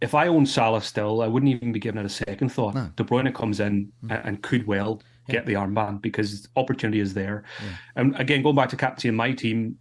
If 0.02 0.14
I 0.14 0.28
own 0.28 0.46
Salah 0.46 0.82
still, 0.82 1.22
I 1.22 1.28
wouldn't 1.28 1.52
even 1.52 1.72
be 1.72 1.80
giving 1.80 2.00
it 2.00 2.06
a 2.06 2.10
second 2.10 2.50
thought. 2.50 2.76
No. 2.76 2.92
De 2.96 3.04
Bruyne 3.04 3.34
comes 3.34 3.60
in 3.60 3.92
mm. 4.04 4.16
and, 4.16 4.28
and 4.28 4.44
could 4.44 4.68
well 4.68 5.02
get 5.28 5.46
the 5.46 5.54
armband 5.54 6.02
because 6.02 6.48
opportunity 6.56 7.00
is 7.00 7.14
there. 7.14 7.44
Yeah. 7.62 7.76
And 7.96 8.16
again, 8.18 8.42
going 8.42 8.56
back 8.56 8.70
to 8.70 8.76
captaincy 8.76 9.08
in 9.08 9.16
my 9.16 9.32
team, 9.32 9.78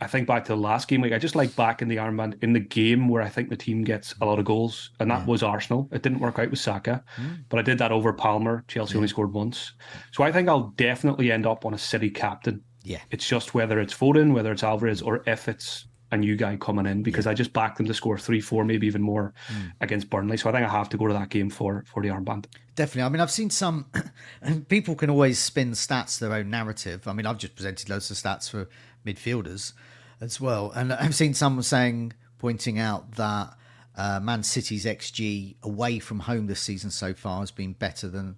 I 0.00 0.08
think 0.08 0.26
back 0.26 0.44
to 0.46 0.52
the 0.52 0.60
last 0.60 0.88
game 0.88 1.00
week, 1.00 1.12
I 1.12 1.18
just 1.18 1.36
like 1.36 1.54
back 1.54 1.80
in 1.80 1.86
the 1.86 1.96
armband 1.96 2.42
in 2.42 2.52
the 2.52 2.60
game 2.60 3.08
where 3.08 3.22
I 3.22 3.28
think 3.28 3.50
the 3.50 3.56
team 3.56 3.84
gets 3.84 4.14
a 4.20 4.26
lot 4.26 4.40
of 4.40 4.44
goals, 4.44 4.90
and 4.98 5.08
that 5.12 5.20
yeah. 5.20 5.26
was 5.26 5.44
Arsenal. 5.44 5.88
It 5.92 6.02
didn't 6.02 6.18
work 6.18 6.40
out 6.40 6.50
with 6.50 6.58
Saka, 6.58 7.04
mm. 7.16 7.44
but 7.48 7.60
I 7.60 7.62
did 7.62 7.78
that 7.78 7.92
over 7.92 8.12
Palmer. 8.12 8.64
Chelsea 8.66 8.94
yeah. 8.94 8.96
only 8.96 9.08
scored 9.08 9.32
once. 9.32 9.72
So 10.10 10.24
I 10.24 10.32
think 10.32 10.48
I'll 10.48 10.72
definitely 10.76 11.30
end 11.30 11.46
up 11.46 11.64
on 11.64 11.72
a 11.72 11.78
City 11.78 12.10
captain. 12.10 12.64
Yeah. 12.82 12.98
It's 13.12 13.28
just 13.28 13.54
whether 13.54 13.78
it's 13.78 13.94
Foden, 13.94 14.34
whether 14.34 14.50
it's 14.50 14.64
Alvarez, 14.64 15.02
or 15.02 15.22
if 15.28 15.48
it's 15.48 15.86
a 16.12 16.16
new 16.16 16.36
guy 16.36 16.56
coming 16.56 16.86
in 16.86 17.02
because. 17.02 17.26
I 17.26 17.34
just 17.34 17.52
backed 17.52 17.78
them 17.78 17.86
to 17.86 17.94
score 17.94 18.18
three, 18.18 18.40
four, 18.40 18.64
maybe 18.64 18.86
even 18.86 19.02
more 19.02 19.32
mm. 19.48 19.72
against 19.80 20.10
Burnley. 20.10 20.36
So 20.36 20.48
I 20.48 20.52
think 20.52 20.66
I 20.66 20.70
have 20.70 20.88
to 20.90 20.96
go 20.96 21.08
to 21.08 21.14
that 21.14 21.30
game 21.30 21.50
for 21.50 21.84
for 21.86 22.02
the 22.02 22.10
armband. 22.10 22.46
Definitely. 22.74 23.02
I 23.02 23.08
mean, 23.08 23.20
I've 23.20 23.30
seen 23.30 23.50
some 23.50 23.86
people 24.68 24.94
can 24.94 25.10
always 25.10 25.38
spin 25.38 25.72
stats 25.72 26.18
their 26.18 26.32
own 26.32 26.50
narrative. 26.50 27.08
I 27.08 27.12
mean, 27.12 27.26
I've 27.26 27.38
just 27.38 27.56
presented 27.56 27.88
loads 27.88 28.10
of 28.10 28.16
stats 28.16 28.50
for 28.50 28.68
midfielders 29.04 29.72
as 30.20 30.40
well, 30.40 30.70
and 30.74 30.92
I've 30.92 31.14
seen 31.14 31.34
someone 31.34 31.62
saying, 31.62 32.12
pointing 32.38 32.78
out 32.78 33.12
that 33.12 33.54
uh, 33.96 34.20
Man 34.20 34.42
City's 34.42 34.84
xG 34.84 35.56
away 35.62 35.98
from 35.98 36.20
home 36.20 36.46
this 36.46 36.60
season 36.60 36.90
so 36.90 37.14
far 37.14 37.40
has 37.40 37.50
been 37.50 37.72
better 37.72 38.08
than 38.08 38.36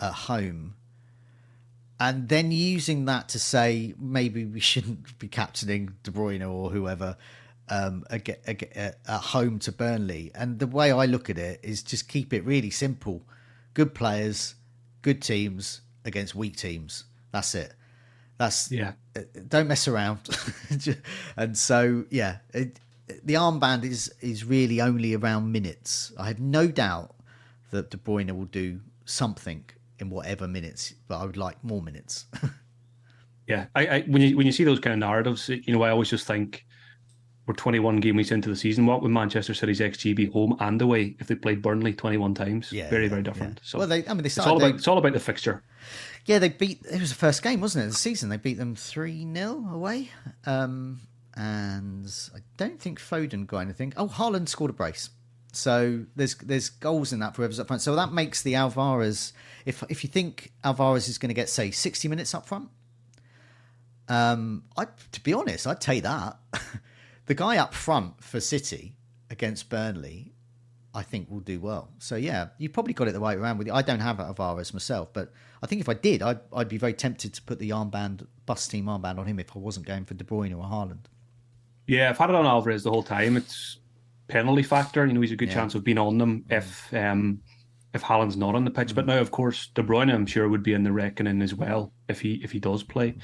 at 0.00 0.12
home 0.12 0.74
and 2.00 2.28
then 2.28 2.52
using 2.52 3.06
that 3.06 3.28
to 3.30 3.38
say 3.38 3.94
maybe 3.98 4.44
we 4.44 4.60
shouldn't 4.60 5.18
be 5.18 5.28
captaining 5.28 5.94
De 6.02 6.10
Bruyne 6.10 6.48
or 6.48 6.70
whoever 6.70 7.16
um, 7.68 8.04
at, 8.10 8.28
at 8.46 8.98
home 9.08 9.58
to 9.60 9.72
Burnley. 9.72 10.30
And 10.34 10.58
the 10.58 10.66
way 10.66 10.92
I 10.92 11.06
look 11.06 11.28
at 11.28 11.38
it 11.38 11.60
is 11.62 11.82
just 11.82 12.08
keep 12.08 12.32
it 12.32 12.44
really 12.44 12.70
simple: 12.70 13.22
good 13.74 13.94
players, 13.94 14.54
good 15.02 15.20
teams 15.22 15.80
against 16.04 16.34
weak 16.34 16.56
teams. 16.56 17.04
That's 17.32 17.54
it. 17.54 17.74
That's 18.38 18.70
yeah. 18.70 18.92
Uh, 19.16 19.22
don't 19.48 19.66
mess 19.66 19.88
around. 19.88 20.20
and 21.36 21.58
so 21.58 22.04
yeah, 22.10 22.38
it, 22.54 22.78
the 23.24 23.34
armband 23.34 23.84
is 23.84 24.12
is 24.20 24.44
really 24.44 24.80
only 24.80 25.14
around 25.14 25.50
minutes. 25.50 26.12
I 26.16 26.28
have 26.28 26.40
no 26.40 26.68
doubt 26.68 27.14
that 27.70 27.90
De 27.90 27.96
Bruyne 27.96 28.30
will 28.36 28.46
do 28.46 28.80
something 29.04 29.64
in 29.98 30.10
whatever 30.10 30.48
minutes, 30.48 30.94
but 31.06 31.18
I 31.18 31.24
would 31.24 31.36
like 31.36 31.62
more 31.62 31.82
minutes. 31.82 32.26
yeah, 33.46 33.66
I, 33.74 33.86
I, 33.86 34.00
when 34.02 34.22
you 34.22 34.36
when 34.36 34.46
you 34.46 34.52
see 34.52 34.64
those 34.64 34.80
kind 34.80 34.92
of 34.92 35.00
narratives, 35.00 35.48
you 35.48 35.72
know, 35.72 35.82
I 35.82 35.90
always 35.90 36.10
just 36.10 36.26
think 36.26 36.64
we're 37.46 37.54
21 37.54 37.96
game 38.00 38.16
weeks 38.16 38.30
into 38.30 38.50
the 38.50 38.56
season. 38.56 38.84
What 38.86 39.02
would 39.02 39.10
Manchester 39.10 39.54
City's 39.54 39.80
XG 39.80 40.14
be 40.14 40.26
home 40.26 40.56
and 40.60 40.80
away 40.80 41.16
if 41.18 41.28
they 41.28 41.34
played 41.34 41.62
Burnley 41.62 41.94
21 41.94 42.34
times? 42.34 42.70
Yeah, 42.70 42.90
very 42.90 43.04
yeah, 43.04 43.08
very 43.08 43.22
different. 43.22 43.60
Yeah. 43.62 43.68
So 43.68 43.78
well, 43.78 43.88
they, 43.88 44.06
I 44.06 44.12
mean, 44.12 44.22
they 44.22 44.28
started, 44.28 44.28
it's 44.28 44.46
all 44.46 44.56
about 44.56 44.74
it's 44.74 44.88
all 44.88 44.98
about 44.98 45.12
the 45.14 45.20
fixture. 45.20 45.62
Yeah, 46.26 46.38
they 46.38 46.50
beat. 46.50 46.84
It 46.90 47.00
was 47.00 47.08
the 47.08 47.16
first 47.16 47.42
game, 47.42 47.60
wasn't 47.60 47.86
it? 47.86 47.88
The 47.88 47.94
season 47.94 48.28
they 48.28 48.36
beat 48.36 48.58
them 48.58 48.76
three 48.76 49.26
0 49.34 49.66
away. 49.72 50.10
Um, 50.44 51.00
and 51.34 52.12
I 52.34 52.40
don't 52.56 52.80
think 52.80 53.00
Foden 53.00 53.46
got 53.46 53.60
anything. 53.60 53.94
Oh, 53.96 54.08
Haaland 54.08 54.48
scored 54.48 54.70
a 54.70 54.74
brace. 54.74 55.08
So 55.52 56.04
there's 56.14 56.34
there's 56.36 56.68
goals 56.68 57.12
in 57.12 57.20
that 57.20 57.34
for 57.34 57.42
whoever's 57.42 57.60
up 57.60 57.66
front. 57.66 57.82
So 57.82 57.94
that 57.96 58.12
makes 58.12 58.42
the 58.42 58.54
Alvarez. 58.54 59.32
If 59.64 59.82
if 59.88 60.04
you 60.04 60.10
think 60.10 60.52
Alvarez 60.62 61.08
is 61.08 61.18
going 61.18 61.28
to 61.28 61.34
get 61.34 61.48
say 61.48 61.70
60 61.70 62.08
minutes 62.08 62.34
up 62.34 62.46
front, 62.46 62.68
um, 64.08 64.64
I 64.76 64.86
to 65.12 65.20
be 65.20 65.32
honest, 65.32 65.66
I'd 65.66 65.80
take 65.80 66.02
that. 66.02 66.38
the 67.26 67.34
guy 67.34 67.56
up 67.56 67.74
front 67.74 68.22
for 68.22 68.40
City 68.40 68.94
against 69.30 69.68
Burnley, 69.68 70.32
I 70.94 71.02
think 71.02 71.30
will 71.30 71.40
do 71.40 71.60
well. 71.60 71.90
So 71.98 72.16
yeah, 72.16 72.48
you 72.58 72.68
probably 72.68 72.92
got 72.92 73.08
it 73.08 73.12
the 73.12 73.20
right 73.20 73.36
around 73.36 73.58
with 73.58 73.66
you. 73.66 73.72
I 73.72 73.82
don't 73.82 74.00
have 74.00 74.20
Alvarez 74.20 74.74
myself, 74.74 75.12
but 75.12 75.32
I 75.62 75.66
think 75.66 75.80
if 75.80 75.88
I 75.88 75.94
did, 75.94 76.22
I'd 76.22 76.40
I'd 76.52 76.68
be 76.68 76.78
very 76.78 76.94
tempted 76.94 77.32
to 77.34 77.42
put 77.42 77.58
the 77.58 77.70
armband 77.70 78.26
bus 78.44 78.68
team 78.68 78.84
armband 78.84 79.18
on 79.18 79.26
him 79.26 79.38
if 79.38 79.56
I 79.56 79.58
wasn't 79.58 79.86
going 79.86 80.04
for 80.04 80.14
De 80.14 80.24
Bruyne 80.24 80.56
or 80.56 80.64
Haaland. 80.64 81.06
Yeah, 81.86 82.10
I've 82.10 82.18
had 82.18 82.28
it 82.28 82.36
on 82.36 82.44
Alvarez 82.44 82.82
the 82.82 82.90
whole 82.90 83.02
time. 83.02 83.36
It's 83.38 83.78
penalty 84.28 84.62
factor. 84.62 85.06
You 85.06 85.12
know, 85.12 85.20
he's 85.20 85.32
a 85.32 85.36
good 85.36 85.48
yeah. 85.48 85.54
chance 85.54 85.74
of 85.74 85.84
being 85.84 85.98
on 85.98 86.18
them 86.18 86.44
if 86.50 86.92
um, 86.94 87.40
if 87.94 88.02
Haaland's 88.02 88.36
not 88.36 88.54
on 88.54 88.64
the 88.64 88.70
pitch. 88.70 88.88
Mm-hmm. 88.88 88.94
But 88.94 89.06
now, 89.06 89.18
of 89.18 89.30
course, 89.30 89.68
De 89.74 89.82
Bruyne, 89.82 90.12
I'm 90.12 90.26
sure, 90.26 90.48
would 90.48 90.62
be 90.62 90.74
in 90.74 90.84
the 90.84 90.92
reckoning 90.92 91.42
as 91.42 91.54
well 91.54 91.92
if 92.08 92.20
he 92.20 92.34
if 92.44 92.52
he 92.52 92.60
does 92.60 92.82
play. 92.82 93.16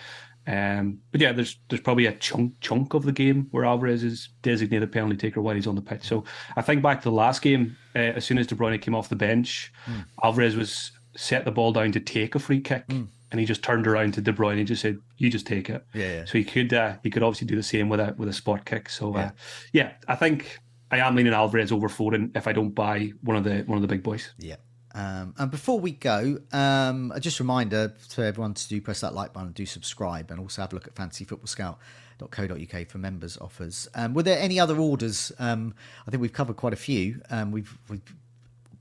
Um, 0.47 0.99
but 1.11 1.21
yeah, 1.21 1.33
there's 1.33 1.59
there's 1.69 1.81
probably 1.81 2.07
a 2.07 2.13
chunk 2.13 2.55
chunk 2.61 2.95
of 2.95 3.05
the 3.05 3.13
game 3.13 3.49
where 3.51 3.65
Alvarez 3.65 4.05
is 4.05 4.29
designated 4.43 4.93
penalty 4.93 5.17
taker 5.17 5.41
while 5.41 5.55
he's 5.55 5.67
on 5.67 5.75
the 5.75 5.83
pitch. 5.83 6.05
So 6.05 6.25
I 6.57 6.63
think 6.63 6.83
back 6.83 7.01
to 7.01 7.09
the 7.09 7.15
last 7.15 7.41
game, 7.41 7.77
uh, 7.95 7.99
as 7.99 8.25
soon 8.25 8.39
as 8.39 8.47
De 8.47 8.55
Bruyne 8.55 8.81
came 8.81 8.95
off 8.95 9.09
the 9.09 9.17
bench, 9.17 9.73
mm. 9.87 10.05
Alvarez 10.23 10.57
was 10.57 10.93
set 11.17 11.45
the 11.45 11.51
ball 11.51 11.73
down 11.73 11.93
to 11.93 12.01
take 12.01 12.35
a 12.35 12.39
free 12.39 12.61
kick. 12.61 12.87
Mm. 12.89 13.09
And 13.31 13.41
he 13.41 13.47
just 13.47 13.65
turned 13.65 13.89
around 13.89 14.15
to 14.15 14.21
De 14.21 14.33
Bruyne 14.33 14.59
and 14.59 14.67
just 14.67 14.83
said, 14.83 14.99
"You 15.17 15.29
just 15.29 15.47
take 15.47 15.69
it." 15.69 15.85
Yeah. 15.93 16.19
yeah. 16.19 16.25
So 16.25 16.39
he 16.39 16.45
could 16.45 16.73
uh, 16.73 16.97
he 17.03 17.11
could 17.11 17.25
obviously 17.25 17.49
do 17.49 17.57
the 17.57 17.65
same 17.65 17.89
with 17.89 17.99
a 17.99 18.15
with 18.17 18.29
a 18.29 18.33
spot 18.33 18.65
kick. 18.65 18.89
So 18.89 19.15
uh, 19.15 19.19
yeah, 19.19 19.31
yeah 19.73 19.93
I 20.07 20.15
think 20.15 20.61
I 20.95 20.99
am 20.99 21.17
leaning 21.17 21.33
Alvarez 21.33 21.73
over 21.73 21.89
Foden 21.89 22.37
if 22.37 22.47
I 22.47 22.53
don't 22.53 22.71
buy 22.71 23.13
one 23.23 23.37
of 23.37 23.43
the 23.43 23.65
one 23.67 23.77
of 23.77 23.83
the 23.83 23.89
big 23.89 24.05
boys. 24.05 24.33
Yeah. 24.39 24.57
Um, 24.95 25.35
and 25.39 25.51
before 25.51 25.81
we 25.81 25.91
go, 25.91 26.39
um, 26.53 27.13
just 27.19 27.41
a 27.41 27.43
reminder 27.43 27.93
to 28.11 28.23
everyone 28.23 28.55
to 28.55 28.69
do 28.69 28.81
press 28.81 29.01
that 29.01 29.13
like 29.13 29.33
button 29.33 29.51
do 29.51 29.67
subscribe, 29.67 30.31
and 30.31 30.39
also 30.39 30.63
have 30.63 30.73
a 30.73 30.77
look 30.77 30.87
at 30.87 30.95
fantasyfootballscout.co.uk 30.95 32.89
for 32.89 32.99
members 32.99 33.37
offers. 33.39 33.89
Um, 33.97 34.15
were 34.15 34.23
there 34.23 34.39
any 34.39 34.61
other 34.61 34.79
orders? 34.79 35.33
Um, 35.41 35.75
I 36.07 36.13
think 36.13 36.21
we've 36.21 36.33
covered 36.33 36.55
quite 36.55 36.73
a 36.73 36.77
few. 36.77 37.21
Um, 37.29 37.51
we've, 37.51 37.77
we've 37.89 38.15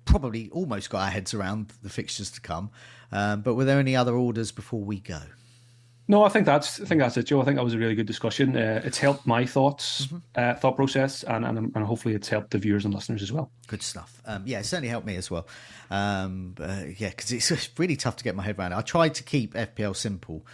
probably 0.06 0.52
almost 0.52 0.92
got 0.92 1.00
our 1.00 1.10
heads 1.10 1.34
around 1.34 1.74
the 1.82 1.90
fixtures 1.90 2.30
to 2.30 2.42
come. 2.42 2.70
Um, 3.12 3.42
but 3.42 3.56
were 3.56 3.66
there 3.66 3.80
any 3.80 3.96
other 3.96 4.14
orders 4.14 4.52
before 4.52 4.84
we 4.84 5.00
go? 5.00 5.22
No, 6.08 6.24
I 6.24 6.30
think 6.30 6.46
that's 6.46 6.82
I 6.82 6.86
think 6.86 7.00
that's 7.00 7.16
it, 7.16 7.24
Joe. 7.24 7.42
I 7.42 7.46
think 7.46 7.56
that 7.56 7.64
was 7.64 7.74
a 7.74 7.78
really 7.78 7.96
good 7.96 8.06
discussion. 8.06 8.58
Uh, 8.58 8.82
it's 8.84 8.98
helped 8.98 9.26
my 9.26 9.46
thoughts, 9.46 10.08
mm-hmm. 10.08 10.18
uh, 10.36 10.54
thought 10.56 10.76
process, 10.76 11.24
and, 11.24 11.46
and 11.46 11.58
and 11.58 11.86
hopefully 11.86 12.14
it's 12.14 12.28
helped 12.28 12.52
the 12.52 12.58
viewers 12.58 12.84
and 12.84 12.94
listeners 12.94 13.22
as 13.22 13.32
well. 13.32 13.52
Good 13.68 13.82
stuff. 13.82 14.22
Um, 14.26 14.44
yeah, 14.46 14.60
it 14.60 14.66
certainly 14.66 14.90
helped 14.90 15.08
me 15.08 15.16
as 15.16 15.32
well. 15.32 15.48
Um, 15.90 16.56
uh, 16.60 16.84
yeah, 16.98 17.10
because 17.10 17.32
it's 17.32 17.70
really 17.78 17.96
tough 17.96 18.18
to 18.18 18.24
get 18.24 18.36
my 18.36 18.44
head 18.44 18.60
around. 18.60 18.74
I 18.74 18.82
tried 18.82 19.16
to 19.16 19.24
keep 19.24 19.54
FPL 19.54 19.96
simple, 19.96 20.46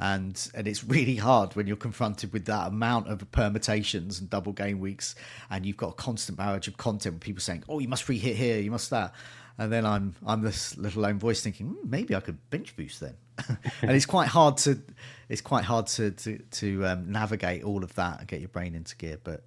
and 0.00 0.50
and 0.54 0.66
it's 0.66 0.82
really 0.82 1.16
hard 1.16 1.54
when 1.54 1.68
you're 1.68 1.76
confronted 1.76 2.32
with 2.32 2.46
that 2.46 2.66
amount 2.66 3.06
of 3.06 3.30
permutations 3.30 4.18
and 4.18 4.28
double 4.28 4.52
game 4.52 4.80
weeks, 4.80 5.14
and 5.50 5.64
you've 5.64 5.76
got 5.76 5.90
a 5.90 5.94
constant 5.94 6.36
barrage 6.36 6.66
of 6.66 6.78
content 6.78 7.14
with 7.14 7.22
people 7.22 7.40
saying, 7.40 7.62
"Oh, 7.68 7.78
you 7.78 7.86
must 7.86 8.02
free 8.02 8.18
hit 8.18 8.34
here, 8.34 8.58
you 8.58 8.72
must 8.72 8.90
that." 8.90 9.14
And 9.58 9.72
then 9.72 9.86
I'm 9.86 10.14
I'm 10.26 10.42
this 10.42 10.76
little 10.76 11.02
lone 11.02 11.18
voice 11.18 11.42
thinking 11.42 11.68
hmm, 11.68 11.90
maybe 11.90 12.14
I 12.14 12.20
could 12.20 12.38
bench 12.50 12.76
boost 12.76 13.00
then, 13.00 13.14
and 13.82 13.90
it's 13.90 14.06
quite 14.06 14.28
hard 14.28 14.58
to 14.58 14.80
it's 15.28 15.40
quite 15.40 15.64
hard 15.64 15.86
to 15.88 16.10
to, 16.10 16.38
to 16.38 16.86
um, 16.86 17.10
navigate 17.10 17.64
all 17.64 17.82
of 17.82 17.94
that 17.94 18.20
and 18.20 18.28
get 18.28 18.40
your 18.40 18.48
brain 18.48 18.74
into 18.74 18.96
gear. 18.96 19.18
But 19.22 19.44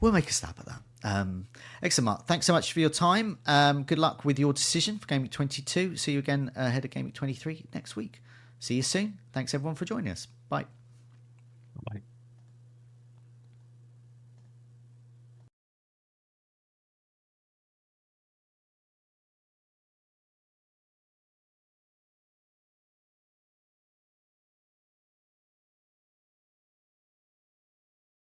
we'll 0.00 0.12
make 0.12 0.28
a 0.28 0.32
stab 0.32 0.54
at 0.58 0.66
that. 0.66 0.82
Um, 1.04 1.46
excellent, 1.82 2.06
Mark. 2.06 2.26
Thanks 2.26 2.46
so 2.46 2.52
much 2.52 2.72
for 2.72 2.80
your 2.80 2.90
time. 2.90 3.38
Um, 3.46 3.82
good 3.84 3.98
luck 3.98 4.24
with 4.24 4.38
your 4.38 4.52
decision 4.52 4.98
for 4.98 5.06
Game 5.06 5.22
Week 5.22 5.30
22. 5.30 5.96
See 5.96 6.12
you 6.12 6.18
again 6.18 6.52
ahead 6.54 6.84
of 6.84 6.90
Game 6.90 7.06
Week 7.06 7.14
23 7.14 7.66
next 7.74 7.96
week. 7.96 8.22
See 8.58 8.74
you 8.74 8.82
soon. 8.82 9.18
Thanks 9.32 9.54
everyone 9.54 9.74
for 9.74 9.84
joining 9.84 10.12
us. 10.12 10.28
Bye. 10.48 10.66